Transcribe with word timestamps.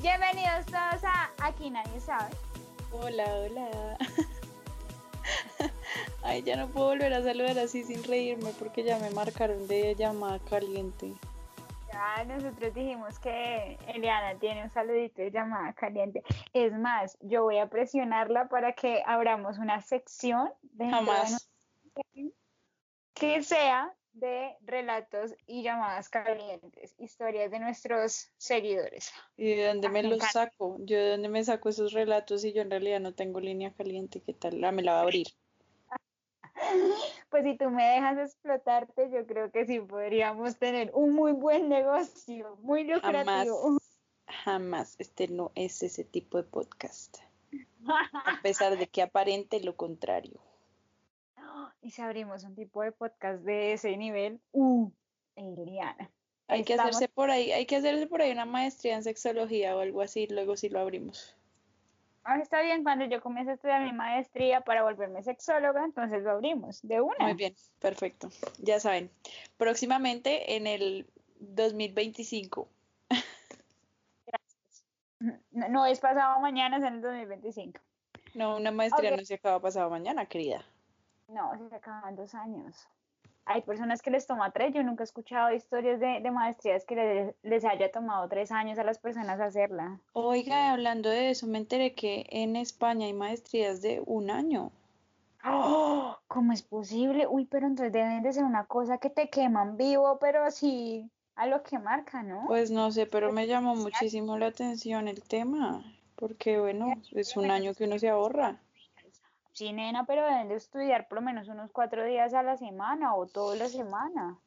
Bienvenidos 0.00 0.64
todos 0.66 1.02
a 1.02 1.32
Aquí 1.42 1.70
Nadie 1.70 1.98
Sabe. 1.98 2.30
Hola, 2.92 3.24
hola. 3.34 3.98
Ay, 6.22 6.42
ya 6.44 6.56
no 6.56 6.68
puedo 6.68 6.90
volver 6.90 7.12
a 7.12 7.22
saludar 7.22 7.58
así 7.58 7.82
sin 7.82 8.04
reírme 8.04 8.50
porque 8.60 8.84
ya 8.84 8.98
me 9.00 9.10
marcaron 9.10 9.66
de 9.66 9.96
llamada 9.96 10.38
caliente. 10.38 11.14
Ya 11.92 12.24
nosotros 12.24 12.72
dijimos 12.74 13.18
que 13.18 13.76
Eliana 13.88 14.38
tiene 14.38 14.62
un 14.62 14.70
saludito 14.70 15.20
de 15.20 15.32
llamada 15.32 15.72
caliente. 15.72 16.22
Es 16.52 16.72
más, 16.72 17.18
yo 17.20 17.42
voy 17.42 17.58
a 17.58 17.68
presionarla 17.68 18.48
para 18.48 18.74
que 18.74 19.02
abramos 19.04 19.58
una 19.58 19.80
sección 19.80 20.52
de 20.62 20.90
Jamás. 20.90 21.50
que 23.14 23.42
sea 23.42 23.92
de 24.18 24.56
relatos 24.62 25.34
y 25.46 25.62
llamadas 25.62 26.08
calientes, 26.08 26.94
historias 26.98 27.50
de 27.50 27.58
nuestros 27.60 28.30
seguidores. 28.36 29.12
¿Y 29.36 29.54
de 29.54 29.66
dónde 29.68 29.88
me 29.88 30.02
Me 30.02 30.08
los 30.08 30.18
saco? 30.30 30.76
Yo 30.80 30.96
de 30.96 31.10
dónde 31.12 31.28
me 31.28 31.44
saco 31.44 31.68
esos 31.68 31.92
relatos 31.92 32.44
y 32.44 32.52
yo 32.52 32.62
en 32.62 32.70
realidad 32.70 33.00
no 33.00 33.14
tengo 33.14 33.40
línea 33.40 33.72
caliente. 33.72 34.20
¿Qué 34.20 34.34
tal? 34.34 34.62
Ah, 34.64 34.72
me 34.72 34.82
la 34.82 34.92
va 34.94 34.98
a 35.00 35.02
abrir. 35.02 35.28
Pues 37.30 37.44
si 37.44 37.56
tú 37.58 37.70
me 37.70 37.84
dejas 37.84 38.18
explotarte, 38.18 39.10
yo 39.10 39.26
creo 39.26 39.50
que 39.50 39.66
sí 39.66 39.80
podríamos 39.80 40.56
tener 40.58 40.90
un 40.94 41.12
muy 41.12 41.32
buen 41.32 41.68
negocio, 41.68 42.56
muy 42.62 42.88
Jamás, 42.88 43.46
lucrativo. 43.46 43.78
jamás. 44.26 44.96
Este 44.98 45.28
no 45.28 45.52
es 45.54 45.82
ese 45.82 46.04
tipo 46.04 46.38
de 46.38 46.44
podcast. 46.44 47.18
A 48.24 48.40
pesar 48.42 48.76
de 48.78 48.86
que 48.88 49.02
aparente 49.02 49.60
lo 49.60 49.76
contrario. 49.76 50.40
Y 51.80 51.90
si 51.90 52.02
abrimos 52.02 52.44
un 52.44 52.54
tipo 52.54 52.82
de 52.82 52.92
podcast 52.92 53.42
de 53.42 53.72
ese 53.72 53.96
nivel, 53.96 54.40
uh, 54.52 54.90
Eliana. 55.36 56.10
Hay 56.48 56.64
que 56.64 56.72
estamos- 56.74 56.96
hacerse 56.96 57.12
por 57.12 57.30
ahí, 57.30 57.52
hay 57.52 57.66
que 57.66 57.76
hacerse 57.76 58.06
por 58.06 58.22
ahí 58.22 58.32
una 58.32 58.46
maestría 58.46 58.94
en 58.94 59.02
sexología 59.02 59.76
o 59.76 59.80
algo 59.80 60.00
así, 60.00 60.26
luego 60.28 60.56
sí 60.56 60.68
lo 60.68 60.80
abrimos. 60.80 61.36
Ah, 62.24 62.38
está 62.40 62.60
bien, 62.60 62.82
cuando 62.82 63.06
yo 63.06 63.22
comience 63.22 63.52
a 63.52 63.54
estudiar 63.54 63.82
mi 63.82 63.92
maestría 63.92 64.60
para 64.60 64.82
volverme 64.82 65.22
sexóloga, 65.22 65.82
entonces 65.84 66.22
lo 66.22 66.32
abrimos 66.32 66.80
de 66.82 67.00
una. 67.00 67.16
Muy 67.20 67.34
bien, 67.34 67.54
perfecto. 67.78 68.28
Ya 68.58 68.80
saben, 68.80 69.10
próximamente 69.56 70.56
en 70.56 70.66
el 70.66 71.06
2025. 71.40 72.68
No, 75.50 75.68
no 75.68 75.84
es 75.86 75.98
pasado 75.98 76.38
mañana, 76.38 76.76
es 76.76 76.84
en 76.84 76.94
el 76.94 77.00
2025. 77.00 77.80
No, 78.34 78.56
una 78.56 78.70
maestría 78.70 79.16
no 79.16 79.24
se 79.24 79.34
acaba 79.34 79.60
pasado 79.60 79.90
mañana, 79.90 80.26
querida. 80.26 80.64
No, 81.28 81.52
se 81.68 81.76
acaban 81.76 82.16
dos 82.16 82.34
años. 82.34 82.88
Hay 83.44 83.62
personas 83.62 84.02
que 84.02 84.10
les 84.10 84.26
toma 84.26 84.50
tres. 84.50 84.74
Yo 84.74 84.82
nunca 84.82 85.02
he 85.02 85.04
escuchado 85.04 85.52
historias 85.52 86.00
de, 86.00 86.20
de 86.20 86.30
maestrías 86.30 86.84
que 86.84 86.96
les, 86.96 87.34
les 87.42 87.64
haya 87.64 87.90
tomado 87.90 88.28
tres 88.28 88.50
años 88.50 88.78
a 88.78 88.84
las 88.84 88.98
personas 88.98 89.40
hacerla. 89.40 90.00
Oiga, 90.12 90.72
hablando 90.72 91.08
de 91.08 91.30
eso, 91.30 91.46
me 91.46 91.58
enteré 91.58 91.94
que 91.94 92.26
en 92.30 92.56
España 92.56 93.06
hay 93.06 93.14
maestrías 93.14 93.80
de 93.80 94.02
un 94.04 94.30
año. 94.30 94.70
¡Oh! 95.44 96.16
¿Cómo 96.28 96.52
es 96.52 96.62
posible? 96.62 97.26
Uy, 97.26 97.46
pero 97.46 97.66
entonces 97.66 97.92
deben 97.92 98.22
de 98.22 98.32
ser 98.32 98.44
una 98.44 98.66
cosa 98.66 98.98
que 98.98 99.08
te 99.08 99.30
queman 99.30 99.76
vivo, 99.76 100.18
pero 100.18 100.44
así 100.44 101.10
a 101.36 101.46
lo 101.46 101.62
que 101.62 101.78
marca, 101.78 102.22
¿no? 102.22 102.44
Pues 102.46 102.70
no 102.70 102.90
sé, 102.90 103.06
pero 103.06 103.32
me 103.32 103.46
llamó 103.46 103.76
muchísimo 103.76 104.36
la 104.36 104.46
atención 104.46 105.08
el 105.08 105.22
tema, 105.22 105.84
porque 106.16 106.58
bueno, 106.58 106.94
es 107.12 107.36
un 107.36 107.50
año 107.50 107.74
que 107.74 107.84
uno 107.84 107.98
se 107.98 108.08
ahorra. 108.08 108.58
Sí, 109.58 109.72
nena, 109.72 110.06
pero 110.06 110.24
deben 110.24 110.46
de 110.46 110.54
estudiar 110.54 111.08
por 111.08 111.18
lo 111.18 111.22
menos 111.22 111.48
unos 111.48 111.72
cuatro 111.72 112.04
días 112.04 112.32
a 112.32 112.44
la 112.44 112.56
semana 112.56 113.16
o 113.16 113.26
toda 113.26 113.56
la 113.56 113.68
semana. 113.68 114.38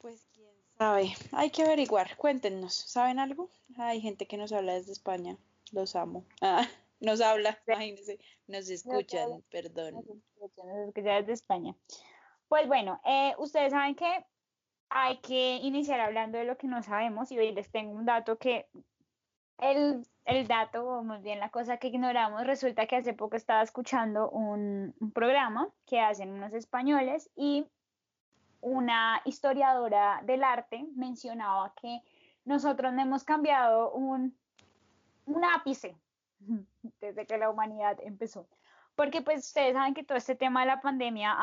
Pues 0.00 0.26
quién 0.34 0.50
sabe, 0.76 1.14
hay 1.30 1.50
que 1.50 1.62
averiguar, 1.62 2.16
cuéntenos, 2.16 2.74
¿saben 2.74 3.20
algo? 3.20 3.50
Hay 3.76 4.00
gente 4.00 4.26
que 4.26 4.36
nos 4.36 4.50
habla 4.50 4.74
desde 4.74 4.90
España, 4.90 5.36
los 5.70 5.94
amo. 5.94 6.24
Ah, 6.40 6.66
nos 7.00 7.20
habla, 7.20 7.56
imagínense, 7.68 8.18
nos 8.48 8.68
escuchan, 8.68 9.44
perdón. 9.48 9.94
Nos 9.94 10.08
escuchan, 10.08 10.66
nos 10.66 10.88
escuchan 10.88 11.20
desde 11.20 11.32
España. 11.34 11.76
Pues 12.48 12.66
bueno, 12.66 13.00
eh, 13.04 13.36
ustedes 13.38 13.70
saben 13.70 13.94
que 13.94 14.26
hay 14.88 15.18
que 15.18 15.58
iniciar 15.62 16.00
hablando 16.00 16.36
de 16.36 16.46
lo 16.46 16.58
que 16.58 16.66
no 16.66 16.82
sabemos 16.82 17.30
y 17.30 17.38
hoy 17.38 17.52
les 17.52 17.70
tengo 17.70 17.92
un 17.92 18.06
dato 18.06 18.38
que 18.38 18.66
el, 19.58 20.04
el 20.28 20.46
dato, 20.46 20.86
o 20.86 21.02
más 21.02 21.22
bien 21.22 21.40
la 21.40 21.48
cosa 21.48 21.78
que 21.78 21.88
ignoramos, 21.88 22.46
resulta 22.46 22.86
que 22.86 22.96
hace 22.96 23.14
poco 23.14 23.36
estaba 23.36 23.62
escuchando 23.62 24.28
un, 24.30 24.94
programa 25.14 25.68
que 25.86 26.00
hacen 26.00 26.30
unos 26.30 26.52
españoles 26.52 27.30
y 27.34 27.66
una 28.60 29.22
historiadora 29.24 30.20
del 30.24 30.44
arte 30.44 30.86
mencionaba 30.94 31.72
que 31.80 32.02
nosotros 32.44 32.92
no 32.92 33.00
hemos 33.00 33.24
cambiado 33.24 33.90
un, 33.92 34.36
un 35.24 35.44
ápice 35.44 35.96
desde 37.00 37.26
que 37.26 37.38
la 37.38 37.48
humanidad 37.48 37.96
empezó. 38.02 38.46
Porque 38.96 39.22
pues 39.22 39.46
ustedes 39.46 39.72
saben 39.74 39.94
que 39.94 40.04
todo 40.04 40.18
este 40.18 40.34
tema 40.34 40.60
de 40.60 40.66
la 40.66 40.80
pandemia 40.80 41.34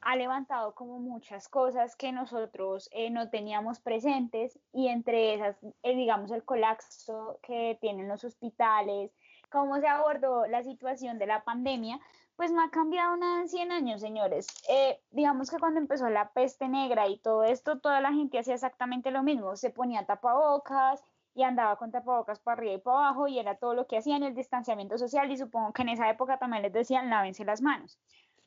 ha 0.00 0.16
levantado 0.16 0.74
como 0.74 0.98
muchas 0.98 1.48
cosas 1.48 1.96
que 1.96 2.12
nosotros 2.12 2.88
eh, 2.92 3.10
no 3.10 3.30
teníamos 3.30 3.80
presentes 3.80 4.58
y 4.72 4.88
entre 4.88 5.34
esas, 5.34 5.56
eh, 5.82 5.94
digamos, 5.94 6.30
el 6.30 6.44
colapso 6.44 7.38
que 7.42 7.78
tienen 7.80 8.08
los 8.08 8.24
hospitales, 8.24 9.12
cómo 9.50 9.78
se 9.80 9.88
abordó 9.88 10.46
la 10.46 10.62
situación 10.62 11.18
de 11.18 11.26
la 11.26 11.44
pandemia, 11.44 12.00
pues 12.36 12.52
no 12.52 12.62
ha 12.62 12.70
cambiado 12.70 13.16
nada 13.16 13.40
en 13.40 13.48
100 13.48 13.72
años, 13.72 14.00
señores. 14.00 14.46
Eh, 14.68 15.00
digamos 15.10 15.50
que 15.50 15.58
cuando 15.58 15.80
empezó 15.80 16.08
la 16.10 16.30
peste 16.32 16.68
negra 16.68 17.08
y 17.08 17.18
todo 17.18 17.44
esto, 17.44 17.78
toda 17.78 18.00
la 18.00 18.12
gente 18.12 18.38
hacía 18.38 18.54
exactamente 18.54 19.10
lo 19.10 19.22
mismo, 19.22 19.56
se 19.56 19.70
ponía 19.70 20.04
tapabocas 20.04 21.02
y 21.34 21.42
andaba 21.42 21.76
con 21.76 21.90
tapabocas 21.90 22.40
para 22.40 22.58
arriba 22.58 22.74
y 22.74 22.78
para 22.78 22.98
abajo 22.98 23.28
y 23.28 23.38
era 23.38 23.56
todo 23.56 23.74
lo 23.74 23.86
que 23.86 23.98
hacían, 23.98 24.22
el 24.22 24.34
distanciamiento 24.34 24.98
social 24.98 25.30
y 25.30 25.36
supongo 25.36 25.72
que 25.72 25.82
en 25.82 25.90
esa 25.90 26.08
época 26.10 26.38
también 26.38 26.62
les 26.62 26.72
decían 26.72 27.10
lávense 27.10 27.44
las 27.44 27.62
manos. 27.62 27.98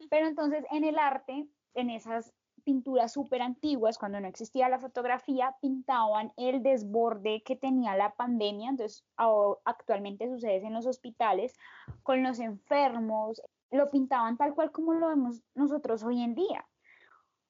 Pero 0.09 0.27
entonces 0.27 0.65
en 0.71 0.83
el 0.83 0.97
arte, 0.97 1.47
en 1.73 1.89
esas 1.89 2.33
pinturas 2.63 3.13
súper 3.13 3.41
antiguas, 3.41 3.97
cuando 3.97 4.19
no 4.19 4.27
existía 4.27 4.69
la 4.69 4.79
fotografía, 4.79 5.55
pintaban 5.61 6.31
el 6.37 6.61
desborde 6.61 7.41
que 7.43 7.55
tenía 7.55 7.95
la 7.95 8.13
pandemia, 8.15 8.69
entonces 8.69 9.05
actualmente 9.65 10.29
sucede 10.29 10.65
en 10.65 10.73
los 10.73 10.85
hospitales, 10.85 11.57
con 12.03 12.21
los 12.21 12.39
enfermos, 12.39 13.41
lo 13.71 13.89
pintaban 13.89 14.37
tal 14.37 14.53
cual 14.53 14.71
como 14.71 14.93
lo 14.93 15.07
vemos 15.07 15.41
nosotros 15.55 16.03
hoy 16.03 16.21
en 16.21 16.35
día. 16.35 16.65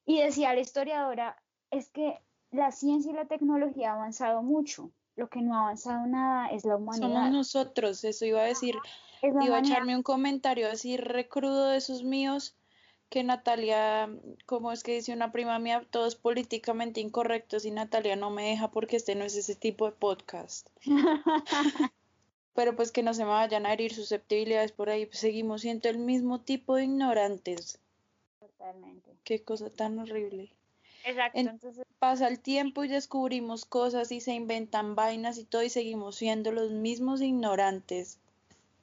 Y 0.06 0.22
decía 0.22 0.54
la 0.54 0.62
historiadora, 0.62 1.42
es 1.72 1.90
que 1.90 2.20
la 2.52 2.72
ciencia 2.72 3.12
y 3.12 3.16
la 3.16 3.26
tecnología 3.26 3.92
ha 3.92 3.96
avanzado 3.96 4.42
mucho, 4.42 4.92
lo 5.16 5.30
que 5.30 5.42
no 5.42 5.56
ha 5.56 5.62
avanzado 5.62 6.06
nada 6.08 6.48
es 6.48 6.66
la 6.66 6.74
Somos 6.74 6.98
humanidad. 7.00 7.32
nosotros, 7.32 8.04
eso 8.04 8.26
iba 8.26 8.42
a 8.42 8.46
decir, 8.46 8.76
Es 9.22 9.34
iba 9.44 9.58
a 9.58 9.60
echarme 9.60 9.96
un 9.96 10.04
comentario 10.04 10.70
así 10.70 10.98
recrudo 10.98 11.68
de 11.68 11.78
esos 11.78 12.04
míos, 12.04 12.56
que 13.10 13.24
Natalia, 13.24 14.10
como 14.46 14.72
es 14.72 14.84
que 14.84 14.94
dice 14.94 15.14
una 15.14 15.32
prima 15.32 15.58
mía, 15.60 15.86
todos 15.90 16.16
políticamente 16.16 17.02
incorrectos 17.02 17.66
y 17.66 17.72
Natalia 17.72 18.16
no 18.16 18.30
me 18.30 18.50
deja 18.50 18.70
porque 18.70 18.98
este 18.98 19.16
no 19.16 19.26
es 19.26 19.36
ese 19.36 19.56
tipo 19.56 19.86
de 19.86 19.92
podcast. 19.94 20.68
Pero 22.54 22.76
pues 22.76 22.92
que 22.92 23.04
no 23.04 23.14
se 23.14 23.24
me 23.24 23.32
vayan 23.32 23.66
a 23.66 23.74
herir 23.74 23.94
susceptibilidades 23.94 24.72
por 24.72 24.90
ahí, 24.90 25.06
pues 25.06 25.20
seguimos 25.20 25.62
siendo 25.62 25.90
el 25.90 25.98
mismo 25.98 26.42
tipo 26.42 26.76
de 26.76 26.84
ignorantes. 26.84 27.80
Totalmente. 28.40 29.16
Qué 29.24 29.44
cosa 29.44 29.70
tan 29.70 29.98
horrible. 30.00 30.52
Exacto, 31.04 31.40
En- 31.40 31.48
entonces 31.48 31.86
Pasa 32.00 32.30
el 32.30 32.40
tiempo 32.40 32.86
y 32.86 32.88
descubrimos 32.88 33.66
cosas 33.66 34.12
y 34.14 34.22
se 34.22 34.34
inventan 34.34 34.96
vainas 34.96 35.38
y 35.38 35.44
todo 35.44 35.64
y 35.64 35.70
seguimos 35.70 36.16
siendo 36.16 36.52
los 36.54 36.72
mismos 36.72 37.22
ignorantes. 37.22 38.20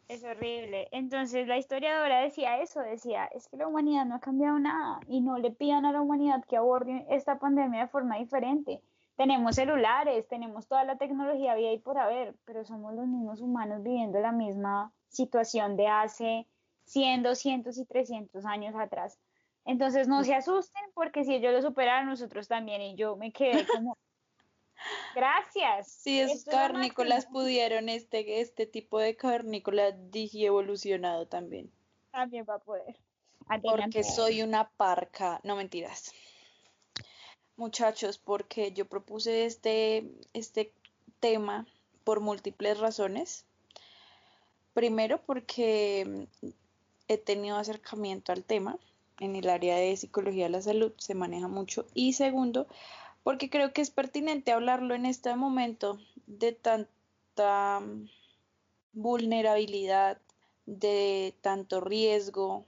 es 0.08 0.22
horrible. 0.24 0.88
Entonces 0.92 1.46
la 1.48 1.58
historiadora 1.58 2.20
decía 2.20 2.60
eso, 2.60 2.80
decía, 2.80 3.24
es 3.26 3.48
que 3.48 3.56
la 3.56 3.66
humanidad 3.66 4.04
no 4.04 4.16
ha 4.16 4.20
cambiado 4.20 4.58
nada 4.58 5.00
y 5.08 5.20
no 5.20 5.38
le 5.38 5.50
pidan 5.50 5.84
a 5.84 5.92
la 5.92 6.00
humanidad 6.00 6.44
que 6.44 6.56
aborde 6.56 7.06
esta 7.10 7.38
pandemia 7.38 7.80
de 7.82 7.88
forma 7.88 8.18
diferente. 8.18 8.82
Tenemos 9.16 9.56
celulares, 9.56 10.28
tenemos 10.28 10.68
toda 10.68 10.84
la 10.84 10.96
tecnología 10.98 11.54
vida 11.54 11.72
y 11.72 11.78
por 11.78 11.98
haber, 11.98 12.34
pero 12.44 12.64
somos 12.64 12.94
los 12.94 13.06
mismos 13.06 13.40
humanos 13.40 13.82
viviendo 13.82 14.20
la 14.20 14.32
misma 14.32 14.92
situación 15.08 15.76
de 15.76 15.88
hace 15.88 16.46
100, 16.84 17.22
200 17.22 17.78
y 17.78 17.86
300 17.86 18.44
años 18.44 18.74
atrás. 18.76 19.18
Entonces 19.66 20.06
no 20.06 20.22
se 20.22 20.32
asusten 20.32 20.84
porque 20.94 21.24
si 21.24 21.34
ellos 21.34 21.52
lo 21.52 21.60
superaron, 21.60 22.06
nosotros 22.08 22.46
también. 22.46 22.80
Y 22.80 22.94
yo 22.94 23.16
me 23.16 23.32
quedé 23.32 23.66
como, 23.66 23.98
gracias. 25.14 25.88
Si 25.90 26.20
esos 26.20 26.38
Esto 26.38 26.50
es 26.50 26.56
lo 26.56 26.62
cavernícolas 26.62 27.24
máximo". 27.24 27.32
pudieron, 27.32 27.88
este, 27.88 28.40
este 28.40 28.66
tipo 28.66 29.00
de 29.00 29.16
cavernícola 29.16 29.90
digi 29.90 30.46
evolucionado 30.46 31.26
también. 31.26 31.70
También 32.12 32.46
va 32.48 32.54
a 32.54 32.58
poder. 32.60 32.96
Porque 33.60 34.04
soy 34.04 34.42
una 34.42 34.68
parca. 34.68 35.40
No 35.42 35.56
mentiras. 35.56 36.12
Muchachos, 37.56 38.18
porque 38.18 38.72
yo 38.72 38.86
propuse 38.86 39.46
este, 39.46 40.08
este 40.32 40.72
tema 41.18 41.66
por 42.04 42.20
múltiples 42.20 42.78
razones. 42.78 43.44
Primero, 44.74 45.20
porque 45.22 46.28
he 47.08 47.18
tenido 47.18 47.56
acercamiento 47.56 48.30
al 48.30 48.44
tema 48.44 48.78
en 49.20 49.36
el 49.36 49.48
área 49.48 49.76
de 49.76 49.96
psicología 49.96 50.44
de 50.44 50.50
la 50.50 50.62
salud, 50.62 50.92
se 50.98 51.14
maneja 51.14 51.48
mucho. 51.48 51.86
Y 51.94 52.12
segundo, 52.14 52.66
porque 53.22 53.50
creo 53.50 53.72
que 53.72 53.82
es 53.82 53.90
pertinente 53.90 54.52
hablarlo 54.52 54.94
en 54.94 55.06
este 55.06 55.34
momento 55.36 55.98
de 56.26 56.52
tan 56.52 56.88
tanta 57.36 57.84
vulnerabilidad, 58.92 60.18
de 60.64 61.34
tanto 61.42 61.80
riesgo. 61.80 62.64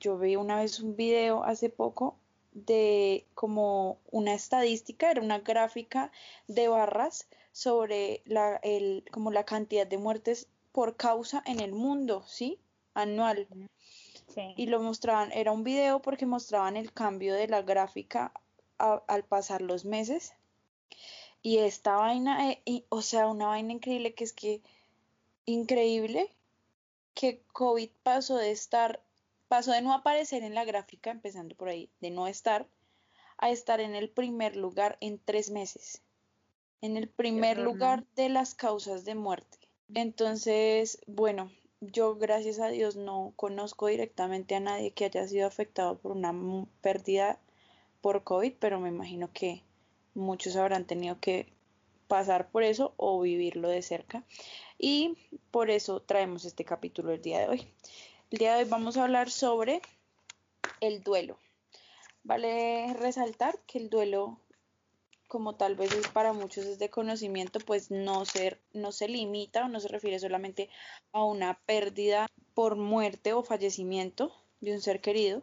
yo 0.00 0.18
vi 0.18 0.36
una 0.36 0.56
vez 0.56 0.80
un 0.80 0.96
video 0.96 1.44
hace 1.44 1.68
poco 1.68 2.16
de 2.52 3.26
como 3.34 3.98
una 4.10 4.32
estadística, 4.34 5.10
era 5.10 5.20
una 5.20 5.40
gráfica 5.40 6.10
de 6.46 6.68
barras 6.68 7.28
sobre 7.52 8.22
la, 8.24 8.56
el, 8.62 9.04
como 9.12 9.30
la 9.30 9.44
cantidad 9.44 9.86
de 9.86 9.98
muertes 9.98 10.48
por 10.72 10.96
causa 10.96 11.42
en 11.46 11.60
el 11.60 11.72
mundo, 11.72 12.24
¿sí? 12.26 12.58
Anual. 12.94 13.46
Y 14.56 14.66
lo 14.66 14.80
mostraban, 14.80 15.32
era 15.32 15.52
un 15.52 15.64
video 15.64 16.00
porque 16.00 16.26
mostraban 16.26 16.76
el 16.76 16.92
cambio 16.92 17.34
de 17.34 17.48
la 17.48 17.62
gráfica 17.62 18.32
al 18.78 19.24
pasar 19.24 19.62
los 19.62 19.84
meses. 19.84 20.34
Y 21.42 21.58
esta 21.58 21.96
vaina, 21.96 22.52
eh, 22.52 22.84
o 22.88 23.02
sea, 23.02 23.26
una 23.26 23.46
vaina 23.46 23.72
increíble 23.72 24.14
que 24.14 24.24
es 24.24 24.32
que, 24.32 24.60
increíble 25.46 26.30
que 27.14 27.42
COVID 27.52 27.90
pasó 28.02 28.36
de 28.36 28.50
estar, 28.50 29.00
pasó 29.48 29.72
de 29.72 29.82
no 29.82 29.92
aparecer 29.92 30.42
en 30.42 30.54
la 30.54 30.64
gráfica, 30.64 31.10
empezando 31.10 31.54
por 31.54 31.68
ahí, 31.68 31.88
de 32.00 32.10
no 32.10 32.26
estar, 32.26 32.66
a 33.38 33.50
estar 33.50 33.80
en 33.80 33.94
el 33.94 34.08
primer 34.08 34.56
lugar 34.56 34.98
en 35.00 35.18
tres 35.24 35.50
meses. 35.50 36.02
En 36.80 36.96
el 36.96 37.08
primer 37.08 37.58
lugar 37.58 38.04
de 38.14 38.28
las 38.28 38.54
causas 38.54 39.04
de 39.04 39.16
muerte. 39.16 39.58
Entonces, 39.94 41.00
bueno, 41.06 41.50
yo 41.80 42.16
gracias 42.16 42.58
a 42.58 42.68
Dios 42.68 42.96
no 42.96 43.32
conozco 43.36 43.86
directamente 43.86 44.54
a 44.54 44.60
nadie 44.60 44.90
que 44.90 45.04
haya 45.04 45.26
sido 45.26 45.46
afectado 45.46 45.98
por 45.98 46.12
una 46.12 46.34
pérdida 46.80 47.38
por 48.00 48.24
COVID, 48.24 48.54
pero 48.58 48.80
me 48.80 48.88
imagino 48.88 49.30
que 49.32 49.62
muchos 50.14 50.56
habrán 50.56 50.84
tenido 50.86 51.18
que 51.20 51.52
pasar 52.08 52.50
por 52.50 52.62
eso 52.62 52.94
o 52.96 53.20
vivirlo 53.20 53.68
de 53.68 53.82
cerca. 53.82 54.24
Y 54.78 55.16
por 55.50 55.70
eso 55.70 56.00
traemos 56.00 56.44
este 56.44 56.64
capítulo 56.64 57.12
el 57.12 57.22
día 57.22 57.40
de 57.40 57.48
hoy. 57.48 57.68
El 58.30 58.38
día 58.38 58.54
de 58.54 58.64
hoy 58.64 58.68
vamos 58.68 58.96
a 58.96 59.04
hablar 59.04 59.30
sobre 59.30 59.82
el 60.80 61.02
duelo. 61.02 61.38
Vale 62.24 62.94
resaltar 62.94 63.58
que 63.66 63.78
el 63.78 63.88
duelo, 63.88 64.38
como 65.28 65.54
tal 65.54 65.76
vez 65.76 65.92
es 65.92 66.08
para 66.08 66.32
muchos 66.32 66.64
es 66.64 66.78
de 66.78 66.90
conocimiento, 66.90 67.60
pues 67.60 67.90
no 67.90 68.24
se, 68.24 68.58
no 68.72 68.92
se 68.92 69.08
limita 69.08 69.66
o 69.66 69.68
no 69.68 69.78
se 69.78 69.88
refiere 69.88 70.18
solamente 70.18 70.70
a 71.12 71.24
una 71.24 71.60
pérdida 71.66 72.26
por 72.54 72.76
muerte 72.76 73.34
o 73.34 73.42
fallecimiento 73.42 74.32
de 74.60 74.72
un 74.72 74.80
ser 74.80 75.00
querido, 75.00 75.42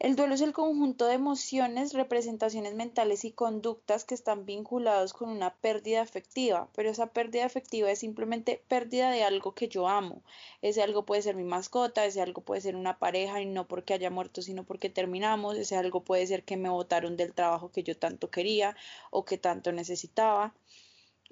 el 0.00 0.16
duelo 0.16 0.34
es 0.34 0.40
el 0.40 0.52
conjunto 0.52 1.06
de 1.06 1.14
emociones, 1.14 1.92
representaciones 1.92 2.74
mentales 2.74 3.24
y 3.24 3.30
conductas 3.30 4.04
que 4.04 4.14
están 4.14 4.44
vinculados 4.44 5.12
con 5.12 5.30
una 5.30 5.54
pérdida 5.54 6.02
afectiva, 6.02 6.68
pero 6.74 6.90
esa 6.90 7.06
pérdida 7.06 7.46
afectiva 7.46 7.90
es 7.90 8.00
simplemente 8.00 8.62
pérdida 8.68 9.10
de 9.10 9.22
algo 9.22 9.54
que 9.54 9.68
yo 9.68 9.88
amo. 9.88 10.22
Ese 10.62 10.82
algo 10.82 11.06
puede 11.06 11.22
ser 11.22 11.36
mi 11.36 11.44
mascota, 11.44 12.04
ese 12.04 12.20
algo 12.20 12.42
puede 12.42 12.60
ser 12.60 12.74
una 12.74 12.98
pareja 12.98 13.40
y 13.40 13.46
no 13.46 13.68
porque 13.68 13.94
haya 13.94 14.10
muerto, 14.10 14.42
sino 14.42 14.64
porque 14.64 14.90
terminamos, 14.90 15.56
ese 15.56 15.76
algo 15.76 16.02
puede 16.02 16.26
ser 16.26 16.42
que 16.42 16.56
me 16.56 16.68
botaron 16.68 17.16
del 17.16 17.32
trabajo 17.32 17.70
que 17.70 17.84
yo 17.84 17.96
tanto 17.96 18.30
quería 18.30 18.76
o 19.10 19.24
que 19.24 19.38
tanto 19.38 19.70
necesitaba. 19.72 20.54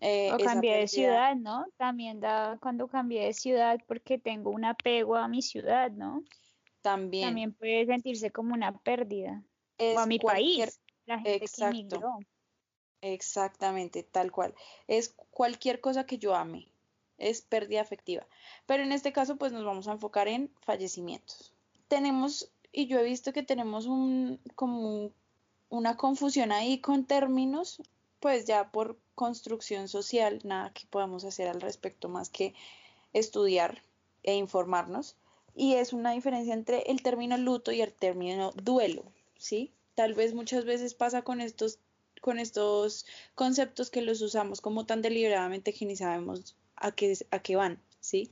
Eh, 0.00 0.32
o 0.32 0.38
cambié 0.38 0.78
de 0.78 0.88
ciudad, 0.88 1.36
¿no? 1.36 1.66
También 1.76 2.20
da 2.20 2.58
cuando 2.60 2.88
cambié 2.88 3.26
de 3.26 3.34
ciudad 3.34 3.80
porque 3.86 4.18
tengo 4.18 4.50
un 4.50 4.64
apego 4.64 5.16
a 5.16 5.28
mi 5.28 5.42
ciudad, 5.42 5.90
¿no? 5.90 6.22
También. 6.82 7.28
También 7.28 7.52
puede 7.54 7.86
sentirse 7.86 8.30
como 8.30 8.54
una 8.54 8.76
pérdida. 8.78 9.42
o 9.78 9.98
a 9.98 10.06
mi 10.06 10.18
país, 10.18 10.80
la 11.06 11.18
gente 11.20 11.44
exacto, 11.44 12.20
Exactamente, 13.00 14.04
tal 14.04 14.30
cual. 14.30 14.54
Es 14.86 15.14
cualquier 15.30 15.80
cosa 15.80 16.06
que 16.06 16.18
yo 16.18 16.34
ame, 16.34 16.68
es 17.18 17.42
pérdida 17.42 17.80
afectiva. 17.80 18.26
Pero 18.66 18.82
en 18.84 18.92
este 18.92 19.12
caso, 19.12 19.36
pues 19.36 19.52
nos 19.52 19.64
vamos 19.64 19.88
a 19.88 19.92
enfocar 19.92 20.28
en 20.28 20.50
fallecimientos. 20.60 21.52
Tenemos, 21.88 22.50
y 22.70 22.86
yo 22.86 22.98
he 23.00 23.04
visto 23.04 23.32
que 23.32 23.42
tenemos 23.42 23.86
un, 23.86 24.40
como 24.54 25.10
una 25.68 25.96
confusión 25.96 26.52
ahí 26.52 26.78
con 26.78 27.04
términos, 27.04 27.82
pues 28.20 28.44
ya 28.44 28.70
por 28.70 28.96
construcción 29.16 29.88
social, 29.88 30.38
nada 30.44 30.72
que 30.72 30.86
podamos 30.86 31.24
hacer 31.24 31.48
al 31.48 31.60
respecto 31.60 32.08
más 32.08 32.30
que 32.30 32.54
estudiar 33.12 33.82
e 34.22 34.36
informarnos 34.36 35.16
y 35.54 35.74
es 35.74 35.92
una 35.92 36.12
diferencia 36.12 36.54
entre 36.54 36.82
el 36.82 37.02
término 37.02 37.36
luto 37.36 37.72
y 37.72 37.80
el 37.80 37.92
término 37.92 38.52
duelo, 38.52 39.04
¿sí? 39.36 39.72
Tal 39.94 40.14
vez 40.14 40.34
muchas 40.34 40.64
veces 40.64 40.94
pasa 40.94 41.22
con 41.22 41.40
estos, 41.40 41.78
con 42.20 42.38
estos 42.38 43.06
conceptos 43.34 43.90
que 43.90 44.02
los 44.02 44.22
usamos 44.22 44.60
como 44.60 44.86
tan 44.86 45.02
deliberadamente 45.02 45.72
que 45.72 45.84
ni 45.84 45.96
sabemos 45.96 46.56
a 46.76 46.92
qué, 46.92 47.16
a 47.30 47.38
qué 47.40 47.56
van, 47.56 47.80
¿sí? 48.00 48.30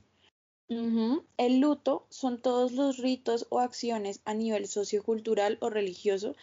El 1.37 1.59
luto 1.59 2.05
son 2.09 2.41
todos 2.41 2.71
los 2.71 2.97
ritos 2.97 3.45
o 3.49 3.59
acciones 3.59 4.21
a 4.23 4.33
nivel 4.33 4.69
sociocultural 4.69 5.57
o 5.59 5.69
religioso 5.69 6.33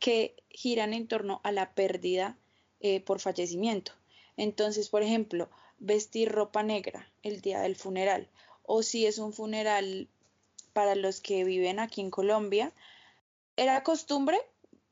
que 0.00 0.34
giran 0.50 0.94
en 0.94 1.06
torno 1.06 1.40
a 1.44 1.52
la 1.52 1.72
pérdida 1.74 2.36
eh, 2.80 3.00
por 3.00 3.20
fallecimiento. 3.20 3.92
Entonces, 4.36 4.88
por 4.88 5.04
ejemplo, 5.04 5.48
vestir 5.78 6.28
ropa 6.30 6.64
negra 6.64 7.08
el 7.22 7.40
día 7.40 7.60
del 7.60 7.76
funeral, 7.76 8.28
o 8.64 8.82
si 8.82 9.06
es 9.06 9.18
un 9.18 9.32
funeral 9.32 10.08
para 10.78 10.94
los 10.94 11.20
que 11.20 11.42
viven 11.42 11.80
aquí 11.80 12.00
en 12.00 12.12
Colombia. 12.12 12.72
Era 13.56 13.82
costumbre 13.82 14.38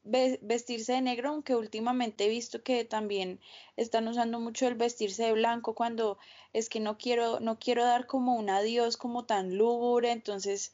vestirse 0.03 0.95
de 0.95 1.01
negro, 1.01 1.29
aunque 1.29 1.55
últimamente 1.55 2.25
he 2.25 2.29
visto 2.29 2.65
que 2.65 2.85
también 2.85 3.39
están 3.77 4.09
usando 4.09 4.41
mucho 4.41 4.67
el 4.67 4.75
vestirse 4.75 5.23
de 5.23 5.33
blanco 5.35 5.77
cuando 5.77 6.19
es 6.53 6.69
que 6.69 6.81
no 6.81 6.99
quiero, 6.99 7.39
no 7.39 7.61
quiero 7.61 7.85
dar 7.85 8.09
como 8.09 8.35
un 8.35 8.51
adiós 8.51 8.97
como 8.97 9.27
tan 9.27 9.57
lúgubre, 9.57 10.11
entonces 10.11 10.73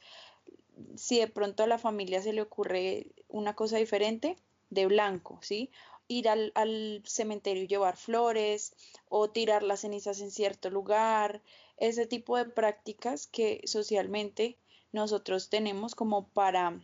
si 0.96 1.18
de 1.18 1.28
pronto 1.28 1.62
a 1.62 1.66
la 1.66 1.76
familia 1.76 2.22
se 2.22 2.32
le 2.32 2.40
ocurre 2.40 3.08
una 3.28 3.54
cosa 3.54 3.76
diferente, 3.76 4.38
de 4.70 4.86
blanco, 4.86 5.38
¿sí? 5.42 5.68
Ir 6.08 6.30
al, 6.30 6.52
al 6.54 7.02
cementerio 7.04 7.64
y 7.64 7.68
llevar 7.68 7.98
flores 7.98 8.72
o 9.10 9.28
tirar 9.28 9.62
las 9.62 9.80
cenizas 9.80 10.22
en 10.22 10.30
cierto 10.30 10.70
lugar, 10.70 11.42
ese 11.76 12.06
tipo 12.06 12.38
de 12.38 12.46
prácticas 12.46 13.26
que 13.26 13.60
socialmente 13.64 14.56
nosotros 14.92 15.48
tenemos 15.48 15.94
como 15.94 16.28
para 16.28 16.80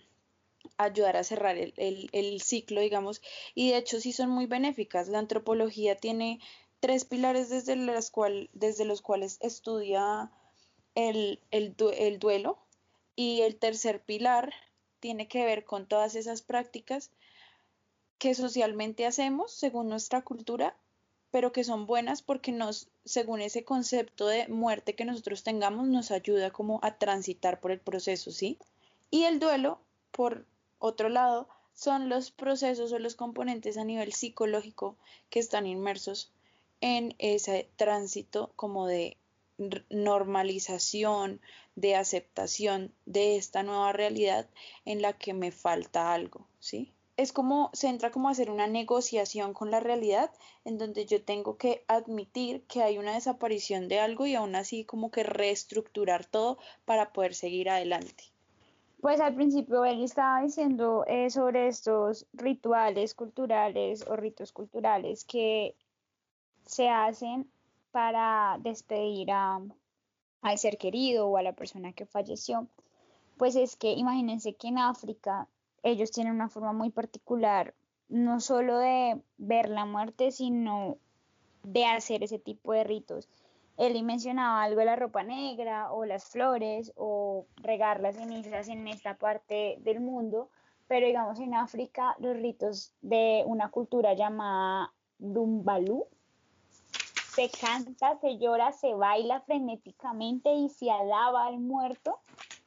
ayudar 0.76 1.16
a 1.16 1.24
cerrar 1.24 1.56
el, 1.56 2.40
ciclo, 2.42 2.80
digamos, 2.80 3.22
y 3.54 3.70
de 3.70 3.78
hecho 3.78 4.00
sí 4.00 4.12
son 4.12 4.30
muy 4.30 4.46
benéficas. 4.46 5.08
La 5.08 5.18
antropología 5.18 5.96
tiene 5.96 6.40
tres 6.80 7.04
pilares 7.04 7.48
desde, 7.48 7.76
las 7.76 8.10
cual, 8.10 8.50
desde 8.52 8.84
los 8.84 9.02
cuales 9.02 9.38
estudia 9.40 10.30
el, 10.94 11.40
el, 11.50 11.74
el 11.96 12.18
duelo 12.18 12.58
y 13.14 13.42
el 13.42 13.56
tercer 13.56 14.02
pilar 14.02 14.52
tiene 15.00 15.28
que 15.28 15.44
ver 15.44 15.64
con 15.64 15.86
todas 15.86 16.14
esas 16.14 16.42
prácticas 16.42 17.10
que 18.18 18.34
socialmente 18.34 19.06
hacemos 19.06 19.52
según 19.52 19.88
nuestra 19.88 20.22
cultura 20.22 20.76
pero 21.30 21.52
que 21.52 21.64
son 21.64 21.86
buenas 21.86 22.22
porque 22.22 22.52
nos, 22.52 22.88
según 23.04 23.40
ese 23.40 23.64
concepto 23.64 24.26
de 24.26 24.48
muerte 24.48 24.94
que 24.94 25.04
nosotros 25.04 25.42
tengamos, 25.42 25.88
nos 25.88 26.10
ayuda 26.10 26.50
como 26.50 26.80
a 26.82 26.98
transitar 26.98 27.60
por 27.60 27.70
el 27.70 27.80
proceso, 27.80 28.30
¿sí? 28.30 28.58
Y 29.10 29.24
el 29.24 29.38
duelo, 29.38 29.80
por 30.10 30.46
otro 30.78 31.08
lado, 31.08 31.48
son 31.74 32.08
los 32.08 32.30
procesos 32.30 32.92
o 32.92 32.98
los 32.98 33.14
componentes 33.14 33.76
a 33.76 33.84
nivel 33.84 34.12
psicológico 34.12 34.96
que 35.30 35.38
están 35.38 35.66
inmersos 35.66 36.32
en 36.80 37.14
ese 37.18 37.68
tránsito 37.76 38.52
como 38.56 38.86
de 38.86 39.16
normalización, 39.90 41.40
de 41.74 41.96
aceptación 41.96 42.92
de 43.06 43.36
esta 43.36 43.62
nueva 43.62 43.92
realidad 43.92 44.48
en 44.84 45.02
la 45.02 45.12
que 45.12 45.34
me 45.34 45.52
falta 45.52 46.12
algo, 46.12 46.46
¿sí? 46.60 46.92
Es 47.18 47.32
como, 47.32 47.70
se 47.72 47.88
entra 47.88 48.12
como 48.12 48.28
a 48.28 48.30
hacer 48.30 48.48
una 48.48 48.68
negociación 48.68 49.52
con 49.52 49.72
la 49.72 49.80
realidad 49.80 50.30
en 50.64 50.78
donde 50.78 51.04
yo 51.04 51.20
tengo 51.20 51.56
que 51.56 51.84
admitir 51.88 52.62
que 52.68 52.80
hay 52.80 52.96
una 52.96 53.14
desaparición 53.14 53.88
de 53.88 53.98
algo 53.98 54.26
y 54.26 54.36
aún 54.36 54.54
así 54.54 54.84
como 54.84 55.10
que 55.10 55.24
reestructurar 55.24 56.24
todo 56.24 56.58
para 56.84 57.12
poder 57.12 57.34
seguir 57.34 57.70
adelante. 57.70 58.22
Pues 59.00 59.20
al 59.20 59.34
principio 59.34 59.84
él 59.84 60.04
estaba 60.04 60.42
diciendo 60.42 61.04
eh, 61.08 61.28
sobre 61.30 61.66
estos 61.66 62.24
rituales 62.34 63.16
culturales 63.16 64.06
o 64.06 64.14
ritos 64.14 64.52
culturales 64.52 65.24
que 65.24 65.74
se 66.66 66.88
hacen 66.88 67.50
para 67.90 68.58
despedir 68.60 69.32
a, 69.32 69.60
al 70.42 70.58
ser 70.58 70.78
querido 70.78 71.26
o 71.26 71.36
a 71.36 71.42
la 71.42 71.52
persona 71.52 71.92
que 71.92 72.06
falleció. 72.06 72.68
Pues 73.36 73.56
es 73.56 73.74
que 73.74 73.90
imagínense 73.90 74.54
que 74.54 74.68
en 74.68 74.78
África 74.78 75.48
ellos 75.82 76.10
tienen 76.10 76.34
una 76.34 76.48
forma 76.48 76.72
muy 76.72 76.90
particular, 76.90 77.74
no 78.08 78.40
solo 78.40 78.78
de 78.78 79.20
ver 79.36 79.68
la 79.68 79.84
muerte, 79.84 80.30
sino 80.30 80.98
de 81.62 81.84
hacer 81.86 82.22
ese 82.22 82.38
tipo 82.38 82.72
de 82.72 82.84
ritos. 82.84 83.28
Él 83.76 84.02
mencionaba 84.02 84.62
algo 84.62 84.80
de 84.80 84.86
la 84.86 84.96
ropa 84.96 85.22
negra 85.22 85.92
o 85.92 86.04
las 86.04 86.24
flores 86.24 86.92
o 86.96 87.46
regar 87.56 88.00
las 88.00 88.16
cenizas 88.16 88.68
en 88.68 88.88
esta 88.88 89.14
parte 89.16 89.76
del 89.80 90.00
mundo, 90.00 90.50
pero 90.88 91.06
digamos 91.06 91.38
en 91.38 91.54
África 91.54 92.16
los 92.18 92.36
ritos 92.36 92.92
de 93.02 93.44
una 93.46 93.70
cultura 93.70 94.14
llamada 94.14 94.92
Dumbalú 95.18 96.06
se 97.38 97.48
canta, 97.50 98.18
se 98.18 98.36
llora, 98.36 98.72
se 98.72 98.94
baila 98.94 99.40
frenéticamente 99.42 100.52
y 100.52 100.68
se 100.70 100.90
alaba 100.90 101.46
al 101.46 101.60
muerto 101.60 102.18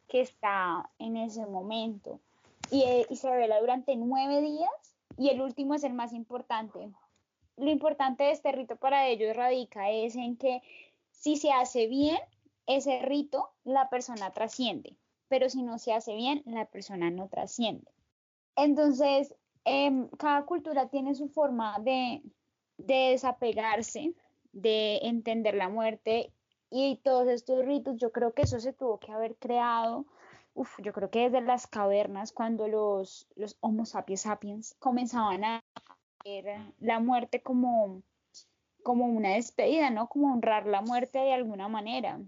que 0.08 0.22
está 0.22 0.90
en 0.98 1.18
ese 1.18 1.46
momento. 1.46 2.22
Y, 2.72 2.84
eh, 2.84 3.06
y 3.10 3.18
se 3.18 3.30
vela 3.30 3.60
durante 3.60 3.96
nueve 3.96 4.42
días 4.42 4.96
y 5.18 5.30
el 5.30 5.42
último 5.42 5.76
es 5.76 5.84
el 5.84 5.94
más 5.94 6.14
importante. 6.14 6.90
Lo 7.58 7.70
importante 7.70 8.24
de 8.24 8.32
este 8.32 8.52
rito 8.52 8.78
para 8.78 9.08
ellos 9.08 9.36
radica 9.36 9.92
es 9.92 10.16
en 10.16 10.38
que 10.38 10.62
si 11.12 11.36
se 11.36 11.52
hace 11.52 11.88
bien 11.88 12.18
ese 12.66 13.02
rito, 13.02 13.52
la 13.64 13.90
persona 13.90 14.32
trasciende, 14.32 14.96
pero 15.28 15.50
si 15.50 15.62
no 15.62 15.78
se 15.78 15.94
hace 15.94 16.16
bien, 16.16 16.42
la 16.46 16.66
persona 16.66 17.12
no 17.12 17.28
trasciende. 17.28 17.92
Entonces, 18.56 19.36
em, 19.66 20.08
cada 20.18 20.46
cultura 20.46 20.90
tiene 20.90 21.14
su 21.16 21.28
forma 21.30 21.78
de, 21.80 22.22
desapegarse, 22.78 24.16
de 24.54 24.98
entender 25.04 25.54
la 25.54 25.70
muerte 25.70 26.32
y 26.72 26.98
todos 27.04 27.28
estos 27.28 27.64
ritos, 27.66 27.98
yo 27.98 28.12
creo 28.12 28.34
que 28.34 28.44
eso 28.44 28.60
se 28.60 28.74
tuvo 28.74 29.00
que 29.00 29.12
haber 29.12 29.36
creado, 29.36 30.06
yo 30.80 30.94
creo 30.94 31.10
que 31.10 31.30
desde 31.30 31.42
las 31.42 31.68
cavernas, 31.68 32.32
cuando 32.32 32.68
los, 32.68 33.28
los 33.36 33.58
Homo 33.62 33.86
sapiens 33.86 34.22
sapiens 34.22 34.76
comenzaban 34.80 35.44
a 35.44 35.64
ver 36.24 36.46
la 36.80 37.00
muerte 37.00 37.42
como, 37.42 38.02
como 38.84 39.06
una 39.06 39.30
despedida, 39.30 39.90
¿no? 39.90 40.08
Como 40.10 40.34
honrar 40.34 40.66
la 40.66 40.82
muerte 40.82 41.20
de 41.20 41.34
alguna 41.34 41.68
manera. 41.68 42.20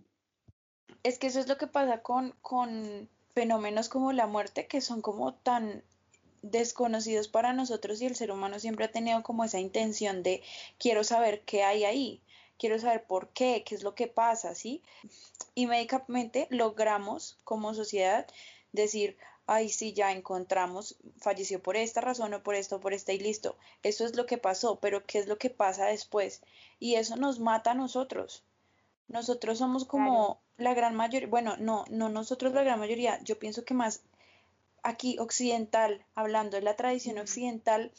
Es 1.04 1.20
que 1.20 1.28
eso 1.28 1.40
es 1.40 1.48
lo 1.48 1.58
que 1.58 1.68
pasa 1.68 2.02
con, 2.02 2.34
con 2.42 3.10
fenómenos 3.34 3.90
como 3.90 4.14
la 4.14 4.28
muerte, 4.28 4.68
que 4.68 4.82
son 4.82 5.02
como 5.02 5.34
tan 5.34 5.84
desconocidos 6.42 7.30
para 7.30 7.54
nosotros 7.54 8.02
y 8.02 8.06
el 8.06 8.16
ser 8.16 8.32
humano 8.32 8.60
siempre 8.60 8.86
ha 8.86 8.92
tenido 8.92 9.24
como 9.24 9.44
esa 9.46 9.60
intención 9.60 10.24
de 10.24 10.44
quiero 10.78 11.04
saber 11.04 11.42
qué 11.42 11.64
hay 11.64 11.86
ahí, 11.86 12.22
quiero 12.64 12.80
saber 12.80 13.04
por 13.04 13.28
qué, 13.28 13.62
qué 13.66 13.76
es 13.76 13.84
lo 13.84 13.94
que 13.94 14.08
pasa, 14.08 14.56
¿sí? 14.56 14.82
Y 15.54 15.68
médicamente 15.68 16.48
logramos 16.50 17.38
como 17.44 17.74
sociedad 17.74 18.26
decir, 18.72 19.18
ay, 19.48 19.68
sí, 19.68 19.92
ya 19.92 20.14
encontramos, 20.14 20.96
falleció 21.18 21.62
por 21.62 21.76
esta 21.76 22.00
razón 22.00 22.34
o 22.34 22.42
por 22.42 22.56
esto, 22.56 22.80
por 22.80 22.94
esta 22.94 23.12
y 23.12 23.20
listo. 23.20 23.58
Eso 23.82 24.06
es 24.06 24.16
lo 24.16 24.26
que 24.26 24.38
pasó, 24.38 24.80
pero 24.80 25.06
¿qué 25.06 25.20
es 25.20 25.28
lo 25.28 25.38
que 25.38 25.50
pasa 25.50 25.88
después? 25.88 26.42
Y 26.80 26.96
eso 26.96 27.18
nos 27.18 27.42
mata 27.42 27.72
a 27.72 27.76
nosotros. 27.76 28.46
Nosotros 29.10 29.58
somos 29.58 29.84
como 29.84 30.40
la 30.56 30.74
gran 30.74 30.96
mayoría, 30.96 31.28
bueno, 31.28 31.58
no, 31.58 31.84
no 31.90 32.08
nosotros 32.08 32.54
la 32.54 32.64
gran 32.64 32.80
mayoría, 32.80 33.20
yo 33.24 33.38
pienso 33.40 33.66
que 33.66 33.74
más 33.74 34.04
aquí 34.84 35.18
occidental, 35.20 36.06
hablando 36.16 36.56
de 36.56 36.64
la 36.64 36.78
tradición 36.78 37.18
occidental, 37.18 37.92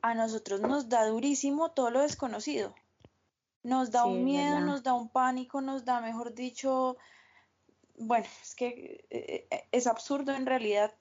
a 0.00 0.14
nosotros 0.14 0.62
nos 0.62 0.88
da 0.88 1.04
durísimo 1.04 1.72
todo 1.72 1.90
lo 1.90 2.00
desconocido. 2.00 2.74
Nos 3.66 3.90
da 3.90 4.04
un 4.04 4.22
miedo, 4.22 4.60
nos 4.60 4.84
da 4.84 4.94
un 4.94 5.08
pánico, 5.08 5.60
nos 5.60 5.84
da, 5.84 6.00
mejor 6.00 6.34
dicho, 6.34 6.96
bueno, 7.98 8.24
es 8.40 8.54
que 8.54 9.04
eh, 9.10 9.48
eh, 9.50 9.64
es 9.72 9.88
absurdo 9.88 10.32
en 10.32 10.46
realidad, 10.46 10.94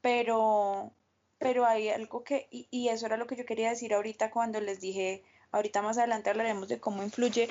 pero, 0.00 0.90
pero 1.38 1.64
hay 1.64 1.90
algo 1.90 2.24
que, 2.24 2.48
y, 2.50 2.88
eso 2.88 3.06
era 3.06 3.16
lo 3.16 3.28
que 3.28 3.36
yo 3.36 3.46
quería 3.46 3.70
decir 3.70 3.94
ahorita 3.94 4.32
cuando 4.32 4.60
les 4.60 4.80
dije, 4.80 5.22
ahorita 5.52 5.80
más 5.80 5.96
adelante 5.96 6.28
hablaremos 6.30 6.66
de 6.66 6.80
cómo 6.80 7.04
influye 7.04 7.48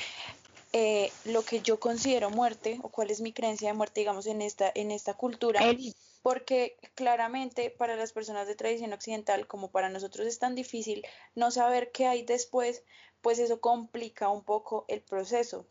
eh, 0.74 1.14
lo 1.24 1.44
que 1.44 1.62
yo 1.62 1.80
considero 1.80 2.30
muerte 2.30 2.78
o 2.82 2.90
cuál 2.90 3.10
es 3.10 3.22
mi 3.22 3.32
creencia 3.32 3.70
de 3.70 3.74
muerte, 3.74 4.02
digamos, 4.02 4.28
en 4.28 4.42
esta, 4.42 4.70
en 4.76 4.92
esta 4.92 5.14
cultura 5.14 5.62
porque 6.22 6.78
claramente 6.96 7.70
para 7.70 7.96
las 7.96 8.14
personas 8.14 8.48
de 8.48 8.56
tradición 8.56 8.94
occidental, 8.94 9.48
como 9.48 9.72
para 9.72 9.90
nosotros 9.90 10.28
es 10.28 10.40
tan 10.40 10.56
difícil 10.56 11.04
no 11.36 11.52
saber 11.52 11.92
qué 11.92 12.08
hay 12.08 12.24
después, 12.24 12.84
pues 13.22 13.40
eso 13.40 13.62
complica 13.62 14.30
un 14.30 14.44
poco 14.44 14.86
el 14.88 15.02
proceso. 15.02 15.68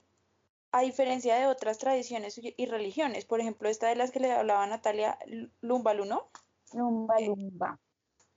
A 0.73 0.83
diferencia 0.83 1.37
de 1.37 1.47
otras 1.47 1.79
tradiciones 1.79 2.41
y 2.43 2.67
religiones, 2.67 3.25
por 3.25 3.41
ejemplo, 3.41 3.69
esta 3.69 3.89
de 3.89 3.97
las 3.97 4.13
que 4.13 4.21
le 4.21 4.31
hablaba 4.31 4.67
Natalia 4.67 5.19
Lumba 5.61 5.95
¿no? 5.95 6.29
Lumba 6.73 7.17
eh, 7.19 7.35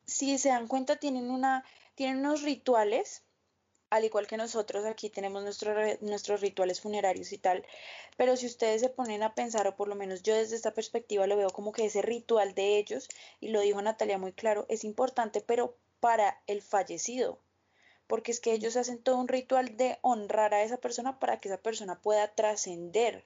si 0.05 0.37
se 0.37 0.49
dan 0.49 0.67
cuenta, 0.67 0.97
tienen, 0.97 1.29
una, 1.29 1.63
tienen 1.95 2.19
unos 2.19 2.41
rituales 2.41 3.22
al 3.93 4.05
igual 4.05 4.25
que 4.25 4.37
nosotros 4.37 4.85
aquí 4.85 5.11
tenemos 5.11 5.43
nuestros 5.43 6.41
rituales 6.41 6.81
funerarios 6.81 7.31
y 7.31 7.37
tal, 7.37 7.63
pero 8.17 8.35
si 8.35 8.47
ustedes 8.47 8.81
se 8.81 8.89
ponen 8.89 9.21
a 9.21 9.35
pensar, 9.35 9.67
o 9.67 9.75
por 9.75 9.87
lo 9.87 9.93
menos 9.93 10.23
yo 10.23 10.33
desde 10.33 10.55
esta 10.55 10.73
perspectiva 10.73 11.27
lo 11.27 11.37
veo 11.37 11.51
como 11.51 11.71
que 11.71 11.85
ese 11.85 12.01
ritual 12.01 12.55
de 12.55 12.79
ellos, 12.79 13.07
y 13.39 13.49
lo 13.49 13.61
dijo 13.61 13.79
Natalia 13.83 14.17
muy 14.17 14.33
claro, 14.33 14.65
es 14.67 14.83
importante, 14.83 15.41
pero 15.41 15.77
para 15.99 16.41
el 16.47 16.63
fallecido, 16.63 17.37
porque 18.07 18.31
es 18.31 18.39
que 18.39 18.53
ellos 18.53 18.77
hacen 18.77 18.97
todo 18.97 19.17
un 19.17 19.27
ritual 19.27 19.77
de 19.77 19.99
honrar 20.01 20.55
a 20.55 20.63
esa 20.63 20.77
persona 20.77 21.19
para 21.19 21.37
que 21.39 21.49
esa 21.49 21.61
persona 21.61 22.01
pueda 22.01 22.33
trascender. 22.33 23.23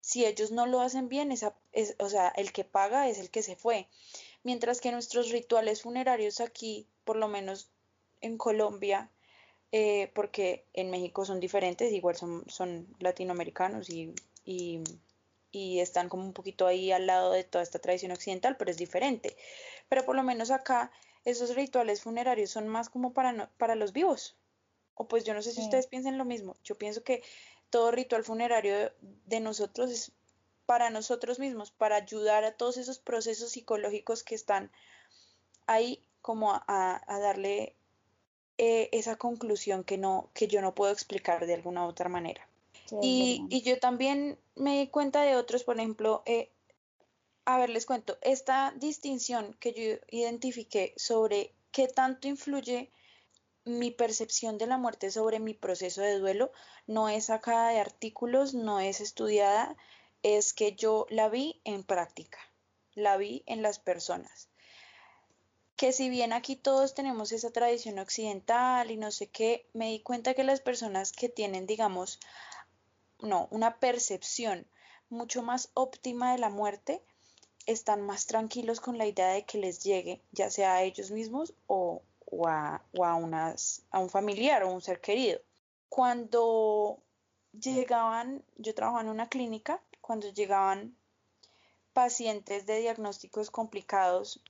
Si 0.00 0.24
ellos 0.24 0.50
no 0.50 0.66
lo 0.66 0.80
hacen 0.80 1.08
bien, 1.08 1.30
esa, 1.30 1.54
es, 1.70 1.94
o 2.00 2.08
sea, 2.08 2.32
el 2.36 2.50
que 2.52 2.64
paga 2.64 3.08
es 3.08 3.18
el 3.20 3.30
que 3.30 3.44
se 3.44 3.54
fue. 3.54 3.86
Mientras 4.42 4.80
que 4.80 4.90
nuestros 4.90 5.30
rituales 5.30 5.82
funerarios 5.82 6.40
aquí, 6.40 6.88
por 7.04 7.14
lo 7.14 7.28
menos 7.28 7.70
en 8.20 8.36
Colombia, 8.36 9.10
eh, 9.72 10.10
porque 10.14 10.66
en 10.72 10.90
México 10.90 11.24
son 11.24 11.38
diferentes, 11.38 11.92
igual 11.92 12.16
son, 12.16 12.44
son 12.48 12.88
latinoamericanos 12.98 13.88
y, 13.88 14.14
y, 14.44 14.82
están 15.80 16.08
como 16.08 16.24
un 16.24 16.32
poquito 16.32 16.66
ahí 16.66 16.90
al 16.92 17.06
lado 17.06 17.32
de 17.32 17.44
toda 17.44 17.62
esta 17.62 17.78
tradición 17.78 18.12
occidental, 18.12 18.56
pero 18.56 18.70
es 18.70 18.76
diferente. 18.76 19.36
Pero 19.88 20.04
por 20.04 20.16
lo 20.16 20.22
menos 20.22 20.50
acá 20.50 20.90
esos 21.24 21.54
rituales 21.54 22.02
funerarios 22.02 22.50
son 22.50 22.66
más 22.68 22.88
como 22.88 23.12
para, 23.12 23.50
para 23.58 23.74
los 23.76 23.92
vivos. 23.92 24.36
O 24.94 25.06
pues 25.08 25.24
yo 25.24 25.34
no 25.34 25.42
sé 25.42 25.52
si 25.52 25.60
ustedes 25.62 25.86
piensan 25.86 26.18
lo 26.18 26.24
mismo. 26.24 26.56
Yo 26.64 26.76
pienso 26.76 27.02
que 27.04 27.22
todo 27.70 27.90
ritual 27.90 28.24
funerario 28.24 28.92
de 29.00 29.40
nosotros 29.40 29.90
es 29.90 30.12
para 30.66 30.90
nosotros 30.90 31.38
mismos, 31.38 31.70
para 31.70 31.96
ayudar 31.96 32.44
a 32.44 32.52
todos 32.52 32.76
esos 32.76 32.98
procesos 32.98 33.52
psicológicos 33.52 34.22
que 34.22 34.34
están 34.34 34.70
ahí 35.66 36.04
como 36.22 36.52
a, 36.52 37.02
a 37.06 37.18
darle 37.18 37.76
eh, 38.62 38.90
esa 38.92 39.16
conclusión 39.16 39.84
que, 39.84 39.96
no, 39.96 40.28
que 40.34 40.46
yo 40.46 40.60
no 40.60 40.74
puedo 40.74 40.92
explicar 40.92 41.46
de 41.46 41.54
alguna 41.54 41.86
otra 41.86 42.10
manera. 42.10 42.46
y, 43.00 43.62
yo 43.64 43.78
también 43.78 44.38
me 44.54 44.80
di 44.80 44.88
cuenta 44.88 45.22
de 45.22 45.34
otros, 45.36 45.64
por 45.64 45.78
ejemplo, 45.78 46.22
eh, 46.26 46.50
a 47.46 47.56
ver, 47.56 47.70
les 47.70 47.86
cuento, 47.86 48.18
esta 48.20 48.74
distinción 48.76 49.56
que 49.60 49.72
yo 49.72 50.04
identifiqué 50.10 50.92
sobre 50.98 51.54
qué 51.72 51.88
tanto 51.88 52.28
influye 52.28 52.90
mi 53.64 53.90
percepción 53.90 54.58
de 54.58 54.66
la 54.66 54.76
muerte 54.76 55.10
sobre 55.10 55.40
mi 55.40 55.54
proceso 55.54 56.02
de 56.02 56.18
duelo 56.18 56.52
no 56.86 57.08
es 57.08 57.26
sacada 57.26 57.70
de 57.70 57.80
artículos, 57.80 58.52
no 58.52 58.78
es 58.78 59.00
estudiada, 59.00 59.74
es 60.22 60.52
que 60.52 60.74
yo 60.74 61.06
la 61.08 61.30
vi 61.30 61.62
en 61.64 61.82
práctica, 61.82 62.38
la 62.94 63.16
vi 63.16 63.42
en 63.46 63.62
las 63.62 63.78
personas 63.78 64.50
que 65.80 65.92
si 65.92 66.10
bien 66.10 66.34
aquí 66.34 66.56
todos 66.56 66.92
tenemos 66.92 67.32
esa 67.32 67.50
tradición 67.50 67.98
occidental 67.98 68.90
y 68.90 68.98
no 68.98 69.10
sé 69.10 69.28
qué, 69.28 69.66
me 69.72 69.86
di 69.86 70.00
cuenta 70.00 70.34
que 70.34 70.44
las 70.44 70.60
personas 70.60 71.10
que 71.10 71.30
tienen, 71.30 71.66
digamos, 71.66 72.20
no, 73.20 73.48
una 73.50 73.78
percepción 73.78 74.66
mucho 75.08 75.42
más 75.42 75.70
óptima 75.72 76.32
de 76.32 76.38
la 76.38 76.50
muerte, 76.50 77.02
están 77.64 78.02
más 78.02 78.26
tranquilos 78.26 78.78
con 78.78 78.98
la 78.98 79.06
idea 79.06 79.28
de 79.28 79.46
que 79.46 79.56
les 79.56 79.82
llegue, 79.82 80.20
ya 80.32 80.50
sea 80.50 80.74
a 80.74 80.82
ellos 80.82 81.10
mismos 81.10 81.54
o, 81.66 82.02
a, 82.46 82.82
unas, 83.14 83.82
a 83.90 84.00
un 84.00 84.10
familiar 84.10 84.62
o 84.64 84.70
un 84.74 84.82
ser 84.82 85.00
querido. 85.00 85.40
Cuando 85.88 86.98
llegaban, 87.58 88.44
yo 88.58 88.74
trabajaba 88.74 89.00
en 89.00 89.08
una 89.08 89.30
clínica, 89.30 89.80
cuando 90.02 90.28
llegaban 90.28 90.94
pacientes 91.94 92.66
de 92.66 92.80
diagnósticos 92.80 93.50
complicados 93.50 94.42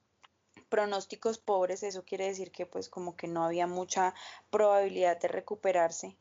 pronósticos 0.71 1.37
pobres, 1.39 1.83
eso 1.83 2.05
quiere 2.05 2.27
decir 2.27 2.51
que 2.51 2.65
pues 2.65 2.89
como 2.89 3.17
que 3.17 3.29
no 3.29 3.45
había 3.45 3.67
mucha 3.67 4.15
probabilidad 4.51 5.21
de 5.21 5.29
recuperarse. 5.29 6.17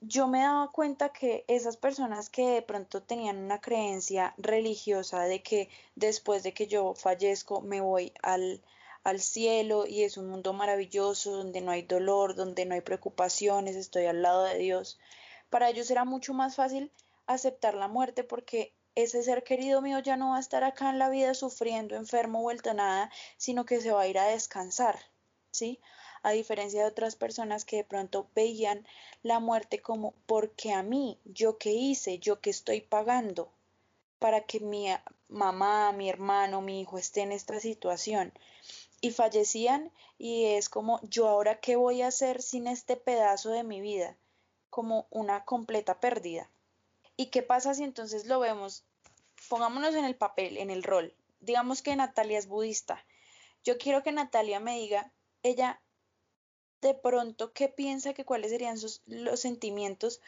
Yo 0.00 0.28
me 0.28 0.40
daba 0.40 0.70
cuenta 0.70 1.08
que 1.08 1.44
esas 1.48 1.76
personas 1.76 2.30
que 2.30 2.46
de 2.50 2.62
pronto 2.62 3.02
tenían 3.02 3.38
una 3.38 3.60
creencia 3.60 4.34
religiosa 4.36 5.24
de 5.24 5.42
que 5.42 5.68
después 5.96 6.42
de 6.44 6.52
que 6.52 6.68
yo 6.68 6.94
fallezco 6.94 7.62
me 7.62 7.80
voy 7.80 8.12
al, 8.22 8.62
al 9.02 9.20
cielo 9.20 9.86
y 9.86 10.04
es 10.04 10.18
un 10.18 10.28
mundo 10.28 10.52
maravilloso 10.52 11.32
donde 11.32 11.62
no 11.62 11.72
hay 11.72 11.82
dolor, 11.82 12.34
donde 12.34 12.66
no 12.66 12.74
hay 12.74 12.82
preocupaciones, 12.82 13.74
estoy 13.74 14.04
al 14.04 14.22
lado 14.22 14.44
de 14.44 14.58
Dios, 14.58 14.98
para 15.48 15.70
ellos 15.70 15.90
era 15.90 16.04
mucho 16.04 16.34
más 16.34 16.56
fácil 16.56 16.92
aceptar 17.26 17.74
la 17.74 17.88
muerte 17.88 18.22
porque 18.22 18.72
ese 18.96 19.22
ser 19.22 19.44
querido 19.44 19.82
mío 19.82 19.98
ya 20.00 20.16
no 20.16 20.30
va 20.30 20.38
a 20.38 20.40
estar 20.40 20.64
acá 20.64 20.90
en 20.90 20.98
la 20.98 21.10
vida 21.10 21.34
sufriendo, 21.34 21.94
enfermo, 21.94 22.40
vuelto 22.40 22.70
a 22.70 22.74
nada, 22.74 23.10
sino 23.36 23.66
que 23.66 23.80
se 23.80 23.92
va 23.92 24.00
a 24.00 24.08
ir 24.08 24.18
a 24.18 24.26
descansar, 24.26 24.98
¿sí? 25.50 25.78
A 26.22 26.30
diferencia 26.30 26.80
de 26.80 26.88
otras 26.88 27.14
personas 27.14 27.66
que 27.66 27.76
de 27.76 27.84
pronto 27.84 28.28
veían 28.34 28.86
la 29.22 29.38
muerte 29.38 29.80
como 29.82 30.14
porque 30.24 30.72
a 30.72 30.82
mí, 30.82 31.20
yo 31.24 31.58
qué 31.58 31.72
hice, 31.72 32.18
yo 32.18 32.40
qué 32.40 32.50
estoy 32.50 32.80
pagando 32.80 33.52
para 34.18 34.40
que 34.40 34.60
mi 34.60 34.86
mamá, 35.28 35.92
mi 35.92 36.08
hermano, 36.08 36.62
mi 36.62 36.80
hijo 36.80 36.96
esté 36.96 37.20
en 37.20 37.32
esta 37.32 37.60
situación. 37.60 38.32
Y 39.02 39.10
fallecían 39.10 39.92
y 40.18 40.46
es 40.46 40.70
como 40.70 41.00
yo 41.02 41.28
ahora 41.28 41.60
qué 41.60 41.76
voy 41.76 42.00
a 42.00 42.08
hacer 42.08 42.40
sin 42.40 42.66
este 42.66 42.96
pedazo 42.96 43.50
de 43.50 43.62
mi 43.62 43.82
vida 43.82 44.16
como 44.70 45.06
una 45.10 45.44
completa 45.44 46.00
pérdida. 46.00 46.48
¿Y 47.16 47.26
qué 47.26 47.42
pasa 47.42 47.74
si 47.74 47.84
entonces 47.84 48.26
lo 48.26 48.40
vemos? 48.40 48.84
Pongámonos 49.48 49.94
en 49.94 50.04
el 50.04 50.16
papel, 50.16 50.56
en 50.58 50.70
el 50.70 50.82
rol. 50.82 51.14
Digamos 51.40 51.82
que 51.82 51.96
Natalia 51.96 52.38
es 52.38 52.46
budista. 52.46 53.04
Yo 53.64 53.78
quiero 53.78 54.02
que 54.02 54.12
Natalia 54.12 54.60
me 54.60 54.78
diga, 54.78 55.12
ella 55.42 55.80
de 56.82 56.94
pronto, 56.94 57.52
¿qué 57.52 57.68
piensa 57.68 58.14
que 58.14 58.24
cuáles 58.24 58.50
serían 58.50 58.78
sus, 58.78 59.02
los 59.06 59.40
sentimientos 59.40 60.20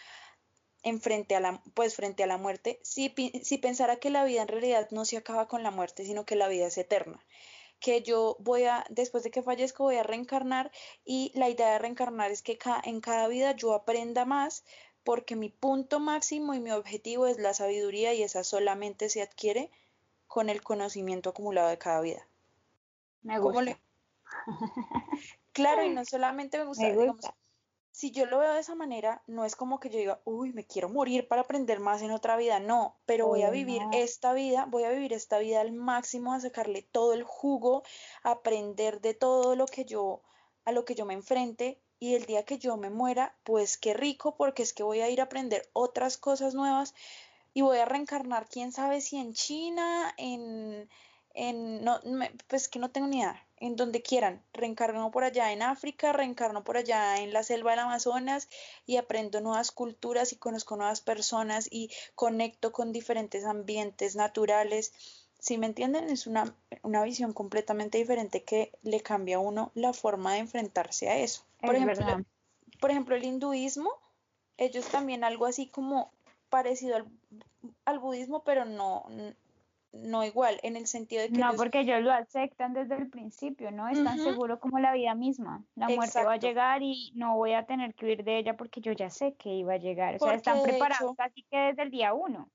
en 0.82 1.00
frente 1.00 1.36
a 1.36 1.40
la, 1.40 1.62
pues 1.74 1.94
frente 1.94 2.22
a 2.22 2.26
la 2.26 2.36
muerte, 2.36 2.78
si, 2.82 3.14
si 3.42 3.58
pensara 3.58 3.96
que 3.96 4.10
la 4.10 4.24
vida 4.24 4.42
en 4.42 4.48
realidad 4.48 4.88
no 4.90 5.04
se 5.04 5.16
acaba 5.16 5.48
con 5.48 5.62
la 5.62 5.70
muerte, 5.70 6.04
sino 6.04 6.24
que 6.24 6.36
la 6.36 6.48
vida 6.48 6.66
es 6.66 6.78
eterna 6.78 7.24
que 7.80 8.02
yo 8.02 8.36
voy 8.40 8.64
a, 8.64 8.84
después 8.88 9.22
de 9.22 9.30
que 9.30 9.42
fallezco, 9.42 9.84
voy 9.84 9.96
a 9.96 10.02
reencarnar 10.02 10.72
y 11.04 11.32
la 11.34 11.48
idea 11.48 11.72
de 11.72 11.78
reencarnar 11.78 12.30
es 12.30 12.42
que 12.42 12.58
en 12.84 13.00
cada 13.00 13.28
vida 13.28 13.52
yo 13.52 13.72
aprenda 13.72 14.24
más 14.24 14.64
porque 15.08 15.36
mi 15.36 15.48
punto 15.48 16.00
máximo 16.00 16.52
y 16.52 16.60
mi 16.60 16.70
objetivo 16.70 17.26
es 17.26 17.38
la 17.38 17.54
sabiduría 17.54 18.12
y 18.12 18.22
esa 18.22 18.44
solamente 18.44 19.08
se 19.08 19.22
adquiere 19.22 19.70
con 20.26 20.50
el 20.50 20.62
conocimiento 20.62 21.30
acumulado 21.30 21.70
de 21.70 21.78
cada 21.78 22.02
vida. 22.02 22.28
Me 23.22 23.38
gusta. 23.38 23.80
Claro, 25.54 25.82
y 25.82 25.88
no 25.88 26.04
solamente 26.04 26.58
me 26.58 26.66
gusta, 26.66 26.86
Digamos, 26.86 27.24
si 27.90 28.10
yo 28.10 28.26
lo 28.26 28.38
veo 28.38 28.52
de 28.52 28.60
esa 28.60 28.74
manera, 28.74 29.22
no 29.26 29.46
es 29.46 29.56
como 29.56 29.80
que 29.80 29.88
yo 29.88 29.98
diga, 29.98 30.20
uy, 30.26 30.52
me 30.52 30.66
quiero 30.66 30.90
morir 30.90 31.26
para 31.26 31.40
aprender 31.40 31.80
más 31.80 32.02
en 32.02 32.10
otra 32.10 32.36
vida, 32.36 32.60
no, 32.60 32.98
pero 33.06 33.28
voy 33.28 33.44
a 33.44 33.50
vivir 33.50 33.80
esta 33.94 34.34
vida, 34.34 34.66
voy 34.68 34.84
a 34.84 34.90
vivir 34.90 35.14
esta 35.14 35.38
vida 35.38 35.62
al 35.62 35.72
máximo, 35.72 36.34
a 36.34 36.40
sacarle 36.40 36.82
todo 36.82 37.14
el 37.14 37.22
jugo, 37.22 37.82
a 38.24 38.32
aprender 38.32 39.00
de 39.00 39.14
todo 39.14 39.56
lo 39.56 39.64
que 39.64 39.86
yo, 39.86 40.20
a 40.66 40.72
lo 40.72 40.84
que 40.84 40.94
yo 40.94 41.06
me 41.06 41.14
enfrente, 41.14 41.80
y 42.00 42.14
el 42.14 42.26
día 42.26 42.44
que 42.44 42.58
yo 42.58 42.76
me 42.76 42.90
muera, 42.90 43.34
pues 43.44 43.76
qué 43.76 43.94
rico, 43.94 44.36
porque 44.36 44.62
es 44.62 44.72
que 44.72 44.82
voy 44.82 45.00
a 45.00 45.10
ir 45.10 45.20
a 45.20 45.24
aprender 45.24 45.68
otras 45.72 46.16
cosas 46.16 46.54
nuevas 46.54 46.94
y 47.54 47.62
voy 47.62 47.78
a 47.78 47.86
reencarnar, 47.86 48.46
quién 48.48 48.72
sabe 48.72 49.00
si 49.00 49.16
en 49.16 49.32
China, 49.32 50.14
en, 50.16 50.88
en 51.34 51.82
no, 51.82 52.00
pues 52.46 52.68
que 52.68 52.78
no 52.78 52.90
tengo 52.90 53.08
ni 53.08 53.18
idea, 53.18 53.44
en 53.56 53.74
donde 53.74 54.02
quieran. 54.02 54.44
Reencarno 54.52 55.10
por 55.10 55.24
allá 55.24 55.52
en 55.52 55.62
África, 55.62 56.12
reencarno 56.12 56.62
por 56.62 56.76
allá 56.76 57.20
en 57.20 57.32
la 57.32 57.42
selva 57.42 57.72
del 57.72 57.80
Amazonas 57.80 58.48
y 58.86 58.96
aprendo 58.96 59.40
nuevas 59.40 59.72
culturas 59.72 60.32
y 60.32 60.36
conozco 60.36 60.76
nuevas 60.76 61.00
personas 61.00 61.68
y 61.70 61.90
conecto 62.14 62.70
con 62.72 62.92
diferentes 62.92 63.44
ambientes 63.44 64.14
naturales. 64.14 64.92
Si 65.40 65.58
me 65.58 65.66
entienden, 65.66 66.10
es 66.10 66.26
una, 66.26 66.54
una 66.82 67.02
visión 67.02 67.32
completamente 67.32 67.98
diferente 67.98 68.44
que 68.44 68.72
le 68.82 69.00
cambia 69.00 69.36
a 69.36 69.40
uno 69.40 69.72
la 69.74 69.92
forma 69.92 70.34
de 70.34 70.40
enfrentarse 70.40 71.08
a 71.08 71.18
eso. 71.18 71.47
Por, 71.60 71.74
ejemplo, 71.74 72.24
por 72.80 72.90
ejemplo, 72.90 73.16
el 73.16 73.24
hinduismo, 73.24 73.90
ellos 74.56 74.88
también 74.88 75.24
algo 75.24 75.46
así 75.46 75.68
como 75.68 76.12
parecido 76.48 76.96
al, 76.96 77.06
al 77.84 77.98
budismo, 77.98 78.42
pero 78.44 78.64
no, 78.64 79.04
no 79.92 80.24
igual, 80.24 80.58
en 80.62 80.76
el 80.76 80.86
sentido 80.86 81.22
de 81.22 81.30
que... 81.30 81.38
No, 81.38 81.54
porque 81.54 81.80
ellos 81.80 82.02
lo 82.02 82.12
aceptan 82.12 82.74
desde 82.74 82.96
el 82.96 83.08
principio, 83.08 83.70
¿no? 83.70 83.88
Es 83.88 84.02
tan 84.02 84.18
seguro 84.18 84.60
como 84.60 84.78
la 84.78 84.92
vida 84.92 85.14
misma. 85.14 85.64
La 85.74 85.88
muerte 85.88 86.24
va 86.24 86.34
a 86.34 86.38
llegar 86.38 86.82
y 86.82 87.12
no 87.14 87.36
voy 87.36 87.52
a 87.52 87.66
tener 87.66 87.94
que 87.94 88.06
huir 88.06 88.24
de 88.24 88.38
ella 88.38 88.56
porque 88.56 88.80
yo 88.80 88.92
ya 88.92 89.10
sé 89.10 89.34
que 89.34 89.50
iba 89.50 89.74
a 89.74 89.78
llegar. 89.78 90.16
O 90.16 90.18
sea, 90.18 90.34
están 90.34 90.62
preparados 90.62 91.16
casi 91.16 91.42
que 91.44 91.58
desde 91.58 91.82
el 91.82 91.90
día 91.90 92.14
uno. 92.14 92.48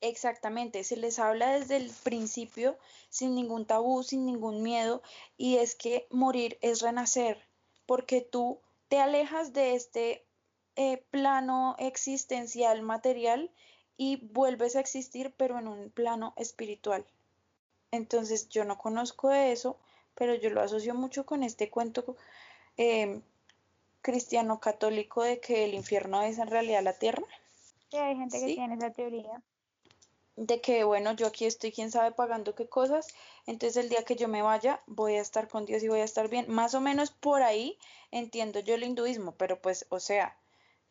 Exactamente, 0.00 0.82
se 0.82 0.96
les 0.96 1.20
habla 1.20 1.52
desde 1.52 1.76
el 1.76 1.88
principio 2.02 2.76
sin 3.08 3.36
ningún 3.36 3.66
tabú, 3.66 4.02
sin 4.02 4.26
ningún 4.26 4.60
miedo, 4.60 5.00
y 5.36 5.58
es 5.58 5.76
que 5.76 6.08
morir 6.10 6.58
es 6.60 6.82
renacer, 6.82 7.48
porque 7.86 8.20
tú 8.20 8.60
te 8.88 8.98
alejas 9.00 9.52
de 9.52 9.74
este 9.74 10.24
eh, 10.76 11.04
plano 11.10 11.76
existencial 11.78 12.82
material 12.82 13.50
y 13.96 14.16
vuelves 14.32 14.76
a 14.76 14.80
existir 14.80 15.34
pero 15.36 15.58
en 15.58 15.68
un 15.68 15.90
plano 15.90 16.32
espiritual. 16.36 17.04
Entonces 17.90 18.48
yo 18.48 18.64
no 18.64 18.78
conozco 18.78 19.32
eso, 19.32 19.76
pero 20.14 20.34
yo 20.34 20.50
lo 20.50 20.62
asocio 20.62 20.94
mucho 20.94 21.26
con 21.26 21.42
este 21.42 21.70
cuento 21.70 22.16
em, 22.76 23.22
cristiano 24.00 24.60
católico 24.60 25.22
de 25.22 25.40
que 25.40 25.64
el 25.64 25.74
infierno 25.74 26.22
es 26.22 26.38
en 26.38 26.48
realidad 26.48 26.82
la 26.82 26.98
tierra. 26.98 27.22
Sí, 27.90 27.98
hay 27.98 28.16
gente 28.16 28.40
que 28.40 28.54
tiene 28.54 28.74
esa 28.74 28.90
teoría. 28.90 29.42
De 30.36 30.60
que, 30.60 30.84
bueno, 30.84 31.12
yo 31.12 31.26
aquí 31.26 31.44
estoy, 31.46 31.72
quién 31.72 31.90
sabe, 31.90 32.12
pagando 32.12 32.54
qué 32.54 32.68
cosas, 32.68 33.08
entonces 33.46 33.82
el 33.82 33.90
día 33.90 34.04
que 34.04 34.16
yo 34.16 34.28
me 34.28 34.42
vaya 34.42 34.80
voy 34.86 35.14
a 35.16 35.20
estar 35.20 35.48
con 35.48 35.66
Dios 35.66 35.82
y 35.82 35.88
voy 35.88 36.00
a 36.00 36.04
estar 36.04 36.28
bien. 36.28 36.46
Más 36.48 36.74
o 36.74 36.80
menos 36.80 37.10
por 37.10 37.42
ahí 37.42 37.78
entiendo 38.10 38.60
yo 38.60 38.74
el 38.74 38.84
hinduismo, 38.84 39.34
pero 39.36 39.60
pues, 39.60 39.86
o 39.90 40.00
sea, 40.00 40.36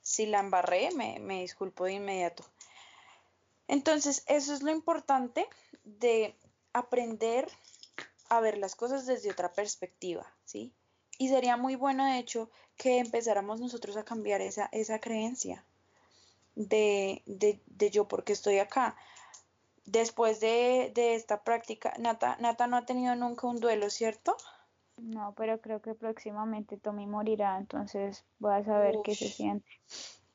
si 0.01 0.25
la 0.27 0.39
embarré, 0.39 0.91
me, 0.91 1.19
me 1.19 1.41
disculpo 1.41 1.85
de 1.85 1.93
inmediato. 1.93 2.43
Entonces, 3.67 4.23
eso 4.27 4.53
es 4.53 4.61
lo 4.61 4.71
importante 4.71 5.47
de 5.83 6.35
aprender 6.73 7.49
a 8.29 8.39
ver 8.39 8.57
las 8.57 8.75
cosas 8.75 9.05
desde 9.05 9.31
otra 9.31 9.53
perspectiva, 9.53 10.25
¿sí? 10.45 10.73
Y 11.17 11.29
sería 11.29 11.57
muy 11.57 11.75
bueno, 11.75 12.05
de 12.05 12.19
hecho, 12.19 12.49
que 12.77 12.99
empezáramos 12.99 13.59
nosotros 13.59 13.97
a 13.97 14.05
cambiar 14.05 14.41
esa, 14.41 14.69
esa 14.71 14.99
creencia 14.99 15.63
de, 16.55 17.23
de, 17.25 17.61
de 17.67 17.89
yo 17.91 18.07
porque 18.07 18.33
estoy 18.33 18.59
acá. 18.59 18.95
Después 19.85 20.39
de, 20.39 20.91
de 20.93 21.15
esta 21.15 21.43
práctica, 21.43 21.93
Nata, 21.99 22.37
Nata 22.39 22.67
no 22.67 22.77
ha 22.77 22.85
tenido 22.85 23.15
nunca 23.15 23.47
un 23.47 23.59
duelo, 23.59 23.89
¿cierto? 23.89 24.37
No, 24.97 25.33
pero 25.35 25.59
creo 25.59 25.81
que 25.81 25.95
próximamente 25.95 26.77
Tommy 26.77 27.07
morirá, 27.07 27.57
entonces 27.57 28.23
voy 28.39 28.53
a 28.53 28.63
saber 28.63 28.97
qué 29.03 29.15
se 29.15 29.29
siente. 29.29 29.67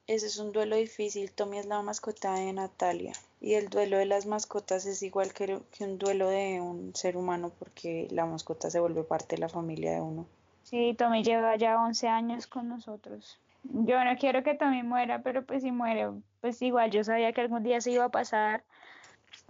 Ese 0.06 0.26
es 0.26 0.38
un 0.38 0.52
duelo 0.52 0.76
difícil. 0.76 1.32
Tommy 1.32 1.58
es 1.58 1.66
la 1.66 1.82
mascota 1.82 2.34
de 2.34 2.52
Natalia. 2.52 3.12
Y 3.40 3.54
el 3.54 3.68
duelo 3.68 3.98
de 3.98 4.06
las 4.06 4.24
mascotas 4.24 4.86
es 4.86 5.02
igual 5.02 5.32
que, 5.32 5.60
un 5.80 5.98
duelo 5.98 6.28
de 6.28 6.60
un 6.60 6.94
ser 6.94 7.16
humano 7.16 7.50
porque 7.58 8.06
la 8.10 8.24
mascota 8.24 8.70
se 8.70 8.78
vuelve 8.78 9.02
parte 9.02 9.34
de 9.34 9.40
la 9.40 9.48
familia 9.48 9.92
de 9.92 10.00
uno. 10.00 10.26
Sí, 10.62 10.94
Tommy 10.96 11.24
lleva 11.24 11.56
ya 11.56 11.80
11 11.80 12.08
años 12.08 12.46
con 12.46 12.68
nosotros. 12.68 13.38
Yo 13.64 14.04
no 14.04 14.16
quiero 14.16 14.44
que 14.44 14.54
Tommy 14.54 14.84
muera, 14.84 15.22
pero 15.22 15.44
pues 15.44 15.62
si 15.62 15.72
muere, 15.72 16.08
pues 16.40 16.62
igual 16.62 16.92
yo 16.92 17.02
sabía 17.02 17.32
que 17.32 17.40
algún 17.40 17.64
día 17.64 17.80
se 17.80 17.90
iba 17.90 18.04
a 18.04 18.10
pasar. 18.10 18.62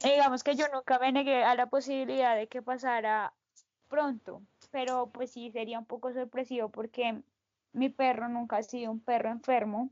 Digamos 0.03 0.45
que 0.45 0.55
yo 0.55 0.67
nunca 0.73 0.99
me 0.99 1.13
negué 1.13 1.43
a 1.45 1.55
la 1.55 1.67
posibilidad 1.67 2.37
de 2.37 2.49
que 2.49 2.63
pasara 2.63 3.33
pronto, 3.89 4.43
pero 4.71 5.09
pues 5.09 5.33
sí 5.33 5.51
sería 5.51 5.79
un 5.79 5.87
poco 5.87 6.13
sorpresivo 6.13 6.69
porque 6.69 7.23
mi 7.73 7.89
perro 7.89 8.29
nunca 8.29 8.59
ha 8.59 8.63
sido 8.63 8.91
un 8.91 9.01
perro 9.01 9.31
enfermo 9.31 9.91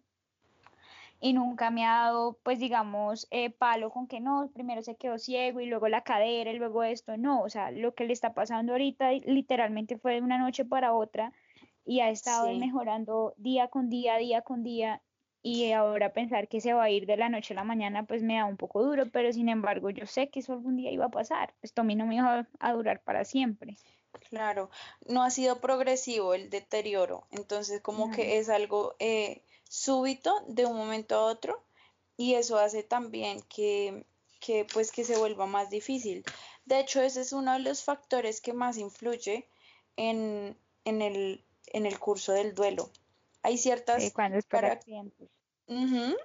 y 1.20 1.32
nunca 1.32 1.70
me 1.70 1.86
ha 1.86 2.04
dado, 2.04 2.38
pues 2.42 2.58
digamos, 2.58 3.26
eh, 3.30 3.50
palo 3.50 3.90
con 3.90 4.06
que 4.06 4.20
no, 4.20 4.50
primero 4.52 4.82
se 4.82 4.96
quedó 4.96 5.18
ciego 5.18 5.60
y 5.60 5.66
luego 5.66 5.88
la 5.88 6.02
cadera 6.02 6.50
y 6.50 6.58
luego 6.58 6.82
esto, 6.82 7.16
no, 7.16 7.40
o 7.40 7.48
sea, 7.48 7.70
lo 7.70 7.94
que 7.94 8.04
le 8.04 8.12
está 8.12 8.34
pasando 8.34 8.72
ahorita 8.72 9.12
literalmente 9.12 9.96
fue 9.96 10.14
de 10.14 10.20
una 10.20 10.38
noche 10.38 10.64
para 10.64 10.92
otra 10.92 11.32
y 11.86 12.00
ha 12.00 12.10
estado 12.10 12.52
mejorando 12.54 13.34
día 13.36 13.68
con 13.68 13.88
día, 13.88 14.16
día 14.16 14.42
con 14.42 14.62
día 14.62 15.00
y 15.46 15.70
ahora 15.72 16.14
pensar 16.14 16.48
que 16.48 16.62
se 16.62 16.72
va 16.72 16.84
a 16.84 16.90
ir 16.90 17.04
de 17.04 17.18
la 17.18 17.28
noche 17.28 17.52
a 17.52 17.56
la 17.56 17.64
mañana 17.64 18.04
pues 18.06 18.22
me 18.22 18.36
da 18.36 18.46
un 18.46 18.56
poco 18.56 18.82
duro, 18.82 19.04
pero 19.12 19.30
sin 19.30 19.50
embargo 19.50 19.90
yo 19.90 20.06
sé 20.06 20.30
que 20.30 20.40
eso 20.40 20.54
algún 20.54 20.78
día 20.78 20.90
iba 20.90 21.04
a 21.04 21.10
pasar, 21.10 21.52
esto 21.60 21.82
a 21.82 21.84
mí 21.84 21.94
no 21.94 22.06
me 22.06 22.16
iba 22.16 22.48
a 22.58 22.72
durar 22.72 23.02
para 23.02 23.26
siempre. 23.26 23.76
Claro, 24.30 24.70
no 25.06 25.22
ha 25.22 25.30
sido 25.30 25.60
progresivo 25.60 26.32
el 26.32 26.48
deterioro, 26.48 27.26
entonces 27.30 27.82
como 27.82 28.10
que 28.10 28.38
es 28.38 28.48
algo 28.48 28.96
eh, 28.98 29.42
súbito 29.68 30.34
de 30.48 30.64
un 30.64 30.78
momento 30.78 31.14
a 31.14 31.26
otro 31.26 31.62
y 32.16 32.34
eso 32.34 32.58
hace 32.58 32.82
también 32.82 33.42
que, 33.42 34.06
que, 34.40 34.66
pues 34.72 34.92
que 34.92 35.04
se 35.04 35.18
vuelva 35.18 35.44
más 35.44 35.68
difícil. 35.68 36.24
De 36.64 36.80
hecho, 36.80 37.02
ese 37.02 37.20
es 37.20 37.34
uno 37.34 37.52
de 37.52 37.58
los 37.58 37.82
factores 37.82 38.40
que 38.40 38.54
más 38.54 38.78
influye 38.78 39.46
en, 39.96 40.56
en, 40.86 41.02
el, 41.02 41.44
en 41.66 41.84
el 41.84 41.98
curso 41.98 42.32
del 42.32 42.54
duelo. 42.54 42.88
Hay 43.44 43.58
ciertas, 43.58 44.02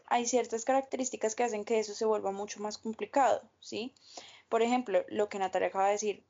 hay 0.08 0.26
ciertas 0.26 0.64
características 0.64 1.36
que 1.36 1.44
hacen 1.44 1.66
que 1.66 1.80
eso 1.80 1.94
se 1.94 2.06
vuelva 2.06 2.32
mucho 2.32 2.62
más 2.62 2.78
complicado, 2.78 3.42
¿sí? 3.60 3.94
Por 4.48 4.62
ejemplo, 4.62 5.04
lo 5.10 5.28
que 5.28 5.38
Natalia 5.38 5.68
acaba 5.68 5.88
de 5.88 5.92
decir, 5.94 6.24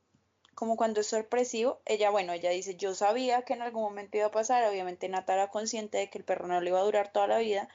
como 0.56 0.76
cuando 0.76 1.00
es 1.00 1.06
sorpresivo, 1.06 1.80
ella, 1.86 2.10
bueno, 2.10 2.32
ella 2.32 2.50
dice, 2.50 2.74
yo 2.74 2.94
sabía 2.94 3.42
que 3.42 3.54
en 3.54 3.62
algún 3.62 3.84
momento 3.84 4.16
iba 4.18 4.26
a 4.26 4.32
pasar, 4.32 4.68
obviamente 4.68 5.08
Nata 5.08 5.34
era 5.34 5.48
consciente 5.48 5.98
de 5.98 6.10
que 6.10 6.18
el 6.18 6.24
perro 6.24 6.48
no 6.48 6.60
le 6.60 6.70
iba 6.70 6.80
a 6.80 6.84
durar 6.84 7.12
toda 7.12 7.28
la 7.28 7.38
vida 7.38 7.68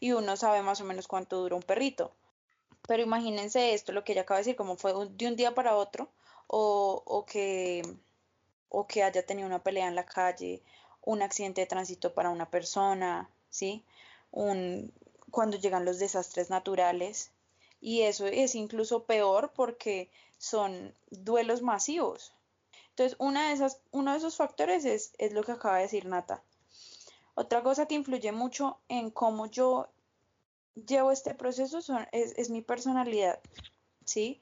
y 0.00 0.12
uno 0.12 0.36
sabe 0.36 0.62
más 0.62 0.80
o 0.80 0.84
menos 0.84 1.08
cuánto 1.08 1.36
dura 1.36 1.56
un 1.56 1.62
perrito. 1.62 2.14
Pero 2.88 3.02
imagínense 3.02 3.74
esto, 3.74 3.92
lo 3.92 4.02
que 4.02 4.12
ella 4.12 4.22
acaba 4.22 4.38
de 4.38 4.44
decir, 4.44 4.56
como 4.56 4.76
fue 4.76 4.92
de 5.10 5.26
un 5.26 5.36
día 5.36 5.54
para 5.54 5.76
otro, 5.76 6.08
o, 6.46 7.02
o, 7.04 7.24
que, 7.26 7.82
o 8.68 8.86
que 8.86 9.02
haya 9.02 9.24
tenido 9.24 9.46
una 9.46 9.62
pelea 9.62 9.88
en 9.88 9.94
la 9.94 10.06
calle, 10.06 10.62
un 11.04 11.22
accidente 11.22 11.60
de 11.60 11.66
tránsito 11.66 12.14
para 12.14 12.30
una 12.30 12.50
persona, 12.50 13.28
¿sí? 13.50 13.84
Un, 14.30 14.92
cuando 15.30 15.56
llegan 15.56 15.84
los 15.84 15.98
desastres 15.98 16.50
naturales. 16.50 17.30
Y 17.80 18.02
eso 18.02 18.26
es 18.26 18.54
incluso 18.54 19.04
peor 19.04 19.52
porque 19.54 20.10
son 20.38 20.94
duelos 21.10 21.62
masivos. 21.62 22.32
Entonces, 22.90 23.16
una 23.18 23.48
de 23.48 23.54
esas, 23.54 23.80
uno 23.90 24.12
de 24.12 24.18
esos 24.18 24.36
factores 24.36 24.84
es, 24.84 25.12
es 25.18 25.32
lo 25.32 25.42
que 25.42 25.52
acaba 25.52 25.76
de 25.76 25.82
decir 25.82 26.06
Nata. 26.06 26.42
Otra 27.34 27.62
cosa 27.62 27.86
que 27.86 27.94
influye 27.94 28.30
mucho 28.30 28.78
en 28.88 29.10
cómo 29.10 29.46
yo 29.46 29.88
llevo 30.74 31.12
este 31.12 31.34
proceso 31.34 31.78
es, 32.12 32.50
mi 32.50 32.62
personalidad, 32.62 33.40
¿sí? 34.04 34.40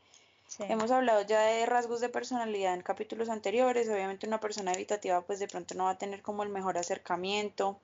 Hemos 0.59 0.91
hablado 0.91 1.23
ya 1.23 1.41
de 1.43 1.65
rasgos 1.65 2.01
de 2.01 2.09
personalidad 2.09 2.75
en 2.75 2.83
capítulos 2.83 3.29
anteriores. 3.29 3.89
Obviamente 3.89 4.27
una 4.27 4.41
persona 4.41 4.73
evitativa 4.73 5.21
pues 5.23 5.39
de 5.39 5.49
pronto 5.49 5.75
no 5.75 5.85
va 5.85 5.91
a 5.91 5.99
tener 5.99 6.23
como 6.23 6.43
el 6.43 6.49
mejor 6.49 6.77
acercamiento 6.77 7.81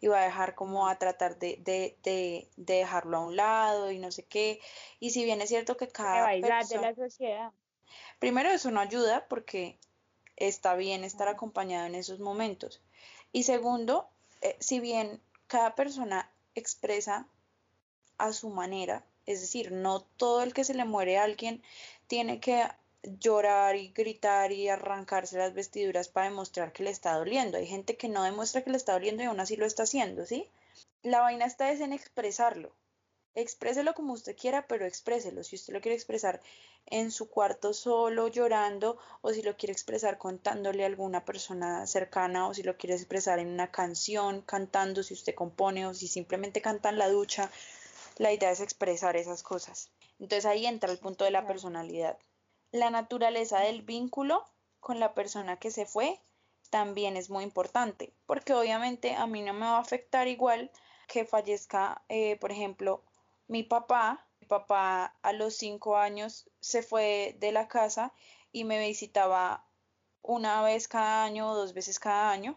y 0.00 0.06
va 0.06 0.20
a 0.20 0.24
dejar 0.24 0.54
como 0.54 0.88
a 0.88 0.98
tratar 0.98 1.38
de, 1.38 1.60
de, 2.02 2.48
dejarlo 2.56 3.18
a 3.18 3.26
un 3.26 3.36
lado 3.36 3.90
y 3.90 3.98
no 3.98 4.10
sé 4.10 4.24
qué. 4.24 4.60
Y 5.00 5.10
si 5.10 5.24
bien 5.24 5.40
es 5.42 5.48
cierto 5.48 5.76
que 5.76 5.88
cada 5.88 6.28
persona... 6.40 6.80
de 6.80 6.80
la 6.80 6.94
sociedad. 6.94 7.52
Primero 8.18 8.50
eso 8.50 8.70
no 8.70 8.80
ayuda 8.80 9.26
porque 9.28 9.78
está 10.36 10.74
bien 10.74 11.04
estar 11.04 11.28
acompañado 11.28 11.86
en 11.86 11.94
esos 11.94 12.20
momentos. 12.20 12.80
Y 13.32 13.42
segundo, 13.42 14.08
eh, 14.40 14.56
si 14.60 14.80
bien 14.80 15.20
cada 15.46 15.74
persona 15.74 16.30
expresa 16.54 17.26
a 18.18 18.32
su 18.32 18.50
manera, 18.50 19.04
es 19.26 19.40
decir, 19.40 19.72
no 19.72 20.00
todo 20.00 20.42
el 20.42 20.54
que 20.54 20.64
se 20.64 20.74
le 20.74 20.84
muere 20.84 21.18
a 21.18 21.24
alguien 21.24 21.62
tiene 22.08 22.40
que 22.40 22.66
llorar 23.02 23.76
y 23.76 23.92
gritar 23.92 24.50
y 24.50 24.68
arrancarse 24.68 25.38
las 25.38 25.54
vestiduras 25.54 26.08
para 26.08 26.28
demostrar 26.28 26.72
que 26.72 26.82
le 26.82 26.90
está 26.90 27.14
doliendo. 27.14 27.58
Hay 27.58 27.66
gente 27.66 27.96
que 27.96 28.08
no 28.08 28.22
demuestra 28.24 28.62
que 28.62 28.70
le 28.70 28.76
está 28.76 28.94
doliendo 28.94 29.22
y 29.22 29.26
aún 29.26 29.40
así 29.40 29.56
lo 29.56 29.66
está 29.66 29.84
haciendo, 29.84 30.26
¿sí? 30.26 30.50
La 31.02 31.20
vaina 31.20 31.46
está 31.46 31.70
es 31.70 31.80
en 31.80 31.92
expresarlo. 31.92 32.72
Expréselo 33.34 33.94
como 33.94 34.14
usted 34.14 34.36
quiera, 34.36 34.66
pero 34.66 34.84
expréselo. 34.84 35.44
Si 35.44 35.54
usted 35.54 35.72
lo 35.72 35.80
quiere 35.80 35.94
expresar 35.94 36.40
en 36.86 37.12
su 37.12 37.28
cuarto 37.28 37.72
solo 37.72 38.26
llorando 38.28 38.98
o 39.20 39.32
si 39.32 39.42
lo 39.42 39.56
quiere 39.56 39.72
expresar 39.72 40.18
contándole 40.18 40.82
a 40.82 40.86
alguna 40.86 41.24
persona 41.24 41.86
cercana 41.86 42.48
o 42.48 42.54
si 42.54 42.64
lo 42.64 42.76
quiere 42.76 42.96
expresar 42.96 43.38
en 43.38 43.48
una 43.48 43.70
canción, 43.70 44.42
cantando, 44.42 45.02
si 45.04 45.14
usted 45.14 45.34
compone 45.36 45.86
o 45.86 45.94
si 45.94 46.08
simplemente 46.08 46.60
canta 46.62 46.88
en 46.88 46.98
la 46.98 47.08
ducha, 47.08 47.50
la 48.16 48.32
idea 48.32 48.50
es 48.50 48.60
expresar 48.60 49.16
esas 49.16 49.44
cosas. 49.44 49.90
Entonces 50.18 50.46
ahí 50.46 50.66
entra 50.66 50.90
el 50.90 50.98
punto 50.98 51.24
de 51.24 51.30
la 51.30 51.46
personalidad. 51.46 52.18
La 52.72 52.90
naturaleza 52.90 53.60
del 53.60 53.82
vínculo 53.82 54.44
con 54.80 55.00
la 55.00 55.14
persona 55.14 55.58
que 55.58 55.70
se 55.70 55.86
fue 55.86 56.20
también 56.70 57.16
es 57.16 57.30
muy 57.30 57.44
importante, 57.44 58.12
porque 58.26 58.52
obviamente 58.52 59.14
a 59.14 59.26
mí 59.26 59.42
no 59.42 59.52
me 59.54 59.66
va 59.66 59.76
a 59.76 59.80
afectar 59.80 60.28
igual 60.28 60.70
que 61.06 61.24
fallezca, 61.24 62.02
eh, 62.08 62.36
por 62.36 62.52
ejemplo, 62.52 63.02
mi 63.46 63.62
papá. 63.62 64.24
Mi 64.40 64.46
papá 64.46 65.16
a 65.22 65.32
los 65.32 65.56
cinco 65.56 65.96
años 65.96 66.48
se 66.60 66.82
fue 66.82 67.36
de 67.40 67.50
la 67.50 67.66
casa 67.66 68.12
y 68.52 68.64
me 68.64 68.78
visitaba 68.78 69.64
una 70.22 70.62
vez 70.62 70.86
cada 70.86 71.24
año 71.24 71.50
o 71.50 71.54
dos 71.54 71.74
veces 71.74 71.98
cada 71.98 72.30
año, 72.30 72.56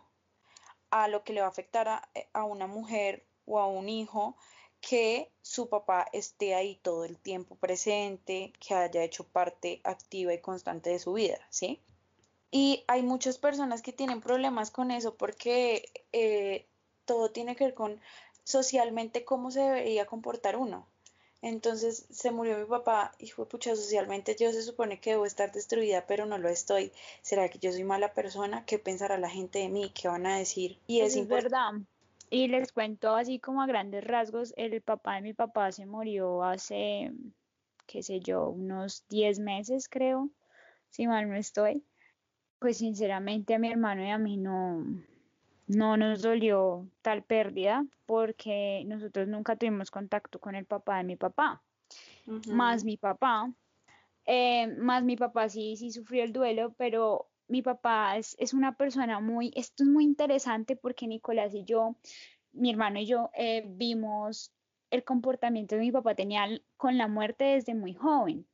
a 0.92 1.08
lo 1.08 1.24
que 1.24 1.34
le 1.34 1.42
va 1.42 1.48
a 1.48 1.50
afectar 1.50 1.88
a, 1.88 2.10
a 2.34 2.44
una 2.44 2.68
mujer 2.68 3.26
o 3.46 3.60
a 3.60 3.68
un 3.68 3.90
hijo 3.90 4.38
que 4.82 5.30
su 5.42 5.70
papá 5.70 6.08
esté 6.12 6.56
ahí 6.56 6.80
todo 6.82 7.06
el 7.06 7.18
tiempo 7.18 7.56
presente, 7.56 8.52
que 8.60 8.74
haya 8.74 9.04
hecho 9.04 9.24
parte 9.24 9.80
activa 9.84 10.34
y 10.34 10.40
constante 10.40 10.90
de 10.90 11.00
su 11.00 11.14
vida, 11.14 11.40
¿sí? 11.50 11.80
Y 12.50 12.84
hay 12.88 13.04
muchas 13.04 13.38
personas 13.38 13.82
que 13.82 13.94
tienen 13.94 14.20
problemas 14.20 14.72
con 14.72 14.92
eso 14.92 15.16
porque 15.16 15.90
eh, 16.12 16.66
todo 17.06 17.32
tiene 17.32 17.56
que 17.56 17.66
ver 17.66 17.74
con 17.74 18.02
socialmente 18.44 19.24
cómo 19.24 19.52
se 19.52 19.62
debería 19.62 20.06
comportar 20.06 20.58
uno. 20.58 20.86
Entonces 21.42 22.06
se 22.12 22.32
murió 22.32 22.58
mi 22.58 22.66
papá 22.66 23.14
y 23.18 23.30
fue 23.30 23.48
pucha, 23.48 23.76
socialmente 23.76 24.36
yo 24.40 24.52
se 24.52 24.62
supone 24.62 25.00
que 25.00 25.12
debo 25.12 25.26
estar 25.26 25.52
destruida, 25.52 26.06
pero 26.06 26.26
no 26.26 26.38
lo 26.38 26.50
estoy. 26.50 26.92
¿Será 27.22 27.50
que 27.50 27.58
yo 27.58 27.72
soy 27.72 27.84
mala 27.84 28.14
persona? 28.14 28.66
¿Qué 28.66 28.78
pensará 28.78 29.18
la 29.18 29.30
gente 29.30 29.60
de 29.60 29.70
mí? 29.70 29.92
¿Qué 29.94 30.08
van 30.08 30.28
a 30.28 30.38
decir? 30.38 30.78
Y 30.88 31.02
es, 31.02 31.16
es 31.16 31.28
verdad. 31.28 31.72
Y 32.34 32.48
les 32.48 32.72
cuento 32.72 33.14
así 33.14 33.40
como 33.40 33.62
a 33.62 33.68
grandes 33.68 34.06
rasgos, 34.06 34.54
el 34.56 34.82
papá 34.82 35.16
de 35.16 35.22
mi 35.22 35.34
papá 35.34 35.74
se 35.74 35.86
murió 35.86 36.44
hace, 36.44 37.12
qué 37.86 38.02
sé 38.02 38.22
yo, 38.22 38.48
unos 38.48 39.06
10 39.10 39.40
meses 39.40 39.90
creo, 39.90 40.30
si 40.90 41.08
mal 41.08 41.30
no 41.30 41.36
estoy. 41.36 41.84
Pues 42.58 42.78
sinceramente 42.78 43.54
a 43.54 43.60
mi 43.60 43.70
hermano 43.70 44.06
y 44.06 44.12
a 44.12 44.18
mí 44.18 44.38
no, 44.38 44.86
no 45.68 45.98
nos 45.98 46.22
dolió 46.22 46.88
tal 47.02 47.22
pérdida 47.22 47.86
porque 48.06 48.84
nosotros 48.86 49.28
nunca 49.28 49.58
tuvimos 49.58 49.92
contacto 49.92 50.40
con 50.40 50.56
el 50.56 50.64
papá 50.64 51.00
de 51.00 51.04
mi 51.04 51.18
papá, 51.18 51.62
más 52.48 52.86
mi 52.86 52.96
papá. 52.96 53.52
Eh, 54.26 54.68
más 54.78 55.04
mi 55.04 55.18
papá 55.18 55.50
sí, 55.50 55.76
sí 55.76 55.92
sufrió 55.92 56.24
el 56.24 56.32
duelo, 56.32 56.74
pero 56.78 57.31
mi 57.52 57.62
papá 57.62 58.16
es, 58.16 58.54
una 58.54 58.78
persona 58.78 59.20
muy, 59.20 59.52
esto 59.56 59.84
es 59.84 59.90
muy 59.90 60.06
interesante 60.06 60.78
porque 60.78 61.06
Nicolás 61.06 61.54
y 61.54 61.66
yo, 61.66 61.98
mi 62.54 62.70
hermano 62.70 63.00
y 63.00 63.06
yo, 63.06 63.30
eh, 63.36 63.66
vimos 63.68 64.54
el 64.90 65.04
comportamiento 65.04 65.76
de 65.76 65.82
mi 65.82 65.92
papá 65.92 66.16
tenía 66.16 66.48
con 66.78 66.98
la 66.98 67.10
muerte 67.10 67.44
desde 67.44 67.76
muy 67.76 67.94
joven, 67.94 68.48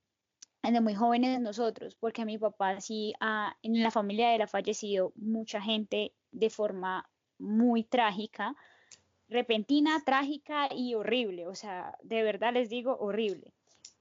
desde 0.64 0.82
muy 0.82 0.96
jóvenes 0.96 1.40
nosotros, 1.40 1.96
porque 1.96 2.24
a 2.24 2.26
mi 2.26 2.40
papá 2.40 2.82
sí, 2.82 3.14
en 3.62 3.84
la 3.84 3.92
familia 3.92 4.30
de 4.30 4.36
él 4.36 4.42
ha 4.42 4.48
fallecido 4.48 5.14
mucha 5.16 5.62
gente 5.62 6.14
de 6.32 6.50
forma 6.50 7.08
muy 7.38 7.84
trágica, 7.84 8.56
repentina, 9.30 10.02
trágica 10.06 10.70
y 10.74 10.96
horrible, 10.96 11.48
o 11.48 11.54
sea, 11.54 11.96
de 12.02 12.24
verdad 12.24 12.54
les 12.54 12.70
digo 12.70 12.98
horrible. 13.00 13.54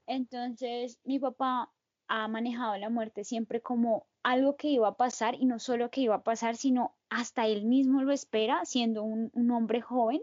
Entonces, 0.07 0.99
mi 1.03 1.19
papá 1.19 1.71
ha 2.07 2.27
manejado 2.27 2.77
la 2.77 2.89
muerte 2.89 3.23
siempre 3.23 3.61
como 3.61 4.07
algo 4.27 4.57
que 4.57 4.67
iba 4.67 4.89
a 4.89 4.97
pasar 4.97 5.35
y 5.35 5.45
no 5.45 5.57
solo 5.57 5.89
que 5.89 6.01
iba 6.01 6.15
a 6.15 6.23
pasar, 6.23 6.57
sino 6.57 6.97
hasta 7.09 7.47
él 7.47 7.63
mismo 7.63 8.01
lo 8.01 8.11
espera, 8.11 8.65
siendo 8.65 9.03
un, 9.03 9.51
hombre 9.51 9.79
joven 9.81 10.21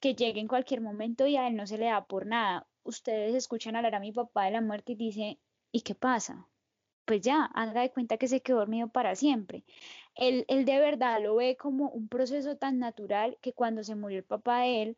que 0.00 0.16
llegue 0.16 0.40
en 0.40 0.48
cualquier 0.48 0.80
momento 0.80 1.28
y 1.28 1.36
a 1.36 1.46
él 1.46 1.54
no 1.54 1.64
se 1.64 1.78
le 1.78 1.86
da 1.86 2.06
por 2.06 2.26
nada. 2.26 2.66
Ustedes 2.82 3.36
escuchan 3.36 3.76
hablar 3.76 3.94
a 3.94 4.00
mi 4.00 4.10
papá 4.10 4.46
de 4.46 4.50
la 4.50 4.60
muerte 4.60 4.92
y 4.92 4.96
dice, 4.96 5.38
¿y 5.70 5.82
qué 5.82 5.94
pasa? 5.94 6.48
Pues 7.04 7.20
ya, 7.20 7.44
haga 7.54 7.82
de 7.82 7.92
cuenta 7.92 8.16
que 8.16 8.26
se 8.26 8.40
quedó 8.42 8.58
dormido 8.58 8.88
para 8.88 9.14
siempre. 9.14 9.64
Él, 10.16 10.44
él 10.48 10.64
de 10.64 10.80
verdad 10.80 11.22
lo 11.22 11.36
ve 11.36 11.56
como 11.56 11.88
un 11.90 12.08
proceso 12.08 12.56
tan 12.56 12.80
natural 12.80 13.38
que 13.40 13.52
cuando 13.52 13.84
se 13.84 13.94
murió 13.94 14.18
el 14.18 14.24
papá 14.24 14.62
de 14.62 14.82
él, 14.82 14.96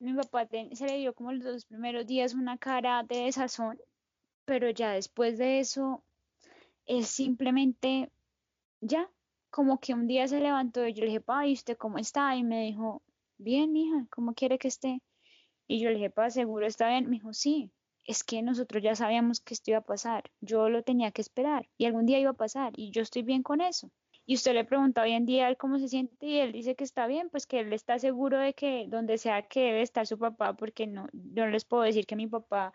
mi 0.00 0.14
papá 0.14 0.48
se 0.72 0.86
le 0.86 0.98
dio 0.98 1.14
como 1.14 1.32
los 1.32 1.44
dos 1.44 1.64
primeros 1.66 2.08
días 2.08 2.34
una 2.34 2.58
cara 2.58 3.04
de 3.04 3.24
desazón, 3.26 3.80
pero 4.44 4.68
ya 4.70 4.92
después 4.92 5.38
de 5.38 5.60
eso 5.60 6.02
es 6.86 7.08
simplemente 7.08 8.10
ya, 8.80 9.10
como 9.50 9.80
que 9.80 9.94
un 9.94 10.06
día 10.06 10.26
se 10.28 10.40
levantó 10.40 10.86
y 10.86 10.94
yo 10.94 11.02
le 11.02 11.08
dije, 11.08 11.20
pa, 11.20 11.46
¿y 11.46 11.52
usted 11.52 11.76
cómo 11.76 11.98
está? 11.98 12.34
Y 12.36 12.42
me 12.42 12.64
dijo, 12.64 13.02
bien, 13.38 13.76
hija, 13.76 14.06
¿cómo 14.10 14.34
quiere 14.34 14.58
que 14.58 14.68
esté? 14.68 15.02
Y 15.66 15.80
yo 15.80 15.90
le 15.90 15.96
dije, 15.96 16.10
pa, 16.10 16.30
¿seguro 16.30 16.66
está 16.66 16.88
bien? 16.88 17.04
Me 17.08 17.16
dijo, 17.16 17.32
sí, 17.32 17.70
es 18.04 18.24
que 18.24 18.42
nosotros 18.42 18.82
ya 18.82 18.94
sabíamos 18.96 19.40
que 19.40 19.54
esto 19.54 19.70
iba 19.70 19.78
a 19.78 19.82
pasar, 19.82 20.24
yo 20.40 20.68
lo 20.68 20.82
tenía 20.82 21.12
que 21.12 21.20
esperar 21.22 21.68
y 21.78 21.86
algún 21.86 22.06
día 22.06 22.18
iba 22.18 22.30
a 22.30 22.34
pasar 22.34 22.72
y 22.76 22.90
yo 22.90 23.02
estoy 23.02 23.22
bien 23.22 23.42
con 23.42 23.60
eso. 23.60 23.90
Y 24.24 24.34
usted 24.34 24.54
le 24.54 24.64
pregunta 24.64 25.02
hoy 25.02 25.12
en 25.12 25.26
día 25.26 25.48
él 25.48 25.56
cómo 25.56 25.78
se 25.78 25.88
siente 25.88 26.26
y 26.26 26.38
él 26.38 26.52
dice 26.52 26.76
que 26.76 26.84
está 26.84 27.06
bien, 27.06 27.28
pues 27.30 27.46
que 27.46 27.60
él 27.60 27.72
está 27.72 27.98
seguro 27.98 28.38
de 28.38 28.54
que 28.54 28.86
donde 28.88 29.18
sea 29.18 29.42
que 29.42 29.60
debe 29.60 29.82
estar 29.82 30.06
su 30.06 30.18
papá, 30.18 30.54
porque 30.54 30.86
no, 30.86 31.08
no 31.12 31.46
les 31.48 31.64
puedo 31.64 31.82
decir 31.82 32.06
que 32.06 32.16
mi 32.16 32.26
papá 32.26 32.72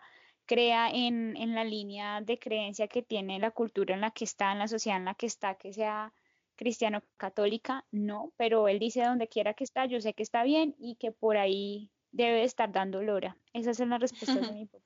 crea 0.48 0.90
en, 0.90 1.36
en, 1.36 1.54
la 1.54 1.62
línea 1.62 2.22
de 2.22 2.38
creencia 2.38 2.88
que 2.88 3.02
tiene 3.02 3.38
la 3.38 3.50
cultura 3.50 3.94
en 3.94 4.00
la 4.00 4.10
que 4.10 4.24
está, 4.24 4.50
en 4.50 4.58
la 4.58 4.66
sociedad 4.66 4.98
en 4.98 5.04
la 5.04 5.14
que 5.14 5.26
está, 5.26 5.56
que 5.56 5.74
sea 5.74 6.12
cristiano 6.56 7.02
católica, 7.18 7.84
no, 7.92 8.32
pero 8.36 8.66
él 8.66 8.78
dice 8.78 9.04
donde 9.04 9.28
quiera 9.28 9.52
que 9.54 9.62
está, 9.62 9.84
yo 9.84 10.00
sé 10.00 10.14
que 10.14 10.22
está 10.22 10.42
bien 10.42 10.74
y 10.78 10.96
que 10.96 11.12
por 11.12 11.36
ahí 11.36 11.90
debe 12.10 12.42
estar 12.42 12.72
dando 12.72 13.02
lora. 13.02 13.36
Esa 13.52 13.70
es 13.70 13.78
la 13.78 13.98
respuesta 13.98 14.40
de 14.40 14.52
mi 14.52 14.66
papá. 14.66 14.84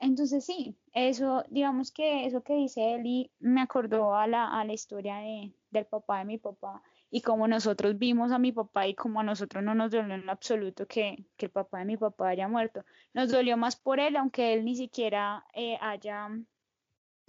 Entonces 0.00 0.46
sí, 0.46 0.74
eso, 0.94 1.44
digamos 1.50 1.92
que 1.92 2.24
eso 2.24 2.42
que 2.42 2.54
dice 2.54 2.94
él 2.94 3.02
y 3.04 3.30
me 3.38 3.60
acordó 3.60 4.14
a 4.14 4.26
la, 4.26 4.48
a 4.48 4.64
la 4.64 4.72
historia 4.72 5.16
de, 5.18 5.52
del 5.70 5.84
papá 5.84 6.20
de 6.20 6.24
mi 6.24 6.38
papá 6.38 6.82
y 7.10 7.22
como 7.22 7.48
nosotros 7.48 7.98
vimos 7.98 8.30
a 8.30 8.38
mi 8.38 8.52
papá 8.52 8.86
y 8.86 8.94
como 8.94 9.20
a 9.20 9.24
nosotros 9.24 9.64
no 9.64 9.74
nos 9.74 9.90
dolió 9.90 10.14
en 10.14 10.30
absoluto 10.30 10.86
que, 10.86 11.26
el 11.38 11.50
papá 11.50 11.80
de 11.80 11.84
mi 11.84 11.96
papá 11.96 12.28
haya 12.28 12.46
muerto. 12.46 12.84
Nos 13.12 13.30
dolió 13.30 13.56
más 13.56 13.74
por 13.74 13.98
él, 13.98 14.16
aunque 14.16 14.52
él 14.52 14.64
ni 14.64 14.76
siquiera 14.76 15.44
eh, 15.52 15.76
haya 15.80 16.28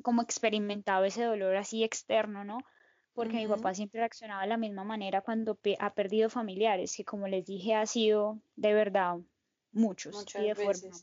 como 0.04 0.22
experimentado 0.22 1.04
ese 1.04 1.24
dolor 1.24 1.56
así 1.56 1.84
externo, 1.84 2.44
¿no? 2.44 2.60
Porque 3.14 3.38
mi 3.38 3.48
papá 3.48 3.74
siempre 3.74 4.00
reaccionaba 4.00 4.44
de 4.44 4.48
la 4.48 4.58
misma 4.58 4.84
manera 4.84 5.22
cuando 5.22 5.58
ha 5.80 5.94
perdido 5.94 6.30
familiares, 6.30 6.96
que 6.96 7.04
como 7.04 7.28
les 7.28 7.46
dije 7.46 7.76
ha 7.76 7.86
sido 7.86 8.40
de 8.56 8.74
verdad 8.74 9.18
muchos 9.74 10.26
y 10.36 10.48
de 10.48 10.56
forma 10.56 10.96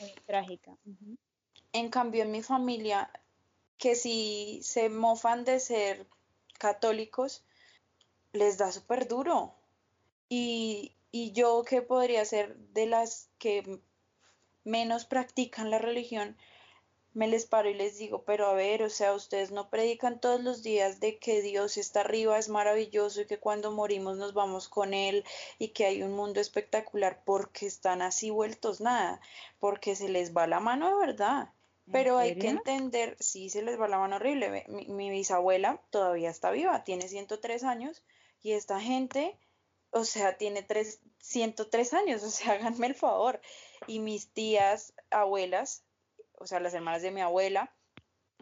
muy 0.00 0.14
trágica. 0.24 0.72
En 1.72 1.90
cambio, 1.90 2.22
en 2.22 2.30
mi 2.30 2.42
familia, 2.42 3.10
que 3.76 3.94
si 3.94 4.60
se 4.62 4.88
mofan 4.88 5.44
de 5.44 5.60
ser 5.60 6.06
católicos, 6.58 7.44
les 8.32 8.58
da 8.58 8.72
súper 8.72 9.08
duro. 9.08 9.54
Y, 10.28 10.96
y 11.10 11.32
yo 11.32 11.64
que 11.64 11.82
podría 11.82 12.24
ser 12.24 12.56
de 12.56 12.86
las 12.86 13.28
que 13.38 13.80
menos 14.64 15.04
practican 15.04 15.70
la 15.70 15.78
religión, 15.78 16.36
me 17.12 17.26
les 17.26 17.44
paro 17.46 17.68
y 17.68 17.74
les 17.74 17.98
digo, 17.98 18.22
pero 18.24 18.46
a 18.46 18.54
ver, 18.54 18.82
o 18.84 18.90
sea, 18.90 19.14
ustedes 19.14 19.50
no 19.50 19.68
predican 19.68 20.20
todos 20.20 20.40
los 20.40 20.62
días 20.62 21.00
de 21.00 21.18
que 21.18 21.42
Dios 21.42 21.76
está 21.76 22.00
arriba, 22.00 22.38
es 22.38 22.48
maravilloso 22.48 23.22
y 23.22 23.26
que 23.26 23.40
cuando 23.40 23.72
morimos 23.72 24.16
nos 24.16 24.32
vamos 24.32 24.68
con 24.68 24.94
Él 24.94 25.24
y 25.58 25.68
que 25.68 25.86
hay 25.86 26.02
un 26.02 26.12
mundo 26.12 26.40
espectacular 26.40 27.22
porque 27.24 27.66
están 27.66 28.00
así 28.00 28.30
vueltos 28.30 28.80
nada, 28.80 29.20
porque 29.58 29.96
se 29.96 30.08
les 30.08 30.36
va 30.36 30.46
la 30.46 30.60
mano 30.60 30.88
de 30.88 31.06
verdad. 31.06 31.48
Pero 31.92 32.18
hay 32.18 32.38
que 32.38 32.46
entender, 32.46 33.16
sí 33.18 33.50
se 33.50 33.62
les 33.62 33.80
va 33.80 33.88
la 33.88 33.98
mano 33.98 34.16
horrible. 34.16 34.64
Mi, 34.68 34.86
mi 34.86 35.10
bisabuela 35.10 35.82
todavía 35.90 36.30
está 36.30 36.52
viva, 36.52 36.84
tiene 36.84 37.08
103 37.08 37.64
años 37.64 38.04
y 38.42 38.52
esta 38.52 38.80
gente, 38.80 39.38
o 39.90 40.04
sea, 40.04 40.36
tiene 40.36 40.62
tres, 40.62 41.00
103 41.18 41.94
años, 41.94 42.22
o 42.24 42.30
sea, 42.30 42.52
háganme 42.52 42.86
el 42.86 42.94
favor. 42.94 43.40
Y 43.86 44.00
mis 44.00 44.32
tías, 44.32 44.94
abuelas, 45.10 45.84
o 46.38 46.46
sea, 46.46 46.60
las 46.60 46.74
hermanas 46.74 47.02
de 47.02 47.10
mi 47.10 47.20
abuela 47.20 47.74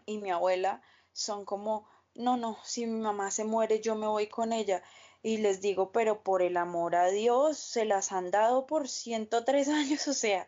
y 0.07 0.19
mi 0.19 0.31
abuela 0.31 0.83
son 1.13 1.45
como, 1.45 1.89
no, 2.15 2.37
no, 2.37 2.59
si 2.65 2.87
mi 2.87 3.01
mamá 3.01 3.31
se 3.31 3.45
muere, 3.45 3.81
yo 3.81 3.95
me 3.95 4.07
voy 4.07 4.29
con 4.29 4.53
ella. 4.53 4.83
Y 5.21 5.39
les 5.39 5.61
digo, 5.61 5.91
pero 5.91 6.23
por 6.23 6.43
el 6.43 6.57
amor 6.57 6.95
a 6.95 7.09
Dios, 7.09 7.59
se 7.59 7.85
las 7.85 8.13
han 8.13 8.31
dado 8.31 8.67
por 8.67 8.89
103 8.89 9.69
años, 9.69 10.07
o 10.09 10.15
sea, 10.15 10.47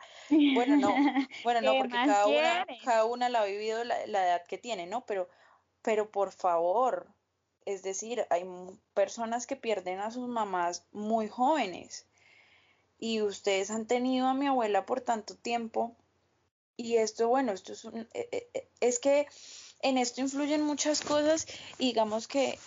bueno, 0.55 0.77
no, 0.77 0.95
bueno, 1.45 1.61
no, 1.61 1.77
porque 1.77 1.95
cada 1.95 2.27
una, 2.27 2.67
cada 2.85 3.05
una 3.05 3.29
la 3.29 3.43
ha 3.43 3.45
vivido 3.45 3.83
la, 3.83 4.07
la, 4.07 4.27
edad 4.27 4.47
que 4.47 4.59
tiene, 4.59 4.87
¿no? 4.87 5.05
Pero, 5.07 5.29
pero 5.83 6.11
por 6.11 6.31
favor, 6.31 7.13
es 7.73 7.83
decir, 7.83 8.27
hay 8.31 8.45
personas 8.95 9.47
que 9.47 9.57
pierden 9.57 10.01
a 10.01 10.11
sus 10.11 10.29
mamás 10.29 10.85
muy 10.93 11.29
jóvenes 11.29 12.07
y 12.99 13.23
ustedes 13.23 13.71
han 13.71 13.87
tenido 13.87 14.27
a 14.27 14.35
mi 14.35 14.47
abuela 14.47 14.87
por 14.87 15.01
tanto 15.01 15.35
tiempo 15.35 15.97
y 16.77 16.97
esto, 16.97 17.29
bueno, 17.29 17.53
esto 17.53 17.73
es, 17.73 17.85
un, 17.85 17.99
eh, 17.99 18.09
eh, 18.15 18.51
eh, 18.55 18.69
es 18.81 18.99
que 18.99 19.27
en 19.83 19.99
esto 19.99 20.21
influyen 20.21 20.63
muchas 20.63 21.03
cosas 21.03 21.47
y 21.79 21.89
digamos 21.89 22.27
que 22.27 22.59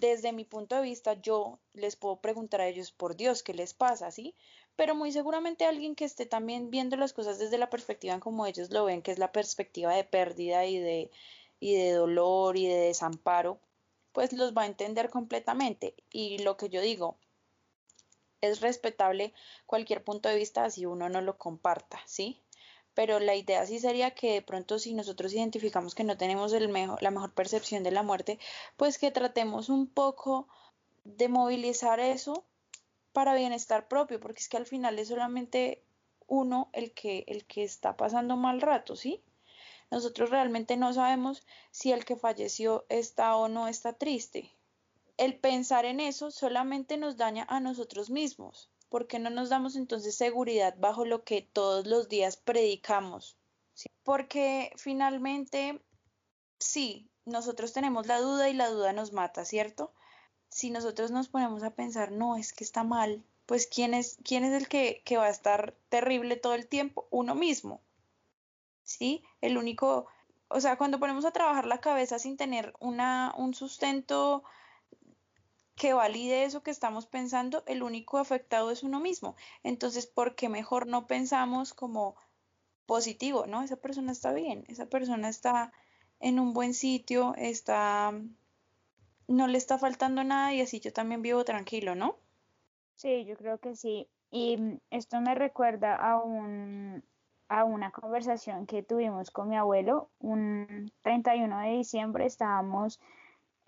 desde 0.00 0.32
mi 0.32 0.44
punto 0.44 0.76
de 0.76 0.82
vista 0.82 1.14
yo 1.14 1.58
les 1.72 1.96
puedo 1.96 2.20
preguntar 2.20 2.60
a 2.60 2.68
ellos 2.68 2.92
por 2.92 3.16
Dios 3.16 3.42
qué 3.42 3.54
les 3.54 3.74
pasa, 3.74 4.10
¿sí? 4.10 4.34
Pero 4.76 4.94
muy 4.94 5.10
seguramente 5.12 5.64
alguien 5.64 5.94
que 5.94 6.04
esté 6.04 6.26
también 6.26 6.70
viendo 6.70 6.96
las 6.96 7.12
cosas 7.12 7.38
desde 7.38 7.58
la 7.58 7.70
perspectiva 7.70 8.20
como 8.20 8.46
ellos 8.46 8.70
lo 8.70 8.84
ven, 8.84 9.02
que 9.02 9.10
es 9.10 9.18
la 9.18 9.32
perspectiva 9.32 9.94
de 9.94 10.04
pérdida 10.04 10.66
y 10.66 10.78
de, 10.78 11.10
y 11.60 11.74
de 11.74 11.92
dolor 11.92 12.56
y 12.56 12.66
de 12.66 12.76
desamparo, 12.76 13.58
pues 14.18 14.32
los 14.32 14.52
va 14.52 14.62
a 14.62 14.66
entender 14.66 15.10
completamente. 15.10 15.94
Y 16.10 16.38
lo 16.38 16.56
que 16.56 16.68
yo 16.68 16.80
digo, 16.80 17.20
es 18.40 18.60
respetable 18.60 19.32
cualquier 19.64 20.02
punto 20.02 20.28
de 20.28 20.34
vista 20.34 20.68
si 20.70 20.86
uno 20.86 21.08
no 21.08 21.20
lo 21.20 21.38
comparta, 21.38 22.00
¿sí? 22.04 22.42
pero 22.94 23.20
la 23.20 23.36
idea 23.36 23.64
sí 23.64 23.78
sería 23.78 24.10
que 24.10 24.32
de 24.32 24.42
pronto 24.42 24.80
si 24.80 24.92
nosotros 24.92 25.32
identificamos 25.32 25.94
que 25.94 26.02
no 26.02 26.16
tenemos 26.16 26.52
el 26.52 26.68
mejor, 26.68 27.00
la 27.00 27.12
mejor 27.12 27.32
percepción 27.32 27.84
de 27.84 27.92
la 27.92 28.02
muerte, 28.02 28.40
pues 28.76 28.98
que 28.98 29.12
tratemos 29.12 29.68
un 29.68 29.86
poco 29.86 30.48
de 31.04 31.28
movilizar 31.28 32.00
eso 32.00 32.44
para 33.12 33.36
bienestar 33.36 33.86
propio, 33.86 34.18
porque 34.18 34.40
es 34.40 34.48
que 34.48 34.56
al 34.56 34.66
final 34.66 34.98
es 34.98 35.06
solamente 35.06 35.84
uno 36.26 36.70
el 36.72 36.90
que, 36.92 37.22
el 37.28 37.44
que 37.44 37.62
está 37.62 37.96
pasando 37.96 38.36
mal 38.36 38.60
rato, 38.60 38.96
¿sí? 38.96 39.22
Nosotros 39.90 40.30
realmente 40.30 40.76
no 40.76 40.92
sabemos 40.92 41.46
si 41.70 41.92
el 41.92 42.04
que 42.04 42.16
falleció 42.16 42.86
está 42.88 43.36
o 43.36 43.48
no 43.48 43.68
está 43.68 43.92
triste. 43.92 44.52
El 45.16 45.38
pensar 45.38 45.84
en 45.84 46.00
eso 46.00 46.30
solamente 46.30 46.96
nos 46.96 47.16
daña 47.16 47.46
a 47.48 47.60
nosotros 47.60 48.10
mismos. 48.10 48.70
¿por 48.88 49.06
qué 49.06 49.18
no 49.18 49.30
nos 49.30 49.48
damos 49.48 49.76
entonces 49.76 50.16
seguridad 50.16 50.74
bajo 50.78 51.04
lo 51.04 51.24
que 51.24 51.42
todos 51.42 51.86
los 51.86 52.08
días 52.08 52.36
predicamos? 52.36 53.36
Porque 54.02 54.72
finalmente, 54.76 55.80
sí, 56.58 57.08
nosotros 57.24 57.72
tenemos 57.72 58.06
la 58.06 58.20
duda 58.20 58.48
y 58.48 58.54
la 58.54 58.70
duda 58.70 58.92
nos 58.92 59.12
mata, 59.12 59.44
¿cierto? 59.44 59.92
Si 60.48 60.70
nosotros 60.70 61.10
nos 61.10 61.28
ponemos 61.28 61.62
a 61.62 61.74
pensar, 61.74 62.10
no, 62.10 62.36
es 62.36 62.52
que 62.52 62.64
está 62.64 62.84
mal, 62.84 63.22
pues 63.44 63.66
¿quién 63.66 63.92
es, 63.92 64.16
quién 64.24 64.44
es 64.44 64.54
el 64.54 64.68
que 64.68 65.16
va 65.16 65.26
a 65.26 65.30
estar 65.30 65.74
terrible 65.90 66.36
todo 66.36 66.54
el 66.54 66.66
tiempo? 66.66 67.06
Uno 67.10 67.34
mismo. 67.34 67.82
¿Sí? 68.88 69.22
El 69.42 69.58
único, 69.58 70.06
o 70.48 70.60
sea, 70.62 70.78
cuando 70.78 70.98
ponemos 70.98 71.26
a 71.26 71.30
trabajar 71.30 71.66
la 71.66 71.78
cabeza 71.78 72.18
sin 72.18 72.38
tener 72.38 72.72
una, 72.80 73.34
un 73.36 73.52
sustento 73.52 74.44
que 75.76 75.92
valide 75.92 76.44
eso 76.44 76.62
que 76.62 76.70
estamos 76.70 77.04
pensando, 77.04 77.62
el 77.66 77.82
único 77.82 78.16
afectado 78.16 78.70
es 78.70 78.82
uno 78.82 78.98
mismo. 78.98 79.36
Entonces, 79.62 80.06
¿por 80.06 80.34
qué 80.36 80.48
mejor 80.48 80.86
no 80.86 81.06
pensamos 81.06 81.74
como 81.74 82.16
positivo? 82.86 83.46
No, 83.46 83.62
esa 83.62 83.76
persona 83.76 84.10
está 84.10 84.32
bien, 84.32 84.64
esa 84.68 84.86
persona 84.86 85.28
está 85.28 85.70
en 86.18 86.40
un 86.40 86.54
buen 86.54 86.72
sitio, 86.72 87.34
está 87.36 88.14
no 89.28 89.46
le 89.48 89.58
está 89.58 89.76
faltando 89.76 90.24
nada 90.24 90.54
y 90.54 90.62
así 90.62 90.80
yo 90.80 90.94
también 90.94 91.20
vivo 91.20 91.44
tranquilo, 91.44 91.94
¿no? 91.94 92.16
Sí, 92.96 93.26
yo 93.26 93.36
creo 93.36 93.58
que 93.58 93.76
sí. 93.76 94.08
Y 94.30 94.80
esto 94.90 95.20
me 95.20 95.34
recuerda 95.34 95.94
a 95.94 96.22
un 96.22 97.04
a 97.48 97.64
una 97.64 97.90
conversación 97.90 98.66
que 98.66 98.82
tuvimos 98.82 99.30
con 99.30 99.48
mi 99.48 99.56
abuelo 99.56 100.10
un 100.20 100.92
31 101.02 101.60
de 101.60 101.68
diciembre 101.70 102.26
estábamos 102.26 103.00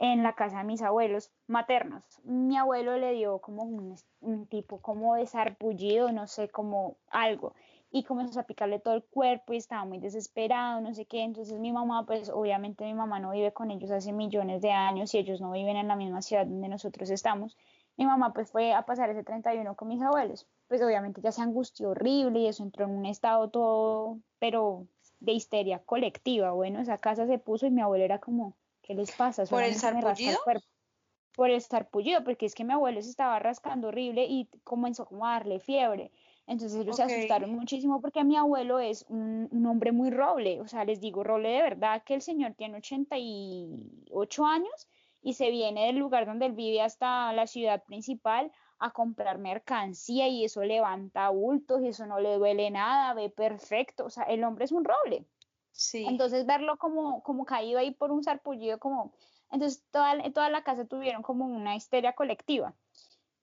en 0.00 0.22
la 0.22 0.34
casa 0.34 0.58
de 0.58 0.64
mis 0.64 0.80
abuelos 0.80 1.30
maternos. 1.46 2.02
Mi 2.24 2.56
abuelo 2.56 2.96
le 2.96 3.12
dio 3.12 3.38
como 3.38 3.64
un, 3.64 4.46
tipo 4.46 4.80
como 4.80 5.14
de 5.14 5.26
sarpullido, 5.26 6.10
no 6.10 6.26
sé, 6.26 6.48
como 6.48 6.96
algo, 7.10 7.54
y 7.90 8.04
comenzó 8.04 8.40
a 8.40 8.44
picarle 8.44 8.78
todo 8.78 8.94
el 8.94 9.04
cuerpo 9.04 9.52
y 9.52 9.58
estaba 9.58 9.84
muy 9.84 9.98
desesperado, 9.98 10.80
no 10.80 10.94
sé 10.94 11.04
qué. 11.04 11.22
Entonces 11.22 11.58
mi 11.58 11.70
mamá, 11.70 12.06
pues 12.06 12.30
obviamente 12.30 12.84
mi 12.84 12.94
mamá 12.94 13.20
no 13.20 13.32
vive 13.32 13.52
con 13.52 13.70
ellos 13.70 13.90
hace 13.90 14.12
millones 14.12 14.62
de 14.62 14.72
años 14.72 15.12
y 15.12 15.18
ellos 15.18 15.40
no 15.42 15.52
viven 15.52 15.76
en 15.76 15.88
la 15.88 15.96
misma 15.96 16.22
ciudad 16.22 16.46
donde 16.46 16.68
nosotros 16.68 17.10
estamos. 17.10 17.58
Mi 17.98 18.06
mamá 18.06 18.32
pues 18.32 18.50
fue 18.50 18.72
a 18.72 18.86
pasar 18.86 19.10
ese 19.10 19.22
31 19.22 19.74
con 19.74 19.88
mis 19.88 20.00
abuelos. 20.00 20.46
Pues 20.70 20.80
obviamente 20.80 21.20
ya 21.20 21.32
se 21.32 21.42
angustió 21.42 21.90
horrible 21.90 22.38
y 22.38 22.46
eso 22.46 22.62
entró 22.62 22.86
en 22.86 22.92
un 22.92 23.04
estado 23.04 23.50
todo, 23.50 24.20
pero 24.38 24.86
de 25.18 25.32
histeria 25.32 25.80
colectiva. 25.80 26.52
Bueno, 26.52 26.80
esa 26.80 26.96
casa 26.96 27.26
se 27.26 27.38
puso 27.38 27.66
y 27.66 27.70
mi 27.70 27.82
abuelo 27.82 28.04
era 28.04 28.20
como, 28.20 28.56
¿Qué 28.90 28.96
les 28.96 29.12
pasa? 29.12 29.44
¿Por 29.44 29.62
el 29.62 29.76
sarpullido? 29.76 30.38
Por 31.36 31.48
el 31.48 31.60
sarpullido, 31.60 32.24
porque 32.24 32.46
es 32.46 32.56
que 32.56 32.64
mi 32.64 32.72
abuelo 32.72 33.00
se 33.00 33.08
estaba 33.08 33.38
rascando 33.38 33.86
horrible 33.86 34.26
y 34.28 34.48
comenzó 34.64 35.06
como 35.06 35.24
a 35.26 35.34
darle 35.34 35.60
fiebre. 35.60 36.10
Entonces 36.48 36.80
ellos 36.80 36.96
se 36.96 37.04
asustaron 37.04 37.52
muchísimo 37.52 38.00
porque 38.00 38.24
mi 38.24 38.36
abuelo 38.36 38.80
es 38.80 39.06
un, 39.08 39.64
hombre 39.64 39.92
muy 39.92 40.10
roble, 40.10 40.60
o 40.60 40.66
sea, 40.66 40.84
les 40.84 41.00
digo 41.00 41.22
roble 41.22 41.50
de 41.50 41.62
verdad 41.62 42.02
que 42.02 42.14
el 42.14 42.22
señor 42.22 42.54
tiene 42.54 42.78
88 42.78 44.44
años 44.44 44.88
y 45.22 45.34
se 45.34 45.50
viene 45.50 45.86
del 45.86 45.98
lugar 45.98 46.26
donde 46.26 46.46
él 46.46 46.52
vive 46.52 46.82
hasta 46.82 47.32
la 47.32 47.46
ciudad 47.46 47.84
principal 47.84 48.50
a 48.80 48.90
comprar 48.90 49.38
mercancía 49.38 50.26
y 50.28 50.44
eso 50.44 50.62
levanta 50.64 51.28
bultos 51.28 51.82
y 51.82 51.88
eso 51.88 52.06
no 52.06 52.18
le 52.18 52.36
duele 52.36 52.70
nada, 52.70 53.14
ve 53.14 53.28
perfecto, 53.28 54.06
o 54.06 54.10
sea, 54.10 54.24
el 54.24 54.42
hombre 54.42 54.64
es 54.64 54.72
un 54.72 54.84
roble. 54.84 55.26
Entonces 55.92 56.46
verlo 56.46 56.76
como, 56.78 57.22
como 57.22 57.44
caído 57.44 57.78
ahí 57.78 57.92
por 57.92 58.10
un 58.10 58.24
sarpullido, 58.24 58.78
como... 58.78 59.12
Entonces 59.50 59.84
toda, 59.90 60.14
toda 60.32 60.48
la 60.50 60.62
casa 60.62 60.84
tuvieron 60.84 61.22
como 61.22 61.44
una 61.44 61.76
histeria 61.76 62.14
colectiva. 62.14 62.74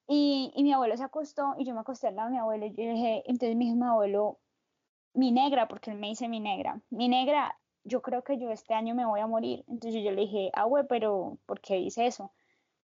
Y, 0.08 0.52
y, 0.56 0.64
mi 0.64 0.72
abuelo 0.72 0.96
se 0.96 1.04
acostó 1.04 1.56
y 1.58 1.66
yo 1.66 1.74
me 1.74 1.82
acosté 1.82 2.08
al 2.08 2.16
lado 2.16 2.30
de 2.30 2.36
mi 2.36 2.40
abuelo 2.40 2.66
y 2.66 2.70
yo 2.70 2.92
dije, 2.94 3.24
entonces 3.26 3.58
mi 3.58 3.70
abuelo, 3.84 4.40
mi 5.14 5.32
negra, 5.32 5.68
porque 5.68 5.92
él 5.92 5.98
me 5.98 6.08
dice 6.08 6.30
mi 6.30 6.40
negra, 6.40 6.80
mi 6.90 7.10
negra, 7.10 7.60
yo 7.84 8.02
creo 8.02 8.24
que 8.24 8.38
yo 8.38 8.50
este 8.52 8.74
año 8.74 8.96
me 8.96 9.06
voy 9.06 9.20
a 9.20 9.28
morir. 9.28 9.66
Entonces 9.68 10.02
yo 10.04 10.12
le 10.12 10.22
dije, 10.22 10.50
ah, 10.54 10.64
güey, 10.64 10.86
pero 10.88 11.38
¿por 11.46 11.60
qué 11.60 11.76
dice 11.76 12.06
eso? 12.08 12.32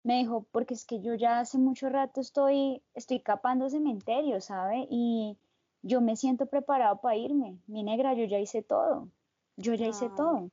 Me 0.04 0.18
dijo, 0.18 0.46
porque 0.50 0.74
es 0.74 0.84
que 0.84 1.00
yo 1.00 1.14
ya 1.14 1.40
hace 1.40 1.58
mucho 1.58 1.88
rato 1.88 2.20
estoy, 2.20 2.82
estoy 2.94 3.20
capando 3.20 3.70
cementerio, 3.70 4.40
¿sabe? 4.40 4.86
Y 4.90 5.36
yo 5.82 6.00
me 6.00 6.16
siento 6.16 6.46
preparado 6.46 7.00
para 7.00 7.16
irme. 7.16 7.58
Mi 7.66 7.82
negra, 7.82 8.14
yo 8.14 8.24
ya 8.24 8.38
hice 8.38 8.62
todo. 8.62 9.08
Yo 9.56 9.74
ya 9.74 9.86
hice 9.86 10.08
todo. 10.16 10.50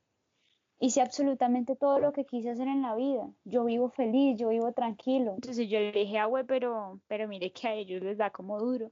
Hice 0.78 1.00
absolutamente 1.00 1.76
todo 1.76 1.98
lo 1.98 2.12
que 2.12 2.24
quise 2.24 2.50
hacer 2.50 2.68
en 2.68 2.82
la 2.82 2.94
vida. 2.94 3.28
Yo 3.44 3.64
vivo 3.64 3.90
feliz, 3.90 4.38
yo 4.38 4.48
vivo 4.48 4.72
tranquilo. 4.72 5.34
Entonces 5.34 5.68
yo 5.68 5.78
le 5.78 5.92
dije, 5.92 6.18
ah, 6.18 6.26
güey, 6.26 6.44
pero, 6.44 7.00
pero 7.06 7.28
mire 7.28 7.52
que 7.52 7.68
a 7.68 7.74
ellos 7.74 8.02
les 8.02 8.18
da 8.18 8.30
como 8.30 8.58
duro. 8.58 8.90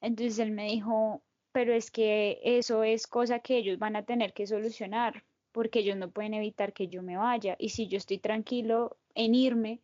Entonces 0.00 0.38
él 0.38 0.50
me 0.50 0.66
dijo, 0.66 1.22
pero 1.52 1.72
es 1.72 1.90
que 1.90 2.40
eso 2.42 2.82
es 2.82 3.06
cosa 3.06 3.40
que 3.40 3.56
ellos 3.56 3.78
van 3.78 3.96
a 3.96 4.04
tener 4.04 4.32
que 4.32 4.46
solucionar, 4.46 5.24
porque 5.52 5.80
ellos 5.80 5.96
no 5.96 6.10
pueden 6.10 6.34
evitar 6.34 6.72
que 6.72 6.88
yo 6.88 7.02
me 7.02 7.16
vaya. 7.16 7.56
Y 7.58 7.70
si 7.70 7.88
yo 7.88 7.98
estoy 7.98 8.18
tranquilo 8.18 8.96
en 9.14 9.34
irme, 9.34 9.80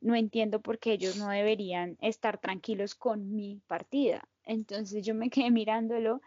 no 0.00 0.14
entiendo 0.14 0.60
por 0.60 0.78
qué 0.78 0.92
ellos 0.92 1.16
no 1.16 1.28
deberían 1.28 1.96
estar 2.00 2.38
tranquilos 2.38 2.94
con 2.94 3.34
mi 3.34 3.60
partida. 3.66 4.28
Entonces 4.44 5.04
yo 5.04 5.14
me 5.14 5.30
quedé 5.30 5.50
mirándolo 5.50 6.20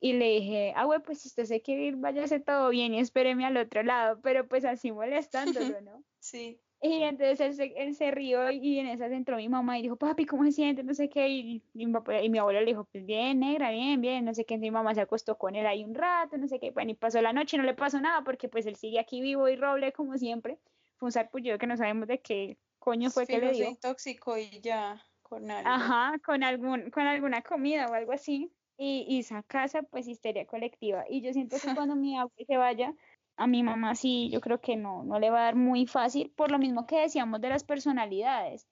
y 0.00 0.12
le 0.12 0.40
dije, 0.40 0.72
ah, 0.76 0.84
güey, 0.84 1.00
pues 1.00 1.20
si 1.20 1.28
usted 1.28 1.44
se 1.44 1.62
quiere 1.62 1.86
ir, 1.86 1.96
váyase 1.96 2.40
todo 2.40 2.68
bien 2.68 2.94
y 2.94 3.00
espéreme 3.00 3.46
al 3.46 3.56
otro 3.56 3.82
lado, 3.82 4.20
pero 4.22 4.46
pues 4.46 4.64
así 4.64 4.92
molestándolo, 4.92 5.80
¿no? 5.80 6.02
Sí. 6.18 6.58
Y 6.82 7.02
entonces 7.02 7.40
él 7.40 7.54
se, 7.54 7.64
él 7.76 7.94
se 7.94 8.10
rió 8.10 8.50
y 8.50 8.78
en 8.78 8.86
esa 8.88 9.06
entró 9.06 9.36
mi 9.36 9.48
mamá 9.48 9.78
y 9.78 9.82
dijo, 9.82 9.96
papi, 9.96 10.26
¿cómo 10.26 10.44
se 10.44 10.52
siente? 10.52 10.82
No 10.82 10.92
sé 10.92 11.08
qué. 11.08 11.28
Y, 11.28 11.62
y, 11.72 11.86
mi 11.86 12.38
abuelo 12.38 12.60
le 12.60 12.66
dijo, 12.66 12.84
pues 12.84 13.06
bien, 13.06 13.40
negra, 13.40 13.70
bien, 13.70 14.00
bien, 14.00 14.24
no 14.24 14.34
sé 14.34 14.44
qué. 14.44 14.58
mi 14.58 14.70
mamá 14.70 14.94
se 14.94 15.00
acostó 15.00 15.38
con 15.38 15.56
él 15.56 15.66
ahí 15.66 15.84
un 15.84 15.94
rato, 15.94 16.36
no 16.36 16.48
sé 16.48 16.58
qué. 16.60 16.72
Bueno, 16.72 16.90
y 16.90 16.94
pasó 16.94 17.22
la 17.22 17.32
noche, 17.32 17.56
no 17.56 17.62
le 17.62 17.74
pasó 17.74 18.00
nada 18.00 18.22
porque 18.24 18.48
pues 18.48 18.66
él 18.66 18.76
sigue 18.76 18.98
aquí 18.98 19.20
vivo 19.22 19.48
y 19.48 19.56
roble 19.56 19.92
como 19.92 20.18
siempre. 20.18 20.58
Fue 20.96 21.06
un 21.06 21.12
sarpullido 21.12 21.58
que 21.58 21.66
no 21.66 21.76
sabemos 21.76 22.08
de 22.08 22.20
qué 22.20 22.58
coño 22.86 23.10
fue 23.10 23.26
que 23.26 23.40
le 23.40 23.50
dio. 23.50 23.64
Se 23.64 23.70
intoxicó 23.72 24.38
y 24.38 24.60
ya, 24.60 25.04
con 25.22 25.50
algo. 25.50 25.68
Ajá, 25.68 26.18
con, 26.24 26.44
algún, 26.44 26.88
con 26.90 27.04
alguna 27.04 27.42
comida 27.42 27.88
o 27.88 27.94
algo 27.94 28.12
así. 28.12 28.52
Y, 28.78 29.04
y 29.08 29.18
esa 29.20 29.42
casa, 29.42 29.82
pues 29.82 30.06
histeria 30.06 30.46
colectiva. 30.46 31.04
Y 31.10 31.20
yo 31.20 31.32
siento 31.32 31.56
que 31.58 31.62
cuando 31.82 31.96
mi 31.96 32.16
abuelo 32.16 32.46
se 32.46 32.56
vaya, 32.56 32.94
a 33.36 33.48
mi 33.48 33.64
mamá 33.64 33.96
sí, 33.96 34.30
yo 34.30 34.40
creo 34.40 34.60
que 34.60 34.76
no, 34.76 35.02
no 35.02 35.18
le 35.18 35.30
va 35.30 35.40
a 35.40 35.44
dar 35.44 35.56
muy 35.56 35.86
fácil, 35.86 36.32
por 36.36 36.52
lo 36.52 36.60
mismo 36.60 36.86
que 36.86 37.00
decíamos 37.00 37.40
de 37.40 37.48
las 37.48 37.64
personalidades. 37.64 38.68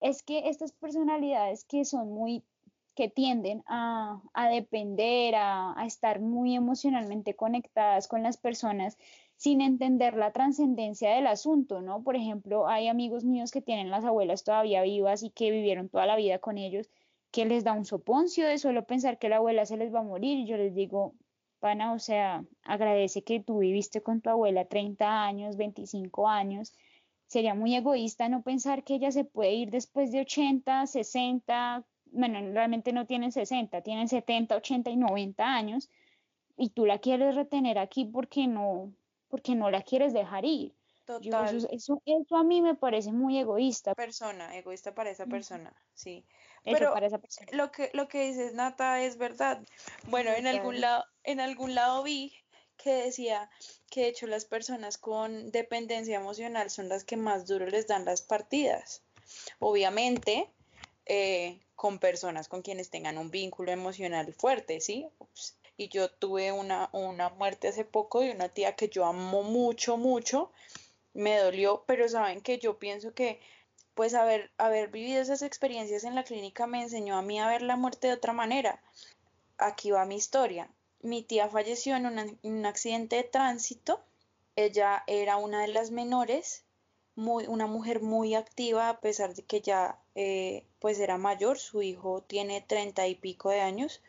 Es 0.00 0.22
que 0.22 0.48
estas 0.48 0.70
personalidades 0.70 1.64
que 1.64 1.84
son 1.84 2.12
muy, 2.12 2.44
que 2.94 3.08
tienden 3.08 3.64
a, 3.66 4.22
a 4.32 4.48
depender, 4.48 5.34
a, 5.34 5.76
a, 5.76 5.86
estar 5.86 6.20
muy 6.20 6.54
emocionalmente 6.54 7.34
conectadas 7.34 8.06
con 8.06 8.22
las 8.22 8.36
personas 8.36 8.96
sin 9.36 9.60
entender 9.60 10.16
la 10.16 10.32
trascendencia 10.32 11.10
del 11.14 11.26
asunto, 11.26 11.82
¿no? 11.82 12.02
Por 12.02 12.16
ejemplo, 12.16 12.68
hay 12.68 12.88
amigos 12.88 13.24
míos 13.24 13.50
que 13.50 13.60
tienen 13.60 13.90
las 13.90 14.04
abuelas 14.04 14.44
todavía 14.44 14.82
vivas 14.82 15.22
y 15.22 15.30
que 15.30 15.50
vivieron 15.50 15.88
toda 15.88 16.06
la 16.06 16.16
vida 16.16 16.38
con 16.38 16.58
ellos, 16.58 16.90
que 17.30 17.44
les 17.44 17.64
da 17.64 17.72
un 17.72 17.84
soponcio 17.84 18.46
de 18.46 18.58
solo 18.58 18.86
pensar 18.86 19.18
que 19.18 19.28
la 19.28 19.36
abuela 19.36 19.66
se 19.66 19.76
les 19.76 19.94
va 19.94 20.00
a 20.00 20.02
morir 20.02 20.46
yo 20.46 20.56
les 20.56 20.74
digo, 20.74 21.14
pana, 21.60 21.92
o 21.92 21.98
sea, 21.98 22.44
agradece 22.64 23.24
que 23.24 23.40
tú 23.40 23.58
viviste 23.58 24.00
con 24.02 24.20
tu 24.20 24.30
abuela 24.30 24.64
30 24.66 25.24
años, 25.24 25.56
25 25.56 26.28
años. 26.28 26.72
Sería 27.26 27.54
muy 27.54 27.74
egoísta 27.74 28.28
no 28.28 28.42
pensar 28.42 28.84
que 28.84 28.94
ella 28.94 29.10
se 29.10 29.24
puede 29.24 29.52
ir 29.54 29.70
después 29.70 30.12
de 30.12 30.20
80, 30.20 30.86
60, 30.86 31.84
bueno, 32.12 32.40
realmente 32.52 32.92
no 32.92 33.06
tienen 33.06 33.32
60, 33.32 33.82
tienen 33.82 34.08
70, 34.08 34.56
80 34.56 34.90
y 34.90 34.96
90 34.96 35.44
años 35.44 35.90
y 36.56 36.70
tú 36.70 36.86
la 36.86 36.98
quieres 36.98 37.34
retener 37.34 37.78
aquí 37.78 38.04
porque 38.04 38.46
no, 38.46 38.92
porque 39.28 39.54
no 39.54 39.70
la 39.70 39.82
quieres 39.82 40.12
dejar 40.12 40.44
ir. 40.44 40.74
Total. 41.04 41.56
eso, 41.70 42.00
eso, 42.04 42.36
a 42.36 42.42
mí 42.42 42.60
me 42.62 42.74
parece 42.74 43.12
muy 43.12 43.38
egoísta. 43.38 43.94
Persona, 43.94 44.56
egoísta 44.56 44.92
para 44.92 45.10
esa 45.10 45.26
persona, 45.26 45.72
sí. 45.94 46.26
Pero 46.64 46.92
lo 47.52 47.70
que 47.70 47.90
lo 47.94 48.08
que 48.08 48.26
dices 48.26 48.54
Nata 48.54 49.00
es 49.02 49.16
verdad. 49.16 49.62
Bueno, 50.08 50.32
en 50.32 50.48
algún 50.48 50.80
lado 50.80 51.04
en 51.22 51.38
algún 51.38 51.76
lado 51.76 52.02
vi 52.02 52.32
que 52.76 52.92
decía 52.92 53.50
que 53.88 54.02
de 54.02 54.08
hecho 54.08 54.26
las 54.26 54.44
personas 54.44 54.98
con 54.98 55.52
dependencia 55.52 56.16
emocional 56.16 56.70
son 56.70 56.88
las 56.88 57.04
que 57.04 57.16
más 57.16 57.46
duro 57.46 57.66
les 57.66 57.86
dan 57.86 58.04
las 58.04 58.22
partidas. 58.22 59.04
Obviamente, 59.60 60.50
eh, 61.06 61.60
con 61.76 61.98
personas 61.98 62.48
con 62.48 62.62
quienes 62.62 62.90
tengan 62.90 63.18
un 63.18 63.30
vínculo 63.30 63.70
emocional 63.70 64.32
fuerte, 64.34 64.80
¿sí? 64.80 65.08
Y 65.76 65.88
yo 65.88 66.10
tuve 66.10 66.52
una, 66.52 66.88
una 66.92 67.28
muerte 67.30 67.68
hace 67.68 67.84
poco 67.84 68.20
de 68.20 68.30
una 68.30 68.48
tía 68.48 68.76
que 68.76 68.88
yo 68.88 69.04
amo 69.04 69.42
mucho, 69.42 69.96
mucho. 69.96 70.50
Me 71.12 71.38
dolió, 71.38 71.84
pero 71.86 72.08
saben 72.08 72.40
que 72.40 72.58
yo 72.58 72.78
pienso 72.78 73.14
que 73.14 73.40
pues 73.96 74.12
haber, 74.12 74.50
haber 74.58 74.90
vivido 74.90 75.22
esas 75.22 75.40
experiencias 75.40 76.04
en 76.04 76.14
la 76.14 76.22
clínica 76.22 76.66
me 76.66 76.82
enseñó 76.82 77.16
a 77.16 77.22
mí 77.22 77.40
a 77.40 77.48
ver 77.48 77.62
la 77.62 77.76
muerte 77.76 78.08
de 78.08 78.12
otra 78.12 78.34
manera. 78.34 78.82
Aquí 79.56 79.90
va 79.90 80.04
mi 80.04 80.16
historia. 80.16 80.70
Mi 81.00 81.22
tía 81.22 81.48
falleció 81.48 81.96
en, 81.96 82.38
un 82.42 82.66
accidente 82.66 83.16
de 83.16 83.24
tránsito. 83.24 84.02
Ella 84.54 85.02
era 85.06 85.38
una 85.38 85.62
de 85.62 85.68
las 85.68 85.90
menores, 85.90 86.64
muy, 87.14 87.46
una 87.46 87.66
mujer 87.66 88.02
muy 88.02 88.34
activa 88.34 88.90
a 88.90 89.00
pesar 89.00 89.34
de 89.34 89.44
que 89.44 89.62
ya 89.62 89.98
eh, 90.14 90.66
pues 90.78 91.00
era 91.00 91.16
mayor. 91.16 91.58
Su 91.58 91.80
hijo 91.80 92.22
tiene 92.22 92.60
treinta 92.60 93.06
y 93.06 93.14
pico 93.14 93.48
de 93.48 93.62
años. 93.62 94.02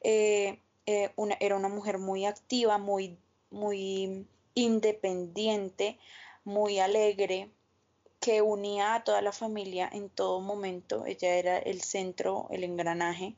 Eh, 0.00 0.58
eh, 0.90 1.12
era 1.40 1.54
una 1.54 1.68
mujer 1.68 1.98
muy 1.98 2.24
activa, 2.24 2.78
muy, 2.78 3.18
muy 3.50 4.26
independiente, 4.54 5.98
muy 6.44 6.78
alegre, 6.78 7.50
que 8.20 8.40
unía 8.40 8.94
a 8.94 9.04
toda 9.04 9.20
la 9.20 9.32
familia 9.32 9.86
en 9.92 10.08
todo 10.08 10.40
momento. 10.40 11.04
Ella 11.04 11.34
era 11.36 11.58
el 11.58 11.82
centro, 11.82 12.48
el 12.50 12.64
engranaje. 12.64 13.34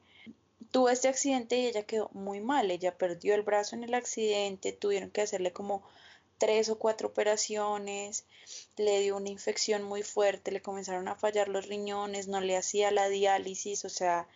Tuvo 0.70 0.90
este 0.90 1.08
accidente 1.08 1.58
y 1.58 1.66
ella 1.66 1.82
quedó 1.82 2.08
muy 2.12 2.40
mal. 2.40 2.70
Ella 2.70 2.96
perdió 2.96 3.34
el 3.34 3.42
brazo 3.42 3.74
en 3.74 3.82
el 3.82 3.94
accidente, 3.94 4.72
tuvieron 4.72 5.10
que 5.10 5.22
hacerle 5.22 5.52
como 5.52 5.82
tres 6.38 6.68
o 6.68 6.78
cuatro 6.78 7.08
operaciones, 7.08 8.26
le 8.76 9.00
dio 9.00 9.16
una 9.16 9.28
infección 9.28 9.82
muy 9.82 10.04
fuerte, 10.04 10.52
le 10.52 10.62
comenzaron 10.62 11.08
a 11.08 11.16
fallar 11.16 11.48
los 11.48 11.66
riñones, 11.66 12.28
no 12.28 12.40
le 12.40 12.56
hacía 12.56 12.92
la 12.92 13.08
diálisis, 13.08 13.84
o 13.84 13.88
sea, 13.88 14.28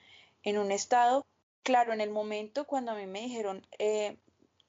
en 0.42 0.58
un 0.58 0.72
estado, 0.72 1.24
claro, 1.64 1.92
en 1.92 2.00
el 2.00 2.10
momento 2.10 2.66
cuando 2.66 2.92
a 2.92 2.94
mí 2.94 3.06
me 3.06 3.22
dijeron, 3.22 3.66
eh, 3.78 4.16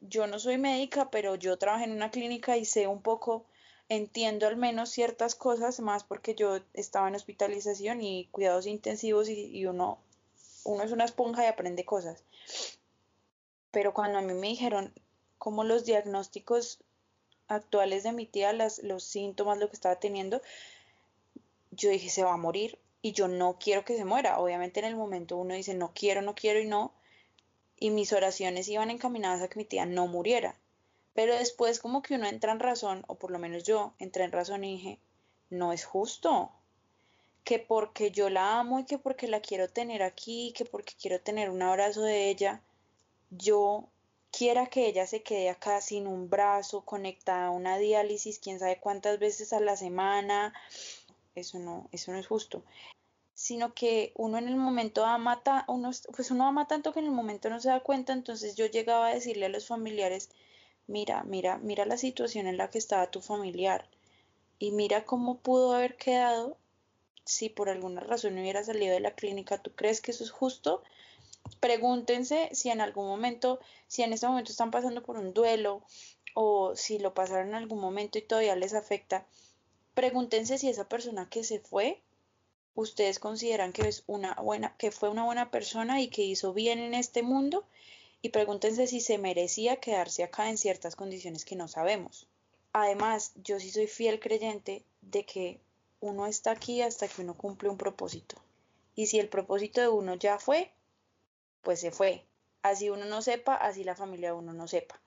yo 0.02 0.26
no 0.26 0.40
soy 0.40 0.58
médica, 0.58 1.12
pero 1.12 1.36
yo 1.36 1.58
trabajé 1.58 1.84
en 1.84 1.92
una 1.92 2.10
clínica 2.10 2.58
y 2.58 2.66
sé 2.66 2.88
un 2.88 3.02
poco 3.02 3.46
entiendo 3.88 4.48
al 4.48 4.58
menos 4.58 4.90
ciertas 4.90 5.36
cosas 5.36 5.80
más 5.80 6.04
porque 6.04 6.34
yo 6.34 6.60
estaba 6.74 7.08
en 7.08 7.16
hospitalización 7.16 8.02
y 8.02 8.28
cuidados 8.32 8.66
intensivos 8.66 9.30
y, 9.30 9.64
uno, 9.68 10.00
uno 10.64 10.84
es 10.84 10.92
una 10.92 11.06
esponja 11.06 11.44
y 11.44 11.48
aprende 11.48 11.86
cosas. 11.86 12.24
Pero 13.70 13.94
cuando 13.94 14.18
a 14.18 14.22
mí 14.22 14.34
me 14.34 14.48
dijeron 14.48 14.92
cómo 15.38 15.64
los 15.64 15.86
diagnósticos 15.86 16.80
actuales 17.48 18.04
de 18.04 18.14
mi 18.14 18.26
tía, 18.26 18.54
las, 18.54 18.82
los 18.82 19.04
síntomas, 19.04 19.60
lo 19.60 19.70
que 19.70 19.76
estaba 19.76 20.00
teniendo, 20.00 20.42
yo 21.72 21.90
dije, 21.90 22.10
se 22.10 22.24
va 22.24 22.34
a 22.34 22.38
morir 22.38 22.80
y 23.06 23.12
yo 23.12 23.28
no 23.28 23.60
quiero 23.60 23.86
que 23.86 23.96
se 23.96 24.04
muera. 24.04 24.40
Obviamente 24.40 24.80
en 24.80 24.88
el 24.88 24.96
momento 24.96 25.38
uno 25.38 25.54
dice, 25.54 25.76
no 25.76 25.92
quiero, 25.94 26.24
no 26.24 26.34
quiero 26.34 26.60
y 26.60 26.66
no. 26.66 26.92
Y 27.78 27.92
mis 27.92 28.12
oraciones 28.14 28.68
iban 28.68 28.90
encaminadas 28.90 29.44
a 29.44 29.48
que 29.48 29.60
mi 29.60 29.64
tía 29.64 29.86
no 29.86 30.08
muriera. 30.08 30.56
Pero 31.14 31.36
después 31.36 31.80
como 31.80 32.02
que 32.02 32.16
uno 32.16 32.26
entra 32.26 32.52
en 32.52 32.60
razón, 32.60 33.04
o 33.06 33.14
por 33.14 33.30
lo 33.30 33.38
menos 33.38 33.64
yo 33.64 33.94
entré 34.00 34.24
en 34.24 34.32
razón 34.32 34.64
y 34.64 34.78
dije, 34.78 35.00
no 35.52 35.72
es 35.72 35.86
justo. 35.86 36.52
Que 37.44 37.60
porque 37.60 38.10
yo 38.10 38.32
la 38.32 38.58
amo 38.58 38.80
y 38.80 38.86
que 38.86 38.98
porque 38.98 39.28
la 39.28 39.40
quiero 39.40 39.70
tener 39.70 40.02
aquí, 40.02 40.52
que 40.58 40.66
porque 40.66 40.96
quiero 41.00 41.22
tener 41.22 41.52
un 41.52 41.62
abrazo 41.62 42.02
de 42.02 42.32
ella, 42.32 42.64
yo 43.30 43.88
quiera 44.32 44.66
que 44.66 44.88
ella 44.88 45.06
se 45.06 45.22
quede 45.22 45.52
acá 45.52 45.80
sin 45.80 46.08
un 46.08 46.28
brazo, 46.28 46.84
conectada 46.84 47.46
a 47.46 47.52
una 47.52 47.78
diálisis, 47.78 48.40
quién 48.40 48.58
sabe 48.58 48.80
cuántas 48.80 49.20
veces 49.20 49.54
a 49.54 49.60
la 49.60 49.78
semana. 49.78 50.56
Eso 51.36 51.60
no, 51.60 51.88
eso 51.92 52.12
no 52.12 52.18
es 52.18 52.26
justo. 52.26 52.64
Sino 53.36 53.76
que 53.76 54.12
uno 54.16 54.40
en 54.40 54.48
el 54.48 54.56
momento 54.56 55.06
ama, 55.06 55.44
uno, 55.68 55.92
pues 56.16 56.32
uno 56.32 56.48
ama 56.48 56.68
tanto 56.68 56.92
que 56.92 57.00
en 57.00 57.06
el 57.06 57.12
momento 57.12 57.50
no 57.50 57.60
se 57.60 57.70
da 57.70 57.82
cuenta. 57.82 58.14
Entonces 58.14 58.56
yo 58.56 58.66
llegaba 58.66 59.08
a 59.08 59.14
decirle 59.14 59.46
a 59.46 59.50
los 59.50 59.68
familiares, 59.68 60.30
mira, 60.88 61.24
mira, 61.24 61.60
mira 61.60 61.86
la 61.86 61.98
situación 61.98 62.48
en 62.48 62.58
la 62.58 62.70
que 62.70 62.80
estaba 62.80 63.12
tu 63.12 63.22
familiar 63.22 63.88
y 64.58 64.72
mira 64.72 65.06
cómo 65.06 65.38
pudo 65.38 65.74
haber 65.74 65.98
quedado 65.98 66.58
si 67.26 67.50
por 67.50 67.70
alguna 67.70 68.02
razón 68.02 68.36
no 68.36 68.42
hubiera 68.42 68.64
salido 68.64 68.94
de 68.94 69.00
la 69.00 69.16
clínica. 69.16 69.62
¿Tú 69.62 69.72
crees 69.76 70.02
que 70.02 70.12
eso 70.12 70.24
es 70.24 70.32
justo? 70.32 70.82
Pregúntense 71.60 72.50
si 72.54 72.70
en 72.70 72.82
algún 72.82 73.08
momento, 73.08 73.60
si 73.88 74.04
en 74.04 74.14
este 74.14 74.28
momento 74.28 74.52
están 74.52 74.72
pasando 74.72 75.04
por 75.04 75.18
un 75.18 75.34
duelo 75.34 75.82
o 76.34 76.76
si 76.76 77.00
lo 77.00 77.14
pasaron 77.14 77.50
en 77.50 77.56
algún 77.56 77.80
momento 77.80 78.18
y 78.18 78.22
todavía 78.22 78.56
les 78.56 78.74
afecta. 78.74 79.26
Pregúntense 79.94 80.58
si 80.58 80.70
esa 80.70 80.88
persona 80.88 81.30
que 81.30 81.44
se 81.44 81.60
fue, 81.60 82.02
ustedes 82.76 83.20
consideran 83.20 83.74
que 83.74 83.88
es 83.88 84.04
una 84.06 84.36
buena, 84.36 84.76
que 84.78 84.92
fue 84.92 85.10
una 85.10 85.24
buena 85.24 85.50
persona 85.50 86.02
y 86.02 86.10
que 86.10 86.24
hizo 86.24 86.54
bien 86.54 86.80
en 86.80 86.94
este 86.94 87.24
mundo 87.24 87.66
y 88.22 88.30
pregúntense 88.30 88.88
si 88.88 89.02
se 89.02 89.18
merecía 89.18 89.78
quedarse 89.78 90.24
acá 90.24 90.50
en 90.50 90.58
ciertas 90.58 90.96
condiciones 90.96 91.46
que 91.46 91.56
no 91.56 91.68
sabemos. 91.68 92.28
Además, 92.74 93.32
yo 93.36 93.60
sí 93.60 93.72
soy 93.72 93.88
fiel 93.88 94.20
creyente 94.20 94.84
de 95.02 95.26
que 95.26 95.60
uno 96.02 96.28
está 96.28 96.52
aquí 96.52 96.82
hasta 96.82 97.08
que 97.08 97.22
uno 97.22 97.34
cumple 97.36 97.70
un 97.70 97.78
propósito. 97.78 98.36
Y 98.96 99.08
si 99.08 99.20
el 99.20 99.30
propósito 99.30 99.82
de 99.82 99.88
uno 99.88 100.16
ya 100.16 100.40
fue, 100.40 100.72
pues 101.62 101.80
se 101.80 101.92
fue. 101.92 102.26
Así 102.62 102.90
uno 102.90 103.06
no 103.06 103.22
sepa, 103.22 103.56
así 103.56 103.84
la 103.84 103.96
familia 103.96 104.30
de 104.30 104.38
uno 104.38 104.54
no 104.54 104.68
sepa. 104.68 105.00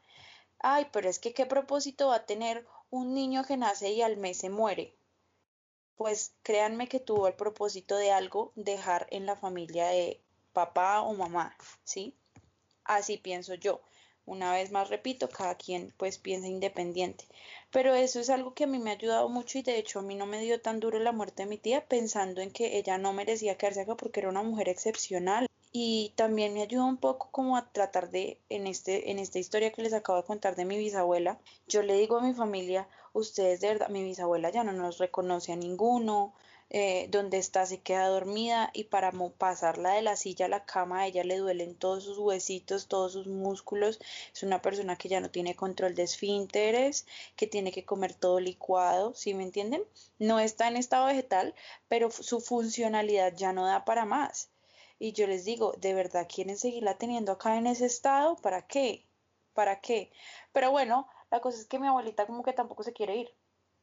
Ay, 0.61 0.87
pero 0.93 1.09
es 1.09 1.19
que 1.19 1.35
qué 1.35 1.47
propósito 1.47 2.09
va 2.09 2.17
a 2.17 2.27
tener 2.27 2.67
un 2.91 3.15
niño 3.15 3.45
que 3.45 3.57
nace 3.57 3.91
y 3.91 4.03
al 4.03 4.17
mes 4.17 4.39
se 4.39 4.51
muere. 4.51 4.95
Pues 5.99 6.33
créanme 6.43 6.89
que 6.89 7.01
tuvo 7.01 7.29
el 7.29 7.35
propósito 7.35 7.97
de 7.97 8.11
algo 8.11 8.53
dejar 8.55 9.07
en 9.11 9.27
la 9.27 9.37
familia 9.37 9.89
de 9.89 10.23
papá 10.55 11.03
o 11.03 11.13
mamá, 11.13 11.55
¿sí? 11.85 12.15
Así 12.85 13.19
pienso 13.19 13.55
yo. 13.55 13.83
Una 14.25 14.53
vez 14.53 14.71
más 14.71 14.89
repito, 14.89 15.29
cada 15.29 15.57
quien 15.57 15.93
pues 15.97 16.19
piensa 16.19 16.47
independiente. 16.49 17.25
Pero 17.71 17.95
eso 17.95 18.21
es 18.21 18.31
algo 18.31 18.55
que 18.55 18.65
a 18.65 18.67
mí 18.69 18.79
me 18.79 18.91
ha 18.91 18.95
ayudado 18.95 19.29
mucho 19.29 19.59
y 19.59 19.63
de 19.63 19.77
hecho 19.77 19.99
a 19.99 20.03
mí 20.03 20.15
no 20.15 20.27
me 20.27 20.41
dio 20.41 20.61
tan 20.61 20.81
duro 20.81 20.99
la 21.01 21.13
muerte 21.13 21.43
de 21.43 21.49
mi 21.49 21.59
tía 21.59 21.87
pensando 21.87 22.41
en 22.41 22.53
que 22.53 22.79
ella 22.79 22.97
no 22.97 23.13
merecía 23.13 23.59
quedarse 23.59 23.81
acá 23.81 23.97
porque 23.97 24.21
era 24.21 24.29
una 24.29 24.43
mujer 24.43 24.69
excepcional 24.69 25.49
y 25.73 26.13
también 26.17 26.55
me 26.55 26.63
ayuda 26.63 26.85
un 26.85 26.97
poco 26.97 27.29
como 27.31 27.57
a 27.57 27.71
tratar 27.73 28.11
de, 28.11 28.41
en, 28.49 28.67
este, 28.67 29.11
en 29.11 29.19
esta 29.19 29.39
historia 29.39 29.73
que 29.73 29.83
les 29.83 29.93
acabo 29.93 30.19
de 30.19 30.27
contar 30.27 30.57
de 30.57 30.65
mi 30.65 30.79
bisabuela, 30.79 31.39
yo 31.67 31.83
le 31.83 31.95
digo 31.95 32.19
a 32.19 32.23
mi 32.23 32.35
familia, 32.35 32.89
ustedes 33.19 33.61
de 33.61 33.69
verdad, 33.69 33.89
mi 33.89 34.03
bisabuela 34.03 34.51
ya 34.51 34.65
no 34.65 34.73
nos 34.73 34.99
reconoce 34.99 35.53
a 35.53 35.57
ninguno, 35.57 36.35
eh, 36.71 37.09
donde 37.11 37.39
está 37.39 37.65
se 37.65 37.81
queda 37.81 38.09
dormida 38.09 38.71
y 38.75 38.85
para 38.85 39.11
pasarla 39.39 39.95
de 39.95 40.03
la 40.03 40.17
silla 40.17 40.47
a 40.47 40.49
la 40.49 40.67
cama 40.67 41.01
a 41.01 41.07
ella 41.07 41.25
le 41.25 41.39
duelen 41.39 41.75
todos 41.75 42.05
sus 42.05 42.19
huesitos, 42.19 42.89
todos 42.89 43.13
sus 43.15 43.27
músculos. 43.27 43.99
Es 44.35 44.43
una 44.43 44.61
persona 44.61 44.97
que 44.97 45.09
ya 45.09 45.21
no 45.21 45.31
tiene 45.31 45.57
control 45.57 45.95
de 45.95 46.03
esfínteres, 46.03 47.07
que 47.37 47.47
tiene 47.47 47.73
que 47.73 47.87
comer 47.87 48.13
todo 48.15 48.39
licuado, 48.41 49.15
¿sí 49.15 49.33
me 49.33 49.45
entienden? 49.45 49.83
No 50.19 50.41
está 50.41 50.69
en 50.69 50.77
estado 50.77 51.07
vegetal, 51.07 51.55
pero 51.89 52.11
su 52.11 52.41
funcionalidad 52.41 53.35
ya 53.35 53.53
no 53.55 53.65
da 53.65 53.87
para 53.87 54.05
más. 54.05 54.51
Y 54.99 55.13
yo 55.13 55.27
les 55.27 55.45
digo, 55.45 55.75
¿de 55.79 55.95
verdad 55.95 56.29
quieren 56.29 56.59
seguirla 56.59 56.99
teniendo 56.99 57.33
acá 57.33 57.57
en 57.57 57.67
ese 57.67 57.87
estado? 57.87 58.37
¿Para 58.37 58.67
qué? 58.67 59.07
¿Para 59.55 59.81
qué? 59.81 60.11
Pero 60.53 60.71
bueno, 60.71 61.09
la 61.31 61.41
cosa 61.41 61.59
es 61.59 61.67
que 61.67 61.79
mi 61.79 61.87
abuelita 61.87 62.27
como 62.27 62.43
que 62.43 62.53
tampoco 62.53 62.83
se 62.83 62.93
quiere 62.93 63.17
ir. 63.17 63.31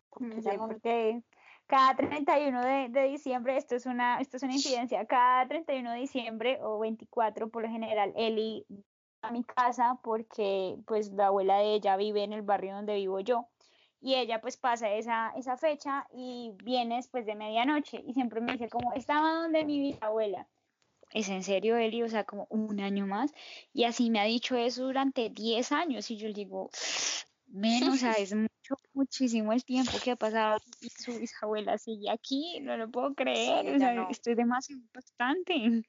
Porque, 0.09 1.15
mm, 1.15 1.21
cada 1.67 1.95
31 1.95 2.61
de, 2.63 2.89
de, 2.89 3.03
diciembre, 3.07 3.57
esto 3.57 3.75
es, 3.75 3.85
una, 3.85 4.19
esto 4.19 4.37
es 4.37 4.43
una 4.43 4.53
incidencia, 4.53 5.05
cada 5.05 5.47
31 5.47 5.91
de 5.91 5.99
diciembre 5.99 6.59
o 6.61 6.79
24 6.79 7.49
por 7.49 7.63
lo 7.63 7.69
general, 7.69 8.13
Eli 8.15 8.65
a 9.21 9.31
mi 9.31 9.43
casa 9.43 9.99
porque 10.03 10.77
pues 10.85 11.11
la 11.11 11.27
abuela 11.27 11.57
de 11.57 11.73
ella 11.73 11.97
vive 11.97 12.23
en 12.23 12.33
el 12.33 12.43
barrio 12.43 12.75
donde 12.75 12.95
vivo 12.95 13.19
yo 13.19 13.47
y 13.99 14.15
ella 14.15 14.39
pues 14.39 14.55
pasa 14.55 14.91
esa, 14.91 15.33
esa 15.35 15.57
fecha 15.57 16.05
y 16.13 16.51
viene 16.63 16.97
después 16.97 17.25
de 17.25 17.33
medianoche 17.33 18.03
y 18.05 18.13
siempre 18.13 18.39
me 18.39 18.51
dice 18.53 18.69
como 18.69 18.93
estaba 18.93 19.33
donde 19.33 19.65
mi 19.65 19.79
bisabuela. 19.79 20.47
¿Es 21.11 21.29
en 21.29 21.43
serio, 21.43 21.77
Eli? 21.77 22.03
O 22.03 22.09
sea, 22.09 22.23
como 22.23 22.45
un 22.49 22.79
año 22.81 23.07
más. 23.07 23.33
Y 23.73 23.85
así 23.85 24.09
me 24.09 24.19
ha 24.19 24.25
dicho 24.25 24.57
eso 24.57 24.83
durante 24.83 25.29
10 25.29 25.71
años 25.71 26.11
y 26.11 26.17
yo 26.17 26.27
le 26.27 26.33
digo, 26.33 26.69
menos, 27.47 27.95
o 27.95 27.97
sea, 27.97 28.13
es 28.19 28.33
mucho, 28.33 28.75
muchísimo 28.93 29.53
el 29.53 29.63
tiempo 29.63 29.91
que 30.03 30.11
ha 30.11 30.15
pasado 30.15 30.59
y 30.81 30.89
su 30.89 31.17
bisabuela 31.17 31.77
sigue 31.77 32.09
aquí, 32.09 32.59
no 32.61 32.77
lo 32.77 32.89
puedo 32.89 33.13
creer, 33.13 33.75
o 33.75 33.79
sea, 33.79 34.07
estoy 34.09 34.35
demasiado 34.35 34.81
impactante. 34.81 35.83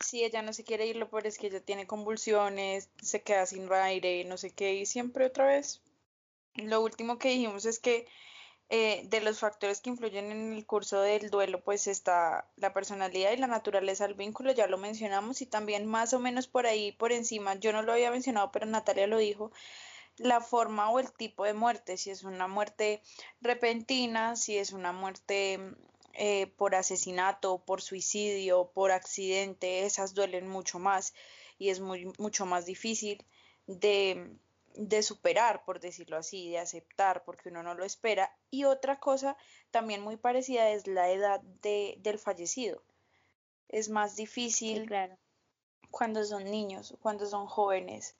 Sí, 0.00 0.24
ella 0.24 0.42
no 0.42 0.52
se 0.52 0.64
quiere 0.64 0.86
ir, 0.86 0.96
lo 0.96 1.08
peor 1.08 1.26
es 1.26 1.38
que 1.38 1.46
ella 1.46 1.60
tiene 1.60 1.86
convulsiones, 1.86 2.90
se 3.00 3.22
queda 3.22 3.46
sin 3.46 3.70
aire, 3.72 4.24
no 4.24 4.36
sé 4.36 4.50
qué, 4.50 4.74
y 4.74 4.86
siempre 4.86 5.26
otra 5.26 5.46
vez. 5.46 5.82
Lo 6.54 6.82
último 6.82 7.18
que 7.18 7.30
dijimos 7.30 7.64
es 7.64 7.78
que 7.78 8.06
eh, 8.70 9.02
de 9.04 9.20
los 9.20 9.40
factores 9.40 9.80
que 9.80 9.90
influyen 9.90 10.32
en 10.32 10.52
el 10.54 10.66
curso 10.66 11.00
del 11.00 11.30
duelo, 11.30 11.62
pues 11.62 11.86
está 11.86 12.48
la 12.56 12.72
personalidad 12.72 13.32
y 13.32 13.36
la 13.36 13.46
naturaleza 13.46 14.06
del 14.06 14.14
vínculo, 14.16 14.52
ya 14.52 14.66
lo 14.66 14.78
mencionamos, 14.78 15.42
y 15.42 15.46
también 15.46 15.86
más 15.86 16.14
o 16.14 16.18
menos 16.18 16.48
por 16.48 16.66
ahí, 16.66 16.92
por 16.92 17.12
encima, 17.12 17.54
yo 17.56 17.72
no 17.72 17.82
lo 17.82 17.92
había 17.92 18.10
mencionado, 18.10 18.50
pero 18.52 18.66
Natalia 18.66 19.06
lo 19.06 19.18
dijo, 19.18 19.52
la 20.18 20.40
forma 20.40 20.90
o 20.90 20.98
el 20.98 21.12
tipo 21.12 21.44
de 21.44 21.54
muerte, 21.54 21.96
si 21.96 22.10
es 22.10 22.22
una 22.24 22.46
muerte 22.46 23.02
repentina, 23.40 24.36
si 24.36 24.56
es 24.58 24.72
una 24.72 24.92
muerte 24.92 25.58
eh, 26.12 26.46
por 26.56 26.74
asesinato, 26.74 27.64
por 27.64 27.82
suicidio, 27.82 28.70
por 28.72 28.92
accidente, 28.92 29.84
esas 29.84 30.14
duelen 30.14 30.48
mucho 30.48 30.78
más 30.78 31.12
y 31.58 31.70
es 31.70 31.80
muy, 31.80 32.12
mucho 32.18 32.46
más 32.46 32.66
difícil 32.66 33.24
de, 33.66 34.36
de 34.76 35.02
superar, 35.02 35.64
por 35.64 35.80
decirlo 35.80 36.16
así, 36.16 36.50
de 36.50 36.58
aceptar, 36.58 37.24
porque 37.24 37.48
uno 37.48 37.62
no 37.62 37.74
lo 37.74 37.84
espera. 37.84 38.36
Y 38.50 38.64
otra 38.64 39.00
cosa 39.00 39.36
también 39.70 40.02
muy 40.02 40.16
parecida 40.16 40.70
es 40.70 40.86
la 40.86 41.10
edad 41.10 41.40
de, 41.40 41.96
del 41.98 42.18
fallecido. 42.18 42.82
Es 43.68 43.88
más 43.88 44.14
difícil 44.14 44.88
cuando 45.90 46.24
son 46.24 46.44
niños, 46.44 46.96
cuando 47.00 47.26
son 47.26 47.46
jóvenes 47.46 48.16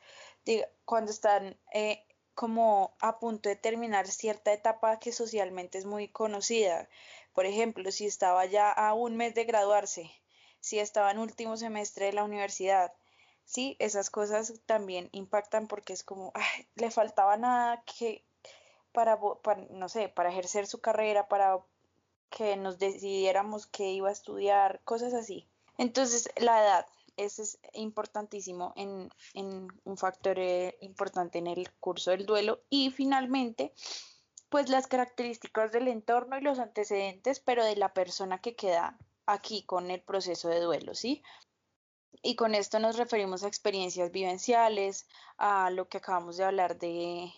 cuando 0.85 1.11
están 1.11 1.57
eh, 1.73 2.05
como 2.35 2.95
a 3.01 3.19
punto 3.19 3.49
de 3.49 3.57
terminar 3.57 4.09
cierta 4.09 4.53
etapa 4.53 4.99
que 4.99 5.13
socialmente 5.13 5.79
es 5.79 5.85
muy 5.87 6.09
conocida. 6.09 6.89
Por 7.33 7.47
ejemplo, 7.47 7.91
si 7.91 8.07
estaba 8.07 8.45
ya 8.47 8.71
a 8.71 8.95
un 8.95 9.17
mes 9.17 9.35
de 9.35 9.45
graduarse, 9.45 10.11
si 10.61 10.79
estaba 10.79 11.11
en 11.11 11.19
último 11.19 11.57
semestre 11.57 12.07
de 12.07 12.13
la 12.13 12.25
universidad, 12.25 12.93
sí, 13.45 13.77
esas 13.79 14.11
cosas 14.11 14.55
también 14.67 15.09
impactan 15.13 15.67
porque 15.69 15.93
es 15.93 16.03
como, 16.03 16.33
le 16.75 16.91
faltaba 16.91 17.37
nada 17.37 17.83
que 17.85 18.25
para, 18.93 19.19
para, 19.43 19.63
no 19.71 19.89
sé, 19.89 20.09
para 20.09 20.31
ejercer 20.31 20.67
su 20.67 20.81
carrera, 20.81 21.29
para 21.29 21.61
que 22.31 22.57
nos 22.57 22.79
decidiéramos 22.79 23.67
qué 23.67 23.91
iba 23.91 24.09
a 24.09 24.13
estudiar, 24.13 24.81
cosas 24.85 25.15
así. 25.15 25.47
Entonces, 25.79 26.29
la 26.37 26.61
edad, 26.63 26.87
ese 27.17 27.43
es 27.43 27.59
importantísimo 27.73 28.73
en, 28.77 29.11
un 29.85 29.97
factor 29.97 30.39
eh, 30.39 30.77
importante 30.81 31.39
en 31.39 31.47
el 31.47 31.73
curso 31.75 32.11
del 32.11 32.27
duelo. 32.27 32.63
Y 32.71 32.91
finalmente, 32.91 33.73
pues 34.49 34.69
las 34.69 34.87
características 34.87 35.73
del 35.73 35.89
entorno 35.89 36.39
y 36.39 36.43
los 36.43 36.59
antecedentes, 36.59 37.41
pero 37.41 37.65
de 37.65 37.77
la 37.77 37.93
persona 37.93 38.41
que 38.41 38.55
queda 38.55 38.99
aquí 39.27 39.65
con 39.65 39.91
el 39.91 40.03
proceso 40.03 40.49
de 40.49 40.61
duelo, 40.61 40.95
¿sí? 40.95 41.23
Y 42.23 42.37
con 42.37 42.55
esto 42.55 42.79
nos 42.79 42.97
referimos 42.97 43.43
a 43.43 43.49
experiencias 43.49 44.11
vivenciales, 44.11 45.07
a 45.37 45.71
lo 45.71 45.89
que 45.89 45.99
acabamos 45.99 46.37
de 46.37 46.45
hablar 46.45 46.79
de, 46.79 47.33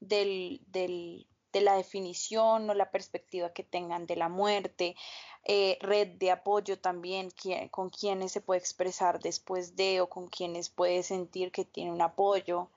del, 0.00 1.26
de 1.52 1.60
la 1.60 1.76
definición 1.76 2.68
o 2.68 2.74
la 2.74 2.90
perspectiva 2.90 3.52
que 3.52 3.62
tengan 3.62 4.06
de 4.06 4.16
la 4.16 4.28
muerte, 4.28 4.96
eh, 5.44 5.78
red 5.80 6.08
de 6.18 6.30
apoyo 6.30 6.78
también, 6.78 7.32
con 7.70 7.90
quienes 7.90 8.32
se 8.32 8.40
puede 8.40 8.60
expresar 8.60 9.20
después 9.20 9.76
de 9.76 10.00
o 10.00 10.08
con 10.08 10.28
quienes 10.28 10.68
puede 10.70 11.02
sentir 11.02 11.52
que 11.52 11.64
tiene 11.64 11.92
un 11.92 12.02
apoyo. 12.02 12.70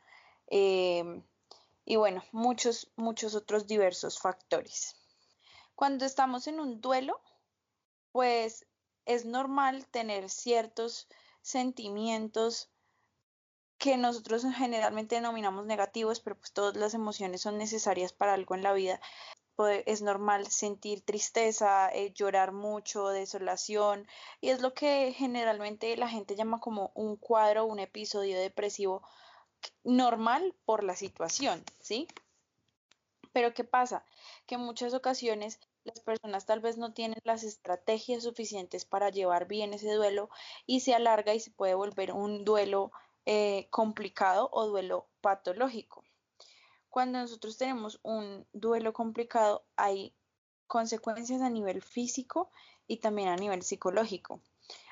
Em, 0.47 1.23
y 1.85 1.95
bueno, 1.95 2.23
muchos, 2.31 2.91
muchos 2.95 3.35
otros 3.35 3.67
diversos 3.67 4.19
factores. 4.19 4.95
Cuando 5.75 6.05
estamos 6.05 6.47
en 6.47 6.59
un 6.59 6.81
duelo, 6.81 7.19
pues 8.11 8.65
es 9.05 9.25
normal 9.25 9.85
tener 9.87 10.29
ciertos 10.29 11.07
sentimientos 11.41 12.69
que 13.85 13.97
nosotros 13.97 14.43
generalmente 14.57 15.13
denominamos 15.13 15.67
negativos, 15.67 16.19
pero 16.19 16.35
pues 16.35 16.51
todas 16.51 16.75
las 16.75 16.95
emociones 16.95 17.41
son 17.41 17.59
necesarias 17.59 18.13
para 18.13 18.33
algo 18.33 18.55
en 18.55 18.63
la 18.63 18.73
vida. 18.73 18.99
Es 19.85 20.01
normal 20.01 20.47
sentir 20.47 21.01
tristeza, 21.01 21.91
eh, 21.93 22.11
llorar 22.11 22.51
mucho, 22.51 23.09
desolación, 23.09 24.07
y 24.41 24.49
es 24.49 24.59
lo 24.59 24.73
que 24.73 25.13
generalmente 25.15 25.95
la 25.97 26.09
gente 26.09 26.35
llama 26.35 26.59
como 26.59 26.93
un 26.95 27.15
cuadro, 27.15 27.65
un 27.67 27.77
episodio 27.77 28.39
depresivo 28.39 29.03
normal 29.83 30.55
por 30.65 30.83
la 30.83 30.95
situación, 30.95 31.63
¿sí? 31.79 32.07
Pero 33.33 33.53
¿qué 33.53 33.65
pasa? 33.65 34.03
Que 34.47 34.55
en 34.55 34.61
muchas 34.61 34.95
ocasiones 34.95 35.59
las 35.83 35.99
personas 35.99 36.47
tal 36.47 36.59
vez 36.59 36.79
no 36.79 36.91
tienen 36.91 37.19
las 37.23 37.43
estrategias 37.43 38.23
suficientes 38.23 38.83
para 38.83 39.11
llevar 39.11 39.47
bien 39.47 39.75
ese 39.75 39.93
duelo 39.93 40.31
y 40.65 40.79
se 40.79 40.95
alarga 40.95 41.35
y 41.35 41.39
se 41.39 41.51
puede 41.51 41.75
volver 41.75 42.11
un 42.13 42.43
duelo 42.43 42.91
eh, 43.25 43.67
complicado 43.69 44.49
o 44.51 44.67
duelo 44.67 45.07
patológico. 45.21 46.03
Cuando 46.89 47.19
nosotros 47.19 47.57
tenemos 47.57 47.99
un 48.03 48.47
duelo 48.53 48.93
complicado, 48.93 49.65
hay 49.75 50.13
consecuencias 50.67 51.41
a 51.41 51.49
nivel 51.49 51.81
físico 51.81 52.51
y 52.87 52.97
también 52.97 53.29
a 53.29 53.35
nivel 53.35 53.63
psicológico. 53.63 54.41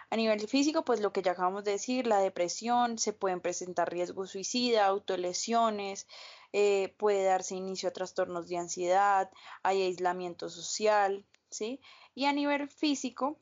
A 0.09 0.15
nivel 0.15 0.47
físico, 0.47 0.85
pues 0.85 0.99
lo 0.99 1.11
que 1.11 1.23
ya 1.23 1.31
acabamos 1.31 1.63
de 1.63 1.71
decir, 1.71 2.05
la 2.05 2.19
depresión, 2.19 2.99
se 2.99 3.13
pueden 3.13 3.41
presentar 3.41 3.91
riesgos 3.91 4.29
suicida, 4.29 4.85
autolesiones, 4.85 6.07
eh, 6.51 6.93
puede 6.97 7.23
darse 7.23 7.55
inicio 7.55 7.89
a 7.89 7.93
trastornos 7.93 8.47
de 8.47 8.57
ansiedad, 8.57 9.31
hay 9.63 9.81
aislamiento 9.81 10.49
social, 10.49 11.25
¿sí? 11.49 11.81
Y 12.13 12.25
a 12.25 12.33
nivel 12.33 12.69
físico, 12.69 13.39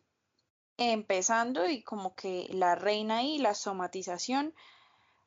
empezando 0.78 1.70
y 1.70 1.84
como 1.84 2.16
que 2.16 2.48
la 2.52 2.76
reina 2.76 3.24
y 3.24 3.38
la 3.38 3.54
somatización, 3.54 4.54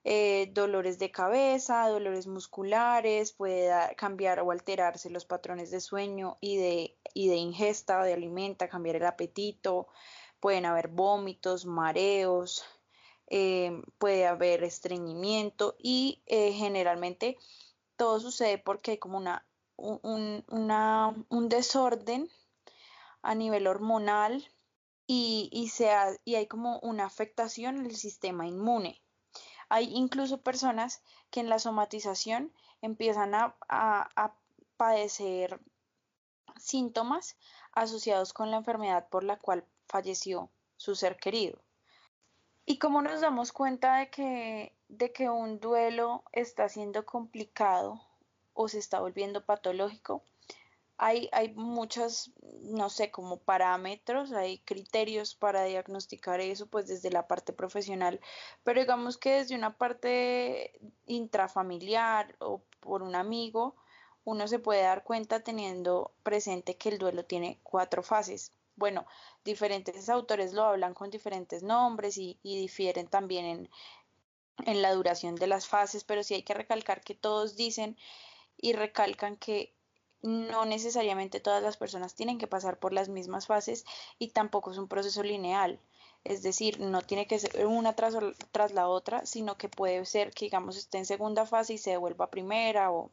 eh, 0.04 0.50
dolores 0.52 0.98
de 0.98 1.10
cabeza, 1.10 1.88
dolores 1.88 2.26
musculares, 2.26 3.32
puede 3.32 3.72
cambiar 3.96 4.40
o 4.40 4.50
alterarse 4.50 5.08
los 5.08 5.24
patrones 5.24 5.70
de 5.70 5.80
sueño 5.80 6.36
y 6.40 6.58
de, 6.58 6.98
y 7.14 7.28
de 7.28 7.36
ingesta 7.36 8.02
de 8.04 8.12
alimenta, 8.12 8.68
cambiar 8.68 8.96
el 8.96 9.06
apetito, 9.06 9.88
pueden 10.40 10.66
haber 10.66 10.88
vómitos, 10.88 11.64
mareos, 11.64 12.64
eh, 13.28 13.82
puede 13.96 14.26
haber 14.26 14.62
estreñimiento 14.62 15.74
y 15.78 16.22
eh, 16.26 16.52
generalmente 16.52 17.38
todo 17.96 18.20
sucede 18.20 18.58
porque 18.58 18.92
hay 18.92 18.98
como 18.98 19.16
una, 19.16 19.46
un, 19.76 20.44
un 20.48 21.48
desorden 21.48 22.30
a 23.22 23.34
nivel 23.34 23.66
hormonal 23.66 24.46
y, 25.06 25.48
y, 25.50 25.72
y 26.24 26.34
hay 26.34 26.46
como 26.46 26.78
una 26.80 27.06
afectación 27.06 27.78
en 27.78 27.86
el 27.86 27.96
sistema 27.96 28.46
inmune. 28.46 29.03
Hay 29.68 29.94
incluso 29.94 30.42
personas 30.42 31.02
que 31.30 31.40
en 31.40 31.48
la 31.48 31.58
somatización 31.58 32.52
empiezan 32.82 33.34
a, 33.34 33.56
padecer 34.76 35.60
síntomas 36.58 37.36
asociados 37.72 38.32
con 38.32 38.50
la 38.50 38.56
enfermedad 38.56 39.08
por 39.08 39.22
la 39.22 39.38
cual 39.38 39.64
falleció 39.86 40.50
su 40.76 40.96
ser 40.96 41.16
querido. 41.16 41.60
¿Y 42.66 42.78
cómo 42.78 43.00
nos 43.00 43.20
damos 43.20 43.52
cuenta 43.52 43.98
de 43.98 44.10
que, 44.10 44.76
de 44.88 45.12
que 45.12 45.30
un 45.30 45.60
duelo 45.60 46.24
está 46.32 46.68
siendo 46.68 47.06
complicado 47.06 48.00
o 48.52 48.68
se 48.68 48.78
está 48.78 48.98
volviendo 49.00 49.44
patológico? 49.44 50.22
Hay, 50.96 51.28
hay 51.32 51.52
muchos, 51.54 52.30
no 52.62 52.88
sé, 52.88 53.10
como 53.10 53.38
parámetros, 53.38 54.32
hay 54.32 54.58
criterios 54.58 55.34
para 55.34 55.64
diagnosticar 55.64 56.40
eso, 56.40 56.66
pues 56.66 56.86
desde 56.86 57.10
la 57.10 57.26
parte 57.26 57.52
profesional, 57.52 58.20
pero 58.62 58.80
digamos 58.80 59.18
que 59.18 59.34
desde 59.34 59.56
una 59.56 59.76
parte 59.76 60.78
intrafamiliar 61.06 62.36
o 62.38 62.62
por 62.80 63.02
un 63.02 63.16
amigo, 63.16 63.74
uno 64.24 64.48
se 64.48 64.58
puede 64.58 64.82
dar 64.82 65.04
cuenta 65.04 65.40
teniendo 65.40 66.12
presente 66.22 66.76
que 66.76 66.88
el 66.88 66.98
duelo 66.98 67.24
tiene 67.24 67.60
cuatro 67.62 68.02
fases. 68.02 68.52
Bueno, 68.76 69.06
diferentes 69.44 70.08
autores 70.08 70.52
lo 70.52 70.64
hablan 70.64 70.94
con 70.94 71.10
diferentes 71.10 71.62
nombres 71.62 72.18
y, 72.18 72.38
difieren 72.42 73.06
también 73.06 73.44
en, 73.44 73.70
en 74.66 74.82
la 74.82 74.92
duración 74.92 75.36
de 75.36 75.46
las 75.46 75.68
fases, 75.68 76.04
pero 76.04 76.22
sí 76.22 76.34
hay 76.34 76.42
que 76.42 76.54
recalcar 76.54 77.02
que 77.02 77.14
todos 77.14 77.56
dicen 77.56 77.96
y 78.56 78.72
recalcan 78.72 79.36
que 79.36 79.74
no 80.24 80.64
necesariamente 80.64 81.38
todas 81.38 81.62
las 81.62 81.76
personas 81.76 82.14
tienen 82.14 82.38
que 82.38 82.46
pasar 82.46 82.78
por 82.78 82.94
las 82.94 83.10
mismas 83.10 83.46
fases 83.46 83.84
y 84.18 84.28
tampoco 84.28 84.72
es 84.72 84.78
un 84.78 84.88
proceso 84.88 85.22
lineal. 85.22 85.78
Es 86.24 86.42
decir, 86.42 86.80
no 86.80 87.02
tiene 87.02 87.26
que 87.26 87.38
ser 87.38 87.66
una 87.66 87.94
tras, 87.94 88.16
tras 88.50 88.72
la 88.72 88.88
otra, 88.88 89.26
sino 89.26 89.58
que 89.58 89.68
puede 89.68 90.02
ser 90.06 90.32
que, 90.32 90.46
digamos, 90.46 90.78
esté 90.78 90.96
en 90.96 91.04
segunda 91.04 91.44
fase 91.44 91.74
y 91.74 91.78
se 91.78 91.90
devuelva 91.90 92.24
a 92.24 92.30
primera 92.30 92.90
o 92.90 93.10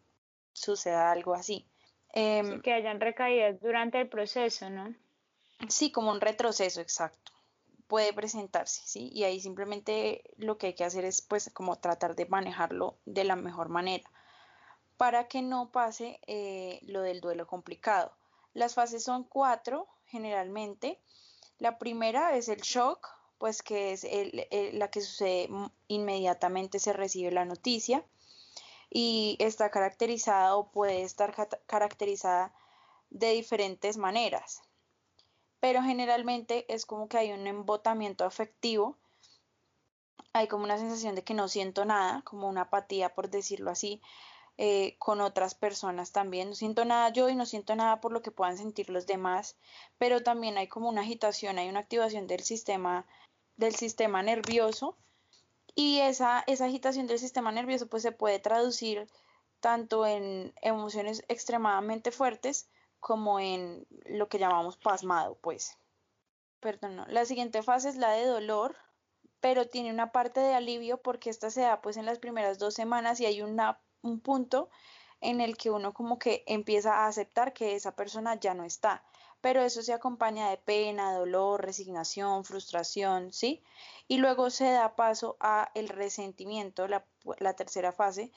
suceda 0.53 1.11
algo 1.11 1.33
así. 1.33 1.67
Em, 2.13 2.61
que 2.61 2.71
hayan 2.71 3.01
recaídas 3.01 3.59
durante 3.59 3.99
el 3.99 4.07
proceso, 4.07 4.69
¿no? 4.69 4.95
Sí, 5.67 5.91
como 5.91 6.11
un 6.11 6.21
retroceso, 6.21 6.79
exacto. 6.79 7.33
Puede 7.87 8.13
presentarse, 8.13 8.83
¿sí? 8.85 9.09
Y 9.13 9.25
ahí 9.25 9.41
simplemente 9.41 10.23
lo 10.37 10.57
que 10.57 10.67
hay 10.67 10.75
que 10.75 10.85
hacer 10.85 11.03
es, 11.03 11.21
pues, 11.21 11.51
como 11.53 11.75
tratar 11.75 12.15
de 12.15 12.25
manejarlo 12.25 12.95
de 13.03 13.25
la 13.25 13.35
mejor 13.35 13.67
manera 13.67 14.09
para 15.01 15.27
que 15.27 15.41
no 15.41 15.71
pase 15.71 16.19
eh, 16.27 16.79
lo 16.83 17.01
del 17.01 17.21
duelo 17.21 17.47
complicado. 17.47 18.11
Las 18.53 18.75
fases 18.75 19.03
son 19.03 19.23
cuatro 19.23 19.87
generalmente. 20.05 21.01
La 21.57 21.79
primera 21.79 22.37
es 22.37 22.49
el 22.49 22.61
shock, 22.61 23.07
pues 23.39 23.63
que 23.63 23.93
es 23.93 24.05
la 24.75 24.91
que 24.91 25.01
sucede 25.01 25.49
inmediatamente 25.87 26.77
se 26.77 26.93
recibe 26.93 27.31
la 27.31 27.45
noticia 27.45 28.05
y 28.91 29.37
está 29.39 29.71
caracterizada 29.71 30.55
o 30.55 30.69
puede 30.69 31.01
estar 31.01 31.33
caracterizada 31.65 32.53
de 33.09 33.31
diferentes 33.31 33.97
maneras. 33.97 34.61
Pero 35.59 35.81
generalmente 35.81 36.71
es 36.71 36.85
como 36.85 37.07
que 37.07 37.17
hay 37.17 37.31
un 37.31 37.47
embotamiento 37.47 38.23
afectivo, 38.23 38.99
hay 40.31 40.47
como 40.47 40.63
una 40.63 40.77
sensación 40.77 41.15
de 41.15 41.23
que 41.23 41.33
no 41.33 41.47
siento 41.47 41.85
nada, 41.85 42.21
como 42.21 42.47
una 42.47 42.61
apatía 42.61 43.15
por 43.15 43.31
decirlo 43.31 43.71
así, 43.71 43.99
eh, 44.57 44.95
con 44.99 45.21
otras 45.21 45.55
personas 45.55 46.11
también. 46.11 46.49
No 46.49 46.55
siento 46.55 46.85
nada 46.85 47.09
yo 47.09 47.29
y 47.29 47.35
no 47.35 47.45
siento 47.45 47.75
nada 47.75 48.01
por 48.01 48.11
lo 48.11 48.21
que 48.21 48.31
puedan 48.31 48.57
sentir 48.57 48.89
los 48.89 49.07
demás, 49.07 49.57
pero 49.97 50.21
también 50.21 50.57
hay 50.57 50.67
como 50.67 50.89
una 50.89 51.01
agitación, 51.01 51.57
hay 51.57 51.69
una 51.69 51.79
activación 51.79 52.27
del 52.27 52.41
sistema, 52.41 53.05
del 53.57 53.75
sistema 53.75 54.21
nervioso 54.23 54.97
y 55.75 55.99
esa, 55.99 56.43
esa 56.47 56.65
agitación 56.65 57.07
del 57.07 57.19
sistema 57.19 57.51
nervioso 57.51 57.87
pues 57.87 58.03
se 58.03 58.11
puede 58.11 58.39
traducir 58.39 59.07
tanto 59.61 60.05
en 60.05 60.53
emociones 60.61 61.23
extremadamente 61.27 62.11
fuertes 62.11 62.67
como 62.99 63.39
en 63.39 63.85
lo 64.05 64.27
que 64.27 64.39
llamamos 64.39 64.77
pasmado, 64.77 65.37
pues. 65.41 65.77
Perdón, 66.59 67.03
La 67.07 67.25
siguiente 67.25 67.63
fase 67.63 67.89
es 67.89 67.95
la 67.95 68.11
de 68.11 68.25
dolor, 68.25 68.75
pero 69.39 69.67
tiene 69.67 69.91
una 69.91 70.11
parte 70.11 70.39
de 70.39 70.53
alivio 70.53 71.01
porque 71.01 71.29
esta 71.29 71.49
se 71.49 71.61
da 71.61 71.81
pues 71.81 71.97
en 71.97 72.05
las 72.05 72.19
primeras 72.19 72.59
dos 72.59 72.75
semanas 72.75 73.19
y 73.19 73.25
hay 73.25 73.41
una 73.41 73.79
un 74.01 74.19
punto 74.19 74.69
en 75.21 75.41
el 75.41 75.57
que 75.57 75.69
uno 75.69 75.93
como 75.93 76.17
que 76.19 76.43
empieza 76.47 76.93
a 76.93 77.07
aceptar 77.07 77.53
que 77.53 77.75
esa 77.75 77.95
persona 77.95 78.39
ya 78.39 78.53
no 78.53 78.63
está, 78.63 79.03
pero 79.41 79.61
eso 79.61 79.81
se 79.81 79.93
acompaña 79.93 80.49
de 80.49 80.57
pena, 80.57 81.13
dolor, 81.13 81.63
resignación, 81.63 82.43
frustración, 82.43 83.33
¿sí? 83.33 83.63
Y 84.07 84.17
luego 84.17 84.49
se 84.49 84.71
da 84.71 84.95
paso 84.95 85.37
a 85.39 85.71
el 85.73 85.89
resentimiento, 85.89 86.87
la, 86.87 87.05
la 87.39 87.55
tercera 87.55 87.91
fase, 87.91 88.31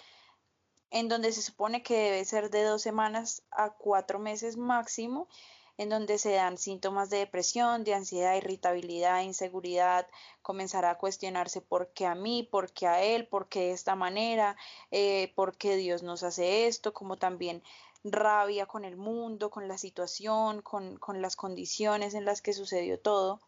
en 0.91 1.09
donde 1.09 1.33
se 1.33 1.43
supone 1.43 1.83
que 1.83 1.97
debe 1.97 2.25
ser 2.25 2.51
de 2.51 2.63
dos 2.63 2.83
semanas 2.83 3.43
a 3.51 3.71
cuatro 3.71 4.19
meses 4.19 4.57
máximo 4.57 5.29
en 5.77 5.89
donde 5.89 6.19
se 6.19 6.33
dan 6.33 6.57
síntomas 6.57 7.11
de 7.11 7.19
depresión, 7.19 7.85
de 7.85 7.95
ansiedad, 7.95 8.37
irritabilidad, 8.37 9.23
inseguridad, 9.23 10.07
comenzará 10.43 10.91
a 10.91 10.99
cuestionarse 10.99 11.61
por 11.61 11.93
qué 11.93 12.07
a 12.07 12.15
mí, 12.15 12.43
por 12.43 12.73
qué 12.73 12.87
a 12.87 13.03
él, 13.03 13.27
por 13.27 13.49
qué 13.49 13.61
de 13.61 13.73
esta 13.73 13.97
manera, 13.97 14.57
eh, 14.91 15.33
por 15.35 15.57
qué 15.57 15.77
Dios 15.77 16.03
nos 16.03 16.23
hace 16.23 16.67
esto, 16.67 16.93
como 16.93 17.17
también 17.17 17.63
rabia 18.05 18.67
con 18.67 18.85
el 18.85 18.97
mundo, 18.97 19.51
con 19.51 19.67
la 19.67 19.79
situación, 19.79 20.63
con, 20.63 20.99
con 20.99 21.23
las 21.23 21.37
condiciones 21.37 22.15
en 22.15 22.25
las 22.25 22.43
que 22.43 22.53
sucedió 22.53 23.01
todo. 23.01 23.41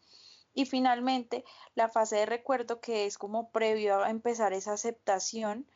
Y 0.53 0.65
finalmente, 0.65 1.45
la 1.75 1.87
fase 1.87 2.17
de 2.17 2.25
recuerdo, 2.25 2.81
que 2.81 3.05
es 3.05 3.17
como 3.17 3.51
previo 3.51 4.03
a 4.03 4.09
empezar 4.09 4.53
esa 4.53 4.73
aceptación, 4.73 5.69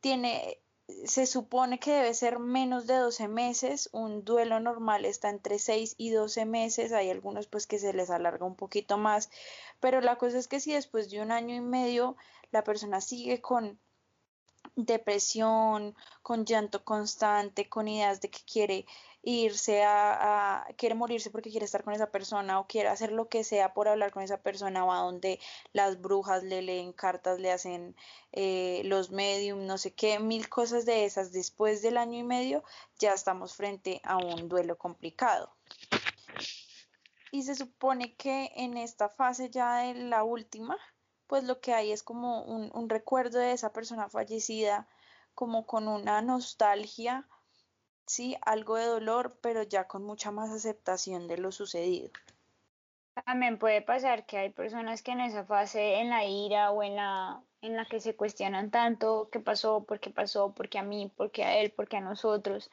tiene 0.00 0.60
se 1.04 1.26
supone 1.26 1.78
que 1.78 1.92
debe 1.92 2.14
ser 2.14 2.38
menos 2.38 2.86
de 2.86 2.94
12 2.94 3.28
meses, 3.28 3.88
un 3.92 4.24
duelo 4.24 4.60
normal 4.60 5.04
está 5.04 5.30
entre 5.30 5.58
6 5.58 5.94
y 5.98 6.10
12 6.10 6.44
meses, 6.44 6.92
hay 6.92 7.10
algunos 7.10 7.46
pues 7.46 7.66
que 7.66 7.78
se 7.78 7.92
les 7.92 8.10
alarga 8.10 8.46
un 8.46 8.56
poquito 8.56 8.98
más, 8.98 9.30
pero 9.80 10.00
la 10.00 10.16
cosa 10.16 10.38
es 10.38 10.48
que 10.48 10.60
si 10.60 10.72
después 10.72 11.10
de 11.10 11.20
un 11.20 11.32
año 11.32 11.54
y 11.54 11.60
medio 11.60 12.16
la 12.52 12.64
persona 12.64 13.00
sigue 13.00 13.40
con 13.40 13.78
depresión, 14.76 15.94
con 16.22 16.44
llanto 16.44 16.84
constante, 16.84 17.68
con 17.68 17.88
ideas 17.88 18.20
de 18.20 18.30
que 18.30 18.40
quiere 18.50 18.86
irse 19.22 19.84
a, 19.84 20.66
quiere 20.76 20.94
morirse 20.94 21.30
porque 21.30 21.50
quiere 21.50 21.66
estar 21.66 21.84
con 21.84 21.92
esa 21.92 22.10
persona 22.10 22.58
o 22.58 22.66
quiere 22.66 22.88
hacer 22.88 23.12
lo 23.12 23.28
que 23.28 23.44
sea 23.44 23.74
por 23.74 23.88
hablar 23.88 24.12
con 24.12 24.22
esa 24.22 24.38
persona 24.38 24.84
o 24.84 24.92
a 24.92 25.00
donde 25.00 25.40
las 25.72 26.00
brujas 26.00 26.42
le 26.42 26.62
leen 26.62 26.92
cartas, 26.92 27.38
le 27.38 27.52
hacen 27.52 27.94
eh, 28.32 28.82
los 28.84 29.10
medium, 29.10 29.66
no 29.66 29.76
sé 29.78 29.92
qué, 29.92 30.18
mil 30.18 30.48
cosas 30.48 30.86
de 30.86 31.04
esas. 31.04 31.32
Después 31.32 31.82
del 31.82 31.98
año 31.98 32.18
y 32.18 32.22
medio 32.22 32.64
ya 32.98 33.12
estamos 33.12 33.54
frente 33.54 34.00
a 34.04 34.16
un 34.16 34.48
duelo 34.48 34.78
complicado. 34.78 35.54
Y 37.32 37.42
se 37.42 37.54
supone 37.54 38.16
que 38.16 38.50
en 38.56 38.76
esta 38.76 39.08
fase 39.08 39.50
ya 39.50 39.82
de 39.82 39.94
la 39.94 40.24
última, 40.24 40.76
pues 41.26 41.44
lo 41.44 41.60
que 41.60 41.74
hay 41.74 41.92
es 41.92 42.02
como 42.02 42.42
un, 42.42 42.70
un 42.74 42.88
recuerdo 42.88 43.38
de 43.38 43.52
esa 43.52 43.72
persona 43.72 44.08
fallecida, 44.08 44.88
como 45.34 45.64
con 45.64 45.86
una 45.86 46.22
nostalgia 46.22 47.28
sí, 48.10 48.36
algo 48.42 48.76
de 48.76 48.86
dolor, 48.86 49.36
pero 49.40 49.62
ya 49.62 49.86
con 49.86 50.02
mucha 50.02 50.30
más 50.30 50.50
aceptación 50.50 51.28
de 51.28 51.38
lo 51.38 51.52
sucedido. 51.52 52.10
También 53.24 53.58
puede 53.58 53.82
pasar 53.82 54.26
que 54.26 54.38
hay 54.38 54.50
personas 54.50 55.02
que 55.02 55.12
en 55.12 55.20
esa 55.20 55.44
fase, 55.44 56.00
en 56.00 56.10
la 56.10 56.24
ira 56.24 56.70
o 56.70 56.82
en 56.82 56.96
la, 56.96 57.40
en 57.60 57.76
la 57.76 57.84
que 57.84 58.00
se 58.00 58.16
cuestionan 58.16 58.70
tanto 58.70 59.28
qué 59.30 59.40
pasó, 59.40 59.84
por 59.84 60.00
qué 60.00 60.10
pasó, 60.10 60.52
por 60.52 60.68
qué 60.68 60.78
a 60.78 60.82
mí, 60.82 61.10
por 61.16 61.30
qué 61.30 61.44
a 61.44 61.58
él, 61.58 61.70
por 61.70 61.86
qué 61.86 61.98
a 61.98 62.00
nosotros, 62.00 62.70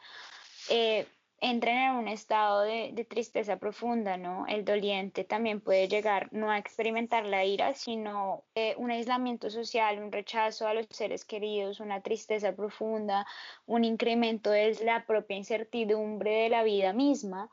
eh, 0.70 1.08
entren 1.40 1.78
en 1.78 1.96
un 1.96 2.08
estado 2.08 2.62
de, 2.62 3.06
tristeza 3.10 3.58
profunda, 3.58 4.18
¿no? 4.18 4.46
El 4.48 4.66
doliente 4.66 5.24
también 5.24 5.62
puede 5.62 5.88
llegar 5.88 6.30
no 6.32 6.50
a 6.50 6.58
experimentar 6.58 7.26
la 7.26 7.46
ira, 7.46 7.74
sino 7.74 8.44
eh, 8.56 8.76
un 8.78 8.92
aislamiento 8.92 9.50
social, 9.50 10.00
un 10.00 10.12
rechazo 10.12 10.68
a 10.68 10.74
los 10.74 10.88
seres 10.90 11.26
queridos, 11.26 11.80
una 11.80 12.02
tristeza 12.02 12.56
profunda, 12.56 13.26
un 13.66 13.84
incremento 13.84 14.50
de 14.50 14.78
la 14.84 15.06
propia 15.06 15.38
incertidumbre 15.38 16.32
de 16.44 16.50
la 16.50 16.64
vida 16.64 16.94
misma 16.94 17.52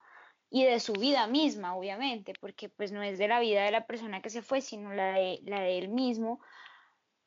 y 0.50 0.64
de 0.64 0.80
su 0.80 0.94
vida 0.94 1.26
misma, 1.26 1.76
obviamente, 1.76 2.32
porque 2.40 2.68
pues 2.68 2.92
no 2.92 3.02
es 3.02 3.18
de 3.18 3.28
la 3.28 3.40
vida 3.40 3.64
de 3.64 3.70
la 3.70 3.86
persona 3.86 4.22
que 4.22 4.30
se 4.30 4.42
fue, 4.42 4.60
sino 4.60 4.92
la 4.94 5.12
de, 5.12 5.40
la 5.44 5.60
de 5.60 5.78
él 5.78 5.88
mismo 5.88 6.40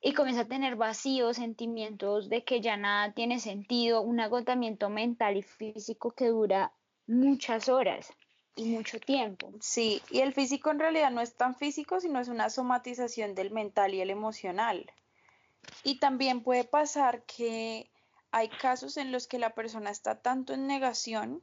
y 0.01 0.13
comienza 0.13 0.41
a 0.41 0.47
tener 0.47 0.75
vacíos, 0.75 1.37
sentimientos 1.37 2.29
de 2.29 2.43
que 2.43 2.61
ya 2.61 2.77
nada 2.77 3.13
tiene 3.13 3.39
sentido, 3.39 4.01
un 4.01 4.19
agotamiento 4.19 4.89
mental 4.89 5.37
y 5.37 5.41
físico 5.41 6.11
que 6.11 6.27
dura 6.27 6.71
muchas 7.07 7.67
horas 7.69 8.13
y 8.55 8.65
mucho 8.65 8.99
tiempo. 8.99 9.51
Sí, 9.59 10.01
y 10.11 10.19
el 10.19 10.33
físico 10.33 10.71
en 10.71 10.79
realidad 10.79 11.11
no 11.11 11.21
es 11.21 11.35
tan 11.35 11.55
físico, 11.55 11.99
sino 11.99 12.19
es 12.19 12.27
una 12.27 12.49
somatización 12.49 13.35
del 13.35 13.51
mental 13.51 13.93
y 13.93 14.01
el 14.01 14.09
emocional. 14.09 14.91
Y 15.83 15.99
también 15.99 16.41
puede 16.43 16.63
pasar 16.63 17.23
que 17.23 17.89
hay 18.31 18.49
casos 18.49 18.97
en 18.97 19.11
los 19.11 19.27
que 19.27 19.39
la 19.39 19.55
persona 19.55 19.89
está 19.89 20.21
tanto 20.21 20.53
en 20.53 20.67
negación 20.67 21.41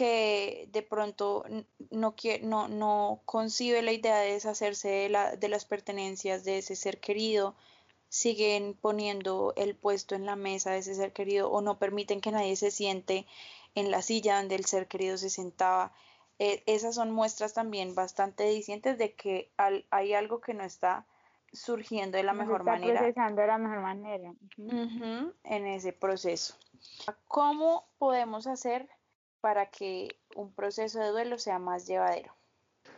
que 0.00 0.66
de 0.72 0.80
pronto 0.80 1.44
no, 1.90 2.14
no, 2.40 2.68
no 2.68 3.20
concibe 3.26 3.82
la 3.82 3.92
idea 3.92 4.18
de 4.20 4.32
deshacerse 4.32 4.88
de, 4.88 5.08
la, 5.10 5.36
de 5.36 5.50
las 5.50 5.66
pertenencias 5.66 6.42
de 6.42 6.56
ese 6.56 6.74
ser 6.74 7.00
querido, 7.00 7.54
siguen 8.08 8.72
poniendo 8.72 9.52
el 9.58 9.76
puesto 9.76 10.14
en 10.14 10.24
la 10.24 10.36
mesa 10.36 10.70
de 10.70 10.78
ese 10.78 10.94
ser 10.94 11.12
querido 11.12 11.50
o 11.50 11.60
no 11.60 11.78
permiten 11.78 12.22
que 12.22 12.30
nadie 12.30 12.56
se 12.56 12.70
siente 12.70 13.26
en 13.74 13.90
la 13.90 14.00
silla 14.00 14.38
donde 14.38 14.54
el 14.54 14.64
ser 14.64 14.88
querido 14.88 15.18
se 15.18 15.28
sentaba. 15.28 15.92
eh, 16.38 16.62
esas 16.64 16.94
son 16.94 17.10
muestras 17.10 17.52
también 17.52 17.94
bastante 17.94 18.44
dicientes 18.48 18.96
de 18.96 19.12
que 19.12 19.52
hay 19.90 20.14
algo 20.14 20.40
que 20.40 20.54
no 20.54 20.64
está 20.64 21.04
surgiendo 21.52 22.16
de 22.16 22.22
la 22.22 22.32
mejor 22.32 22.64
manera. 22.64 23.00
Procesando 23.00 23.42
de 23.42 23.48
la 23.48 23.58
mejor 23.58 23.80
manera. 23.80 24.32
en 24.56 25.66
ese 25.66 25.92
proceso. 25.92 26.54
¿Cómo 27.28 27.84
podemos 27.98 28.46
hacer 28.46 28.88
para 29.40 29.66
que 29.66 30.08
un 30.34 30.52
proceso 30.54 31.00
de 31.00 31.08
duelo 31.08 31.38
sea 31.38 31.58
más 31.58 31.86
llevadero? 31.86 32.34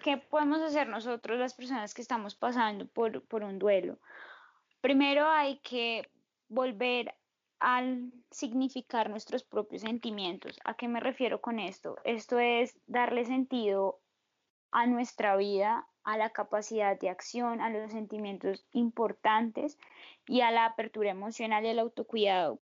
¿Qué 0.03 0.16
podemos 0.16 0.61
hacer 0.61 0.88
nosotros, 0.88 1.38
las 1.38 1.55
personas 1.55 1.95
que 1.95 2.03
estamos 2.03 2.34
pasando 2.34 2.86
por, 2.86 3.22
por 3.26 3.45
un 3.45 3.59
duelo? 3.59 3.99
Primero 4.80 5.28
hay 5.28 5.59
que 5.61 6.11
volver 6.49 7.14
al 7.61 8.12
significar 8.30 9.09
nuestros 9.09 9.45
propios 9.45 9.82
sentimientos. 9.82 10.59
¿A 10.64 10.74
qué 10.74 10.88
me 10.88 10.99
refiero 10.99 11.40
con 11.40 11.61
esto? 11.61 11.97
Esto 12.03 12.40
es 12.40 12.78
darle 12.86 13.24
sentido 13.24 14.01
a 14.72 14.86
nuestra 14.86 15.36
vida, 15.36 15.86
a 16.03 16.16
la 16.16 16.30
capacidad 16.30 16.99
de 16.99 17.09
acción, 17.09 17.61
a 17.61 17.70
los 17.70 17.93
sentimientos 17.93 18.66
importantes 18.72 19.78
y 20.26 20.40
a 20.40 20.51
la 20.51 20.64
apertura 20.64 21.11
emocional 21.11 21.64
y 21.64 21.68
el 21.68 21.78
autocuidado. 21.78 22.59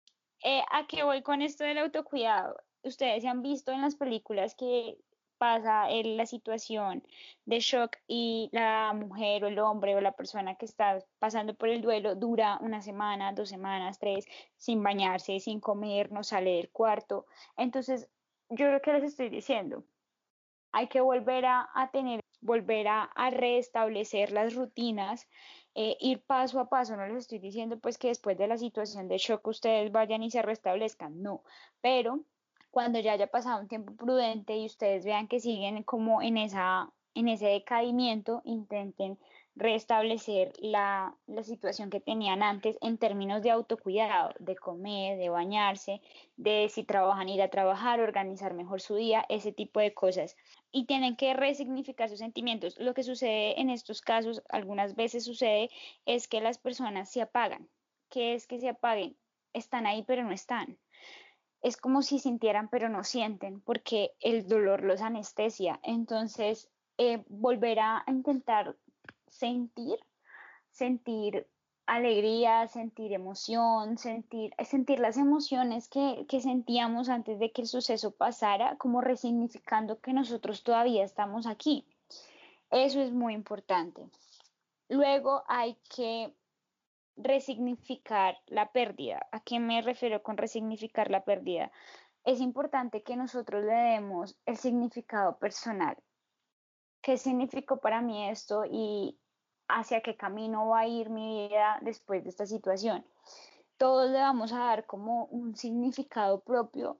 Eh, 0.42 0.62
¿A 0.70 0.86
qué 0.86 1.02
voy 1.02 1.22
con 1.22 1.42
esto 1.42 1.64
del 1.64 1.78
autocuidado? 1.78 2.56
Ustedes 2.86 3.22
se 3.22 3.28
han 3.28 3.42
visto 3.42 3.72
en 3.72 3.82
las 3.82 3.96
películas 3.96 4.54
que 4.54 4.96
pasa 5.38 5.90
en 5.90 6.16
la 6.16 6.24
situación 6.24 7.02
de 7.44 7.60
shock 7.60 7.96
y 8.06 8.48
la 8.52 8.92
mujer 8.94 9.44
o 9.44 9.48
el 9.48 9.58
hombre 9.58 9.96
o 9.96 10.00
la 10.00 10.12
persona 10.12 10.54
que 10.54 10.66
está 10.66 10.98
pasando 11.18 11.54
por 11.54 11.68
el 11.68 11.82
duelo 11.82 12.14
dura 12.14 12.58
una 12.62 12.80
semana, 12.82 13.32
dos 13.32 13.48
semanas, 13.48 13.98
tres, 13.98 14.26
sin 14.56 14.82
bañarse, 14.82 15.40
sin 15.40 15.60
comer, 15.60 16.12
no 16.12 16.22
sale 16.22 16.56
del 16.56 16.70
cuarto. 16.70 17.26
Entonces, 17.56 18.08
yo 18.50 18.70
lo 18.70 18.80
que 18.80 18.92
les 18.92 19.04
estoy 19.04 19.28
diciendo, 19.28 19.84
hay 20.72 20.88
que 20.88 21.00
volver 21.00 21.44
a, 21.46 21.90
tener, 21.92 22.20
volver 22.40 22.86
a, 22.88 23.10
restablecer 23.30 24.32
las 24.32 24.54
rutinas, 24.54 25.28
eh, 25.74 25.96
ir 26.00 26.22
paso 26.22 26.60
a 26.60 26.68
paso. 26.68 26.96
No 26.96 27.06
les 27.06 27.18
estoy 27.18 27.38
diciendo 27.38 27.78
pues 27.78 27.98
que 27.98 28.08
después 28.08 28.38
de 28.38 28.46
la 28.46 28.58
situación 28.58 29.08
de 29.08 29.18
shock 29.18 29.46
ustedes 29.48 29.90
vayan 29.90 30.22
y 30.22 30.30
se 30.30 30.42
restablezcan, 30.42 31.22
no, 31.22 31.42
pero 31.80 32.24
cuando 32.76 33.00
ya 33.00 33.12
haya 33.12 33.28
pasado 33.28 33.62
un 33.62 33.68
tiempo 33.68 33.94
prudente 33.96 34.54
y 34.54 34.66
ustedes 34.66 35.06
vean 35.06 35.28
que 35.28 35.40
siguen 35.40 35.82
como 35.82 36.20
en, 36.20 36.36
esa, 36.36 36.92
en 37.14 37.26
ese 37.26 37.46
decaimiento, 37.46 38.42
intenten 38.44 39.18
restablecer 39.54 40.52
la, 40.58 41.16
la, 41.26 41.42
situación 41.42 41.88
que 41.88 42.00
tenían 42.00 42.42
antes 42.42 42.76
en 42.82 42.98
términos 42.98 43.40
de 43.40 43.50
autocuidado, 43.50 44.34
de 44.40 44.56
comer, 44.56 45.16
de 45.16 45.30
bañarse, 45.30 46.02
de 46.36 46.68
si 46.68 46.84
trabajan 46.84 47.30
ir 47.30 47.40
a 47.40 47.48
trabajar, 47.48 48.00
organizar 48.00 48.52
mejor 48.52 48.82
su 48.82 48.96
día, 48.96 49.24
ese 49.30 49.52
tipo 49.52 49.80
de 49.80 49.94
cosas. 49.94 50.36
Y 50.70 50.84
tienen 50.84 51.16
que 51.16 51.32
resignificar 51.32 52.10
sus 52.10 52.18
sentimientos. 52.18 52.78
Lo 52.78 52.92
que 52.92 53.04
sucede 53.04 53.58
en 53.58 53.70
estos 53.70 54.02
casos, 54.02 54.42
algunas 54.50 54.96
veces 54.96 55.24
sucede, 55.24 55.70
es 56.04 56.28
que 56.28 56.42
las 56.42 56.58
personas 56.58 57.10
se 57.10 57.22
apagan. 57.22 57.70
¿Qué 58.10 58.34
es 58.34 58.46
que 58.46 58.60
se 58.60 58.68
apaguen? 58.68 59.16
Están 59.54 59.86
ahí 59.86 60.04
pero 60.06 60.24
no 60.24 60.32
están 60.32 60.76
es 61.62 61.76
como 61.76 62.02
si 62.02 62.18
sintieran 62.18 62.68
pero 62.68 62.88
no 62.88 63.04
sienten 63.04 63.60
porque 63.60 64.12
el 64.20 64.46
dolor 64.46 64.82
los 64.82 65.00
anestesia. 65.00 65.80
Entonces, 65.82 66.68
eh, 66.98 67.24
volver 67.28 67.80
a 67.80 68.04
intentar 68.06 68.76
sentir, 69.28 69.98
sentir 70.70 71.46
alegría, 71.86 72.66
sentir 72.66 73.12
emoción, 73.12 73.96
sentir, 73.96 74.52
sentir 74.64 74.98
las 74.98 75.16
emociones 75.16 75.88
que, 75.88 76.26
que 76.28 76.40
sentíamos 76.40 77.08
antes 77.08 77.38
de 77.38 77.52
que 77.52 77.62
el 77.62 77.68
suceso 77.68 78.10
pasara, 78.10 78.76
como 78.76 79.00
resignificando 79.00 80.00
que 80.00 80.12
nosotros 80.12 80.64
todavía 80.64 81.04
estamos 81.04 81.46
aquí. 81.46 81.86
Eso 82.70 83.00
es 83.00 83.12
muy 83.12 83.34
importante. 83.34 84.08
Luego 84.88 85.44
hay 85.48 85.76
que 85.94 86.32
resignificar 87.16 88.38
la 88.46 88.70
pérdida. 88.72 89.26
¿A 89.32 89.40
qué 89.40 89.58
me 89.58 89.80
refiero 89.82 90.22
con 90.22 90.36
resignificar 90.36 91.10
la 91.10 91.24
pérdida? 91.24 91.72
Es 92.24 92.40
importante 92.40 93.02
que 93.02 93.16
nosotros 93.16 93.64
le 93.64 93.72
demos 93.72 94.36
el 94.46 94.56
significado 94.56 95.38
personal. 95.38 95.96
¿Qué 97.00 97.16
significó 97.16 97.78
para 97.78 98.02
mí 98.02 98.28
esto 98.28 98.64
y 98.70 99.18
hacia 99.68 100.02
qué 100.02 100.16
camino 100.16 100.68
va 100.68 100.80
a 100.80 100.86
ir 100.86 101.08
mi 101.08 101.48
vida 101.48 101.78
después 101.82 102.22
de 102.24 102.30
esta 102.30 102.46
situación? 102.46 103.06
Todos 103.78 104.10
le 104.10 104.18
vamos 104.18 104.52
a 104.52 104.58
dar 104.58 104.86
como 104.86 105.26
un 105.26 105.56
significado 105.56 106.40
propio 106.40 106.98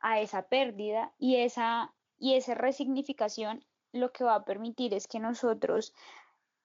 a 0.00 0.20
esa 0.20 0.42
pérdida 0.42 1.12
y 1.18 1.36
esa, 1.36 1.94
y 2.18 2.34
esa 2.34 2.54
resignificación 2.54 3.64
lo 3.92 4.12
que 4.12 4.24
va 4.24 4.34
a 4.34 4.44
permitir 4.44 4.92
es 4.94 5.08
que 5.08 5.20
nosotros 5.20 5.94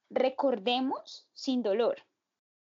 recordemos 0.10 1.30
sin 1.34 1.64
dolor 1.64 2.04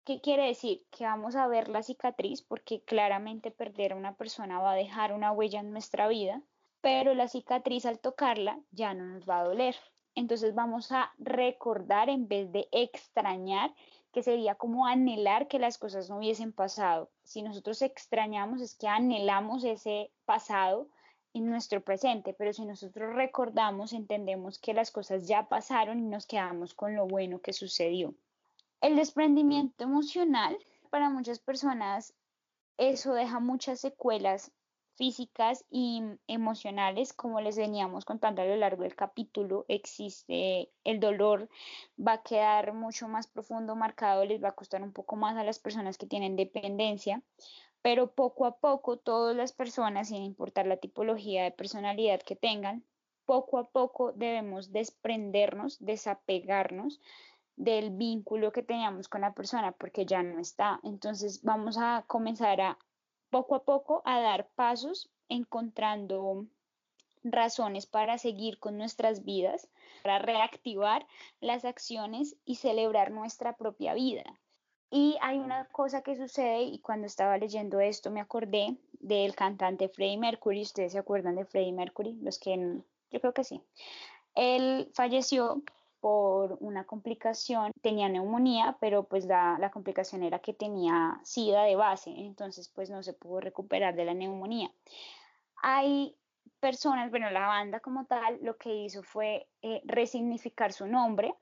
¿Qué 0.05 0.19
quiere 0.19 0.47
decir? 0.47 0.85
Que 0.91 1.05
vamos 1.05 1.37
a 1.37 1.47
ver 1.47 1.69
la 1.69 1.81
cicatriz 1.81 2.41
porque 2.41 2.81
claramente 2.81 3.51
perder 3.51 3.93
a 3.93 3.95
una 3.95 4.15
persona 4.17 4.59
va 4.59 4.73
a 4.73 4.75
dejar 4.75 5.13
una 5.13 5.31
huella 5.31 5.61
en 5.61 5.71
nuestra 5.71 6.09
vida, 6.09 6.41
pero 6.81 7.13
la 7.13 7.29
cicatriz 7.29 7.85
al 7.85 7.99
tocarla 7.99 8.59
ya 8.71 8.93
no 8.93 9.05
nos 9.05 9.23
va 9.29 9.39
a 9.39 9.43
doler. 9.45 9.77
Entonces 10.13 10.53
vamos 10.55 10.91
a 10.91 11.13
recordar 11.19 12.09
en 12.09 12.27
vez 12.27 12.51
de 12.51 12.67
extrañar, 12.73 13.73
que 14.11 14.23
sería 14.23 14.55
como 14.55 14.87
anhelar 14.87 15.47
que 15.47 15.57
las 15.57 15.77
cosas 15.77 16.09
no 16.09 16.17
hubiesen 16.17 16.51
pasado. 16.51 17.09
Si 17.23 17.41
nosotros 17.41 17.81
extrañamos 17.81 18.59
es 18.59 18.75
que 18.75 18.89
anhelamos 18.89 19.63
ese 19.63 20.11
pasado 20.25 20.89
en 21.33 21.45
nuestro 21.45 21.79
presente, 21.79 22.33
pero 22.33 22.51
si 22.51 22.65
nosotros 22.65 23.15
recordamos 23.15 23.93
entendemos 23.93 24.59
que 24.59 24.73
las 24.73 24.91
cosas 24.91 25.29
ya 25.29 25.47
pasaron 25.47 25.99
y 25.99 26.09
nos 26.09 26.27
quedamos 26.27 26.73
con 26.73 26.93
lo 26.93 27.07
bueno 27.07 27.39
que 27.39 27.53
sucedió. 27.53 28.13
El 28.83 28.97
desprendimiento 28.97 29.85
emocional, 29.85 30.57
para 30.89 31.09
muchas 31.09 31.39
personas, 31.39 32.13
eso 32.77 33.13
deja 33.13 33.39
muchas 33.39 33.79
secuelas 33.79 34.51
físicas 34.95 35.63
y 35.69 36.03
emocionales, 36.27 37.13
como 37.13 37.39
les 37.39 37.55
veníamos 37.55 38.03
contando 38.03 38.41
a 38.41 38.45
lo 38.45 38.57
largo 38.57 38.83
del 38.83 38.93
capítulo, 38.93 39.63
existe 39.69 40.69
el 40.83 40.99
dolor, 40.99 41.47
va 41.97 42.11
a 42.15 42.23
quedar 42.23 42.73
mucho 42.73 43.07
más 43.07 43.27
profundo, 43.27 43.77
marcado, 43.77 44.25
les 44.25 44.43
va 44.43 44.49
a 44.49 44.55
costar 44.55 44.83
un 44.83 44.91
poco 44.91 45.15
más 45.15 45.37
a 45.37 45.45
las 45.45 45.59
personas 45.59 45.97
que 45.97 46.05
tienen 46.05 46.35
dependencia, 46.35 47.23
pero 47.81 48.11
poco 48.11 48.45
a 48.45 48.57
poco 48.57 48.97
todas 48.97 49.33
las 49.33 49.53
personas, 49.53 50.09
sin 50.09 50.23
importar 50.23 50.67
la 50.67 50.75
tipología 50.75 51.45
de 51.45 51.51
personalidad 51.51 52.21
que 52.21 52.35
tengan, 52.35 52.83
poco 53.23 53.59
a 53.59 53.63
poco 53.63 54.11
debemos 54.11 54.73
desprendernos, 54.73 55.77
desapegarnos 55.79 56.99
del 57.55 57.91
vínculo 57.91 58.51
que 58.51 58.63
teníamos 58.63 59.07
con 59.07 59.21
la 59.21 59.33
persona 59.33 59.71
porque 59.71 60.05
ya 60.05 60.23
no 60.23 60.39
está. 60.39 60.79
Entonces 60.83 61.43
vamos 61.43 61.77
a 61.77 62.03
comenzar 62.07 62.61
a 62.61 62.77
poco 63.29 63.55
a 63.55 63.63
poco 63.63 64.01
a 64.05 64.19
dar 64.19 64.47
pasos 64.55 65.09
encontrando 65.29 66.45
razones 67.23 67.85
para 67.85 68.17
seguir 68.17 68.59
con 68.59 68.77
nuestras 68.77 69.23
vidas, 69.23 69.69
para 70.03 70.19
reactivar 70.19 71.07
las 71.39 71.65
acciones 71.65 72.35
y 72.45 72.55
celebrar 72.55 73.11
nuestra 73.11 73.55
propia 73.55 73.93
vida. 73.93 74.23
Y 74.89 75.17
hay 75.21 75.39
una 75.39 75.65
cosa 75.69 76.03
que 76.03 76.15
sucede 76.15 76.63
y 76.63 76.77
cuando 76.79 77.07
estaba 77.07 77.37
leyendo 77.37 77.79
esto 77.79 78.11
me 78.11 78.21
acordé 78.21 78.77
del 78.99 79.35
cantante 79.35 79.89
Freddie 79.89 80.19
Mercury. 80.19 80.61
¿Ustedes 80.61 80.91
se 80.91 80.99
acuerdan 80.99 81.35
de 81.35 81.45
Freddie 81.45 81.73
Mercury? 81.73 82.13
Los 82.21 82.37
que 82.37 82.55
yo 83.09 83.19
creo 83.19 83.33
que 83.33 83.43
sí. 83.43 83.61
Él 84.35 84.91
falleció 84.93 85.63
por 86.03 86.57
una 86.59 86.83
complicación, 86.83 87.71
tenía 87.81 88.09
neumonía, 88.09 88.75
pero 88.81 89.05
pues 89.05 89.23
la, 89.25 89.55
la, 89.57 89.71
complicación 89.71 90.21
era 90.21 90.39
que 90.39 90.53
tenía 90.53 91.17
sida 91.23 91.63
de 91.63 91.77
base, 91.77 92.09
entonces 92.09 92.67
pues 92.67 92.89
no 92.89 93.01
se 93.03 93.13
pudo 93.13 93.39
recuperar 93.39 93.95
de 93.95 94.03
la 94.03 94.13
neumonía. 94.13 94.69
Hay 95.61 96.13
personas, 96.59 97.09
bueno, 97.09 97.29
la 97.29 97.47
banda 97.47 97.79
como 97.79 98.05
tal 98.05 98.37
lo 98.41 98.57
que 98.57 98.75
hizo 98.75 99.01
fue 99.01 99.47
eh, 99.61 99.81
resignificar 99.85 100.73
su 100.73 100.87
nombre 100.87 101.35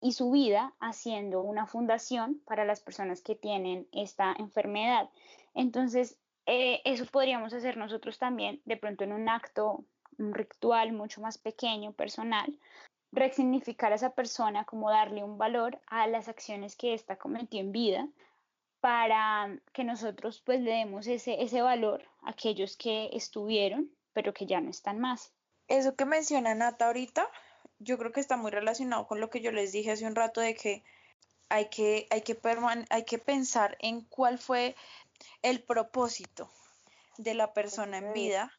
y 0.00 0.12
su 0.12 0.30
vida 0.30 0.74
haciendo 0.78 1.42
una 1.42 1.66
fundación 1.66 2.40
para 2.46 2.64
las 2.64 2.80
personas 2.80 3.20
que 3.20 3.34
tienen 3.34 3.88
esta 3.90 4.32
enfermedad. 4.38 5.10
Entonces, 5.54 6.20
eh, 6.46 6.82
eso 6.84 7.04
podríamos 7.06 7.52
hacer 7.52 7.76
nosotros 7.76 8.20
también, 8.20 8.62
de 8.64 8.76
pronto 8.76 9.02
en 9.02 9.12
un 9.12 9.28
acto, 9.28 9.84
un 10.18 10.34
ritual 10.34 10.92
mucho 10.92 11.20
más 11.20 11.36
pequeño, 11.36 11.90
personal, 11.94 12.56
resignificar 13.14 13.92
a 13.92 13.96
esa 13.96 14.10
persona, 14.10 14.64
como 14.64 14.90
darle 14.90 15.22
un 15.22 15.38
valor 15.38 15.80
a 15.86 16.06
las 16.06 16.28
acciones 16.28 16.76
que 16.76 16.94
ésta 16.94 17.16
cometió 17.16 17.60
en 17.60 17.72
vida 17.72 18.08
para 18.80 19.56
que 19.72 19.84
nosotros 19.84 20.42
pues 20.44 20.60
le 20.60 20.72
demos 20.72 21.06
ese, 21.06 21.42
ese 21.42 21.62
valor 21.62 22.02
a 22.22 22.30
aquellos 22.30 22.76
que 22.76 23.08
estuvieron, 23.12 23.90
pero 24.12 24.34
que 24.34 24.46
ya 24.46 24.60
no 24.60 24.70
están 24.70 25.00
más. 25.00 25.32
Eso 25.68 25.94
que 25.96 26.04
menciona 26.04 26.54
Nata 26.54 26.86
ahorita, 26.86 27.30
yo 27.78 27.96
creo 27.96 28.12
que 28.12 28.20
está 28.20 28.36
muy 28.36 28.50
relacionado 28.50 29.06
con 29.06 29.20
lo 29.20 29.30
que 29.30 29.40
yo 29.40 29.52
les 29.52 29.72
dije 29.72 29.92
hace 29.92 30.06
un 30.06 30.14
rato 30.14 30.40
de 30.40 30.54
que 30.54 30.84
hay 31.48 31.70
que, 31.70 32.06
hay 32.10 32.22
que, 32.22 32.38
hay 32.90 33.04
que 33.04 33.18
pensar 33.18 33.76
en 33.80 34.02
cuál 34.02 34.38
fue 34.38 34.74
el 35.42 35.62
propósito 35.62 36.50
de 37.16 37.34
la 37.34 37.52
persona 37.52 37.98
en 37.98 38.12
vida. 38.12 38.52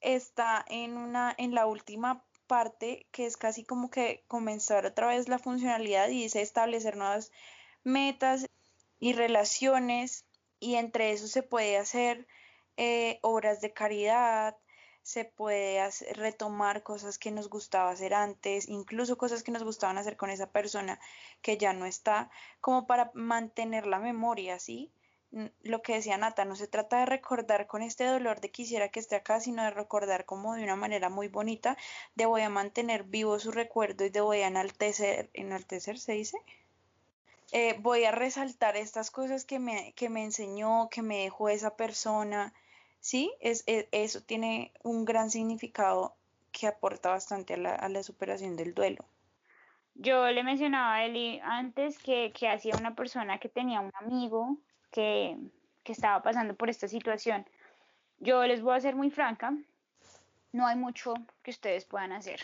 Está 0.00 0.64
en, 0.68 0.96
una, 0.96 1.34
en 1.38 1.54
la 1.54 1.66
última 1.66 2.24
parte 2.48 3.06
que 3.12 3.26
es 3.26 3.36
casi 3.36 3.64
como 3.64 3.90
que 3.90 4.24
comenzar 4.26 4.86
otra 4.86 5.06
vez 5.06 5.28
la 5.28 5.38
funcionalidad 5.38 6.08
y 6.08 6.24
establecer 6.24 6.96
nuevas 6.96 7.30
metas 7.84 8.46
y 8.98 9.12
relaciones 9.12 10.24
y 10.58 10.74
entre 10.74 11.12
eso 11.12 11.28
se 11.28 11.44
puede 11.44 11.76
hacer 11.76 12.26
eh, 12.76 13.20
obras 13.22 13.60
de 13.60 13.72
caridad, 13.72 14.56
se 15.02 15.24
puede 15.24 15.80
retomar 16.14 16.82
cosas 16.82 17.18
que 17.18 17.30
nos 17.30 17.48
gustaba 17.48 17.90
hacer 17.90 18.12
antes, 18.12 18.68
incluso 18.68 19.16
cosas 19.16 19.42
que 19.42 19.52
nos 19.52 19.64
gustaban 19.64 19.96
hacer 19.96 20.16
con 20.16 20.30
esa 20.30 20.50
persona 20.50 21.00
que 21.40 21.56
ya 21.56 21.72
no 21.72 21.86
está, 21.86 22.30
como 22.60 22.86
para 22.86 23.10
mantener 23.14 23.86
la 23.86 24.00
memoria, 24.00 24.58
¿sí? 24.58 24.92
Lo 25.62 25.82
que 25.82 25.94
decía 25.94 26.16
Nata, 26.16 26.46
no 26.46 26.56
se 26.56 26.68
trata 26.68 27.00
de 27.00 27.06
recordar 27.06 27.66
con 27.66 27.82
este 27.82 28.04
dolor 28.04 28.40
de 28.40 28.50
quisiera 28.50 28.88
que 28.88 28.98
esté 28.98 29.16
acá, 29.16 29.40
sino 29.40 29.62
de 29.62 29.70
recordar 29.70 30.24
como 30.24 30.54
de 30.54 30.64
una 30.64 30.76
manera 30.76 31.10
muy 31.10 31.28
bonita, 31.28 31.76
de 32.14 32.24
voy 32.24 32.40
a 32.40 32.48
mantener 32.48 33.04
vivo 33.04 33.38
su 33.38 33.50
recuerdo 33.50 34.06
y 34.06 34.10
de 34.10 34.22
voy 34.22 34.40
a 34.40 34.48
enaltecer, 34.48 35.28
enaltecer 35.34 35.98
se 35.98 36.12
dice, 36.12 36.38
eh, 37.52 37.76
voy 37.80 38.04
a 38.04 38.10
resaltar 38.10 38.76
estas 38.76 39.10
cosas 39.10 39.44
que 39.44 39.58
me, 39.58 39.92
que 39.92 40.08
me 40.08 40.24
enseñó, 40.24 40.88
que 40.90 41.02
me 41.02 41.24
dejó 41.24 41.50
esa 41.50 41.76
persona, 41.76 42.54
¿sí? 43.00 43.32
Es, 43.40 43.64
e, 43.66 43.88
eso 43.92 44.22
tiene 44.22 44.72
un 44.82 45.04
gran 45.04 45.30
significado 45.30 46.14
que 46.52 46.66
aporta 46.66 47.10
bastante 47.10 47.54
a 47.54 47.88
la, 47.88 48.02
superación 48.02 48.56
del 48.56 48.74
duelo. 48.74 49.04
Yo 49.94 50.30
le 50.30 50.42
mencionaba 50.42 50.94
a 50.94 51.04
Eli 51.04 51.40
antes 51.42 51.98
que, 51.98 52.32
que 52.32 52.48
hacía 52.48 52.76
una 52.76 52.94
persona 52.94 53.38
que 53.38 53.48
tenía 53.48 53.80
un 53.80 53.92
amigo 53.94 54.56
que, 54.90 55.36
estaba 55.84 56.22
pasando 56.22 56.54
por 56.54 56.68
esta 56.68 56.86
situación. 56.86 57.46
Yo 58.20 58.46
les 58.46 58.60
voy 58.60 58.76
a 58.76 58.80
ser 58.80 58.94
muy 58.94 59.10
franca, 59.10 59.56
no 60.52 60.66
hay 60.66 60.76
mucho 60.76 61.14
que 61.42 61.50
ustedes 61.50 61.86
puedan 61.86 62.12
hacer. 62.12 62.40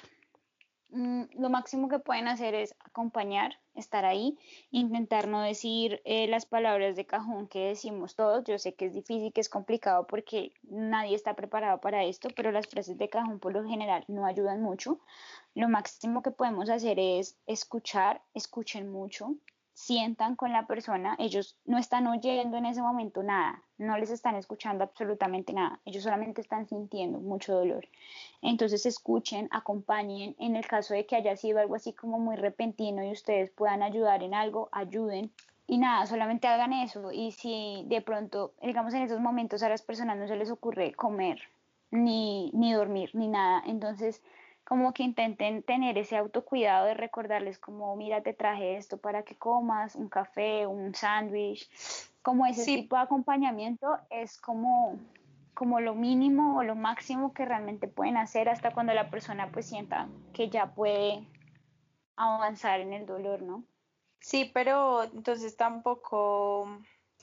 Mm, 0.89 1.25
lo 1.39 1.51
máximo 1.51 1.91
que 1.91 1.99
pueden 1.99 2.27
hacer 2.27 2.55
es 2.55 2.75
acompañar, 2.81 3.59
estar 3.75 4.07
ahí, 4.07 4.39
intentar 4.71 5.29
no 5.29 5.43
decir 5.43 6.01
eh, 6.07 6.27
las 6.29 6.47
palabras 6.47 6.97
de 6.97 7.05
cajón 7.05 7.47
que 7.49 7.67
decimos 7.67 8.15
todos. 8.15 8.45
Yo 8.45 8.59
sé 8.59 8.75
que 8.75 8.87
es 8.87 8.95
difícil, 8.95 9.33
que 9.33 9.43
es 9.43 9.51
complicado 9.51 10.07
porque 10.07 10.53
nadie 10.63 11.15
está 11.15 11.35
preparado 11.35 11.81
para 11.83 12.05
esto, 12.05 12.29
pero 12.35 12.51
las 12.51 12.69
frases 12.69 12.97
de 12.97 13.11
cajón 13.11 13.41
por 13.41 13.53
lo 13.53 13.69
general 13.69 14.05
no 14.09 14.25
ayudan 14.25 14.63
mucho. 14.63 15.01
Lo 15.55 15.69
máximo 15.69 16.23
que 16.23 16.31
podemos 16.31 16.71
hacer 16.71 16.99
es 16.99 17.37
escuchar, 17.47 18.23
escuchen 18.33 18.91
mucho, 18.91 19.35
sientan 19.85 20.35
con 20.35 20.51
la 20.51 20.67
persona, 20.67 21.15
ellos 21.19 21.59
no 21.67 21.77
están 21.77 22.07
oyendo 22.07 22.57
en 22.57 22.65
ese 22.65 22.81
momento 22.81 23.23
nada, 23.23 23.63
no 23.77 23.99
les 23.99 24.11
están 24.11 24.35
escuchando 24.35 24.83
absolutamente 24.83 25.53
nada, 25.53 25.79
ellos 25.85 26.05
solamente 26.05 26.41
están 26.41 26.67
sintiendo 26.67 27.21
mucho 27.21 27.55
dolor. 27.55 27.87
Entonces 28.41 28.87
escuchen, 28.87 29.47
acompañen, 29.51 30.37
en 30.39 30.57
el 30.57 30.67
caso 30.67 30.95
de 30.95 31.05
que 31.05 31.17
haya 31.17 31.37
sido 31.37 31.59
algo 31.59 31.75
así 31.75 31.93
como 31.93 32.19
muy 32.19 32.37
repentino 32.37 33.05
y 33.05 33.13
ustedes 33.13 33.51
puedan 33.51 33.83
ayudar 33.83 34.23
en 34.23 34.33
algo, 34.33 34.71
ayuden. 34.73 35.31
Y 35.67 35.77
nada, 35.77 36.07
solamente 36.07 36.49
hagan 36.49 36.73
eso. 36.73 37.13
Y 37.13 37.33
si 37.33 37.85
de 37.87 38.01
pronto, 38.01 38.55
digamos 38.63 38.95
en 38.95 39.03
esos 39.03 39.21
momentos 39.21 39.63
a 39.63 39.69
las 39.69 39.83
personas 39.83 40.17
no 40.17 40.27
se 40.27 40.37
les 40.37 40.51
ocurre 40.51 40.95
comer, 40.95 41.43
ni, 41.91 42.51
ni 42.55 42.73
dormir, 42.73 43.11
ni 43.13 43.29
nada, 43.29 43.63
entonces 43.67 44.23
como 44.65 44.95
que 44.95 45.03
intenten 45.03 45.63
tener 45.63 45.99
ese 45.99 46.17
autocuidado 46.17 46.87
de 46.87 46.95
recordarles 46.95 47.59
como, 47.59 47.95
mira, 47.97 48.23
te 48.23 48.33
traje 48.33 48.77
esto 48.77 48.97
para 48.99 49.23
que 49.23 49.37
comas, 49.37 49.95
un 49.95 50.09
café, 50.09 50.67
un 50.67 50.95
sándwich, 50.95 51.69
como 52.23 52.47
ese 52.47 52.65
tipo 52.65 52.97
de 52.97 53.03
acompañamiento 53.03 53.99
es 54.09 54.39
como, 54.39 54.99
como 55.53 55.81
lo 55.81 55.95
mínimo 55.95 56.57
o 56.57 56.63
lo 56.63 56.75
máximo 56.75 57.35
que 57.35 57.45
realmente 57.45 57.87
pueden 57.87 58.17
hacer 58.17 58.49
hasta 58.49 58.73
cuando 58.73 58.95
la 58.95 59.11
persona 59.11 59.51
pues 59.53 59.67
sienta 59.67 60.09
que 60.33 60.49
ya 60.49 60.75
puede 60.75 61.29
avanzar 62.17 62.81
en 62.81 62.95
el 62.95 63.05
dolor, 63.05 63.43
¿no? 63.43 63.65
Sí, 64.21 64.51
pero 64.55 65.05
entonces 65.05 65.55
tampoco 65.59 66.79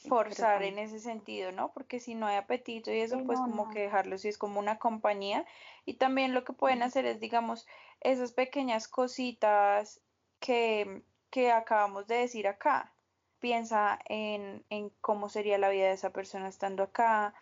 forzar 0.08 0.64
en 0.64 0.80
ese 0.80 1.00
sentido, 1.00 1.52
¿no? 1.52 1.72
Porque 1.74 2.00
si 2.00 2.16
no 2.16 2.28
hay 2.28 2.36
apetito 2.36 2.92
y 2.92 3.00
eso, 3.00 3.24
pues 3.26 3.40
como 3.40 3.70
que 3.70 3.82
dejarlo, 3.82 4.18
si 4.18 4.28
es 4.28 4.38
como 4.38 4.60
una 4.60 4.78
compañía. 4.78 5.46
Y 5.86 5.96
también 5.96 6.34
lo 6.34 6.44
que 6.44 6.54
pueden 6.54 6.84
hacer 6.84 7.06
es, 7.06 7.20
digamos, 7.20 7.68
esas 8.00 8.32
pequeñas 8.32 8.88
cositas 8.88 10.02
que, 10.40 11.04
que 11.30 11.52
acabamos 11.52 12.08
de 12.08 12.16
decir 12.16 12.48
acá. 12.48 12.94
Piensa 13.40 14.00
en, 14.06 14.66
en 14.70 14.90
cómo 15.02 15.30
sería 15.30 15.58
la 15.58 15.70
vida 15.70 15.88
de 15.88 15.94
esa 15.94 16.12
persona 16.12 16.48
estando 16.48 16.84
acá, 16.84 17.34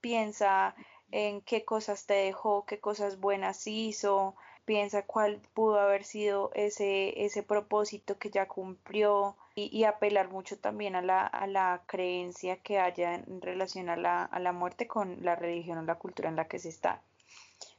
piensa 0.00 0.74
en 1.10 1.40
qué 1.42 1.64
cosas 1.64 2.06
te 2.06 2.14
dejó, 2.14 2.66
qué 2.66 2.80
cosas 2.80 3.20
buenas 3.20 3.66
hizo, 3.66 4.34
piensa 4.64 5.02
cuál 5.02 5.40
pudo 5.54 5.78
haber 5.78 6.04
sido 6.04 6.50
ese, 6.54 7.24
ese 7.24 7.42
propósito 7.42 8.18
que 8.18 8.30
ya 8.30 8.48
cumplió 8.48 9.36
y, 9.56 9.84
apelar 9.84 10.30
mucho 10.30 10.58
también 10.58 10.96
a 10.96 11.02
la, 11.02 11.26
a 11.26 11.46
la, 11.46 11.82
creencia 11.86 12.56
que 12.56 12.80
haya 12.80 13.14
en 13.14 13.40
relación 13.40 13.88
a 13.88 13.96
la, 13.96 14.24
a 14.24 14.40
la 14.40 14.52
muerte 14.52 14.88
con 14.88 15.24
la 15.24 15.36
religión 15.36 15.78
o 15.78 15.82
la 15.82 15.94
cultura 15.94 16.28
en 16.28 16.36
la 16.36 16.48
que 16.48 16.58
se 16.58 16.70
está. 16.70 17.02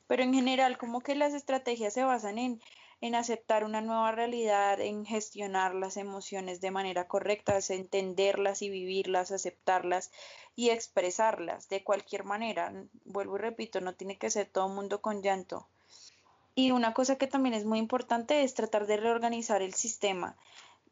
Pero 0.08 0.24
en 0.24 0.34
general, 0.34 0.78
como 0.78 1.02
que 1.02 1.16
las 1.16 1.34
estrategias 1.34 1.94
se 1.94 2.04
basan 2.04 2.38
en, 2.38 2.62
en 3.02 3.16
aceptar 3.16 3.64
una 3.64 3.82
nueva 3.82 4.12
realidad, 4.12 4.80
en 4.80 5.06
gestionar 5.06 5.76
las 5.76 5.98
emociones 5.98 6.62
de 6.62 6.72
manera 6.72 7.08
correcta, 7.08 7.58
es 7.58 7.70
entenderlas 7.70 8.62
y 8.62 8.70
vivirlas, 8.70 9.32
aceptarlas 9.32 10.12
y 10.56 10.70
expresarlas 10.70 11.68
de 11.68 11.84
cualquier 11.84 12.24
manera. 12.24 12.74
Vuelvo 13.04 13.36
y 13.36 13.40
repito, 13.40 13.82
no 13.82 13.96
tiene 13.96 14.18
que 14.18 14.30
ser 14.30 14.48
todo 14.48 14.70
mundo 14.70 15.02
con 15.02 15.22
llanto. 15.22 15.68
Y 16.56 16.72
una 16.72 16.94
cosa 16.94 17.18
que 17.18 17.28
también 17.28 17.54
es 17.54 17.66
muy 17.66 17.80
importante 17.80 18.44
es 18.44 18.54
tratar 18.54 18.88
de 18.88 18.98
reorganizar 18.98 19.62
el 19.62 19.74
sistema. 19.74 20.38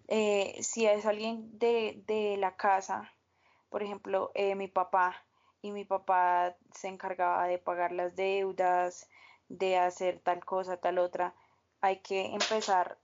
Eh, 0.10 0.58
si 0.62 0.86
es 0.86 1.06
alguien 1.06 1.58
de, 1.58 2.04
de, 2.06 2.36
la 2.38 2.58
casa, 2.58 3.14
por 3.70 3.82
ejemplo, 3.82 4.32
eh, 4.36 4.56
mi 4.56 4.68
papá, 4.68 5.16
y 5.62 5.72
mi 5.72 5.86
papá 5.86 6.58
se 6.74 6.90
encargaba 6.90 7.48
de 7.48 7.58
pagar 7.58 7.94
las 7.94 8.16
deudas, 8.18 9.10
de 9.48 9.78
hacer 9.78 10.20
tal 10.20 10.44
cosa, 10.44 10.78
tal 10.78 11.00
otra, 11.00 11.34
hay 11.80 12.00
que 12.00 12.26
empezar 12.34 12.98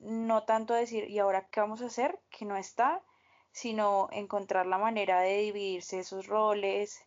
no 0.00 0.42
tanto 0.42 0.74
a 0.74 0.78
decir, 0.78 1.08
¿y 1.08 1.18
ahora 1.20 1.46
qué 1.50 1.60
vamos 1.60 1.82
a 1.82 1.86
hacer? 1.86 2.18
Que 2.30 2.44
no 2.44 2.56
está, 2.56 3.02
sino 3.52 4.08
encontrar 4.10 4.66
la 4.66 4.78
manera 4.78 5.20
de 5.20 5.38
dividirse 5.38 6.00
esos 6.00 6.26
roles, 6.26 7.04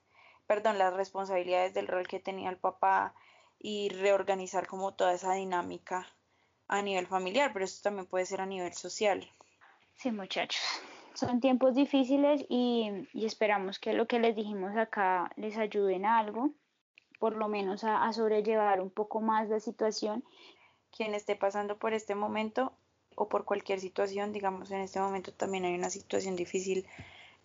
perdón, 0.47 0.77
las 0.77 0.93
responsabilidades 0.93 1.73
del 1.73 1.87
rol 1.87 2.07
que 2.07 2.19
tenía 2.19 2.49
el 2.49 2.57
papá, 2.57 3.13
y 3.63 3.87
reorganizar 3.89 4.67
como 4.67 4.93
toda 4.93 5.13
esa 5.13 5.33
dinámica 5.33 6.05
a 6.67 6.81
nivel 6.81 7.07
familiar, 7.07 7.51
pero 7.53 7.65
esto 7.65 7.81
también 7.81 8.05
puede 8.05 8.25
ser 8.25 8.41
a 8.41 8.45
nivel 8.45 8.73
social. 8.73 9.27
Sí, 9.95 10.11
muchachos, 10.11 10.61
son 11.13 11.39
tiempos 11.39 11.73
difíciles 11.73 12.45
y, 12.49 13.07
esperamos 13.13 13.79
que 13.79 13.93
lo 13.93 14.05
que 14.05 14.19
les 14.19 14.35
dijimos 14.35 14.75
acá 14.75 15.31
les 15.37 15.57
ayude 15.57 15.95
en 15.95 16.05
algo, 16.05 16.51
por 17.19 17.37
lo 17.37 17.47
menos 17.47 17.85
a, 17.85 18.03
a 18.03 18.11
sobrellevar 18.11 18.81
un 18.81 18.89
poco 18.89 19.21
más 19.21 19.47
la 19.47 19.61
situación. 19.61 20.25
Quien 20.91 21.15
esté 21.15 21.37
pasando 21.37 21.77
por 21.77 21.93
este 21.93 22.15
momento 22.15 22.73
o 23.15 23.29
por 23.29 23.45
cualquier 23.45 23.79
situación, 23.79 24.33
digamos 24.33 24.71
en 24.71 24.81
este 24.81 24.99
momento 24.99 25.31
también 25.31 25.63
hay 25.63 25.75
una 25.75 25.89
situación 25.89 26.35
difícil 26.35 26.85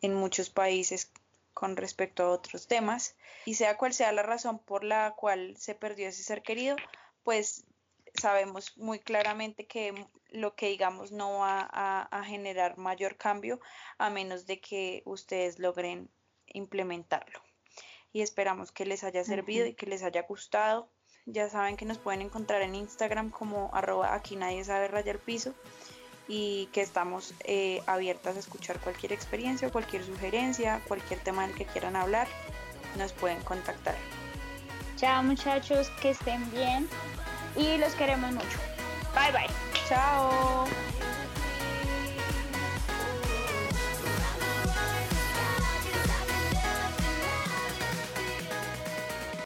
en 0.02 0.14
muchos 0.14 0.50
países 0.50 1.12
con 1.58 1.76
respecto 1.76 2.22
a 2.22 2.30
otros 2.30 2.68
temas 2.68 3.16
y 3.44 3.54
sea 3.54 3.76
cual 3.76 3.92
sea 3.92 4.12
la 4.12 4.22
razón 4.22 4.60
por 4.60 4.84
la 4.84 5.16
cual 5.16 5.56
se 5.56 5.74
perdió 5.74 6.06
ese 6.06 6.22
ser 6.22 6.42
querido, 6.42 6.76
pues 7.24 7.66
sabemos 8.14 8.78
muy 8.78 9.00
claramente 9.00 9.66
que 9.66 10.06
lo 10.28 10.54
que 10.54 10.68
digamos 10.68 11.10
no 11.10 11.40
va 11.40 11.68
a, 11.68 12.22
generar 12.22 12.78
mayor 12.78 13.16
cambio 13.16 13.58
a 13.98 14.08
menos 14.08 14.46
de 14.46 14.60
que 14.60 15.02
ustedes 15.04 15.58
logren 15.58 16.08
implementarlo. 16.46 17.42
Y 18.12 18.22
esperamos 18.22 18.70
que 18.70 18.86
les 18.86 19.02
haya 19.02 19.24
servido 19.24 19.66
y 19.66 19.74
que 19.74 19.86
les 19.86 20.04
haya 20.04 20.22
gustado. 20.22 20.88
Ya 21.26 21.48
saben 21.50 21.76
que 21.76 21.86
nos 21.86 21.98
pueden 21.98 22.22
encontrar 22.22 22.62
en 22.62 22.76
Instagram 22.76 23.30
como 23.30 23.74
arroba 23.74 24.14
aquí 24.14 24.36
nadie 24.36 24.62
sabe 24.62 24.86
rayar 24.86 25.18
piso 25.18 25.54
y 26.28 26.68
que 26.72 26.82
estamos 26.82 27.34
eh, 27.44 27.82
abiertas 27.86 28.36
a 28.36 28.38
escuchar 28.38 28.78
cualquier 28.80 29.12
experiencia, 29.12 29.70
cualquier 29.70 30.04
sugerencia, 30.04 30.80
cualquier 30.86 31.20
tema 31.20 31.46
del 31.46 31.56
que 31.56 31.64
quieran 31.64 31.96
hablar, 31.96 32.28
nos 32.96 33.12
pueden 33.12 33.40
contactar. 33.42 33.96
Chao 34.96 35.22
muchachos, 35.22 35.90
que 36.02 36.10
estén 36.10 36.50
bien 36.50 36.88
y 37.56 37.78
los 37.78 37.94
queremos 37.94 38.32
mucho. 38.32 38.58
Bye 39.14 39.32
bye. 39.32 39.54
Chao. 39.88 40.66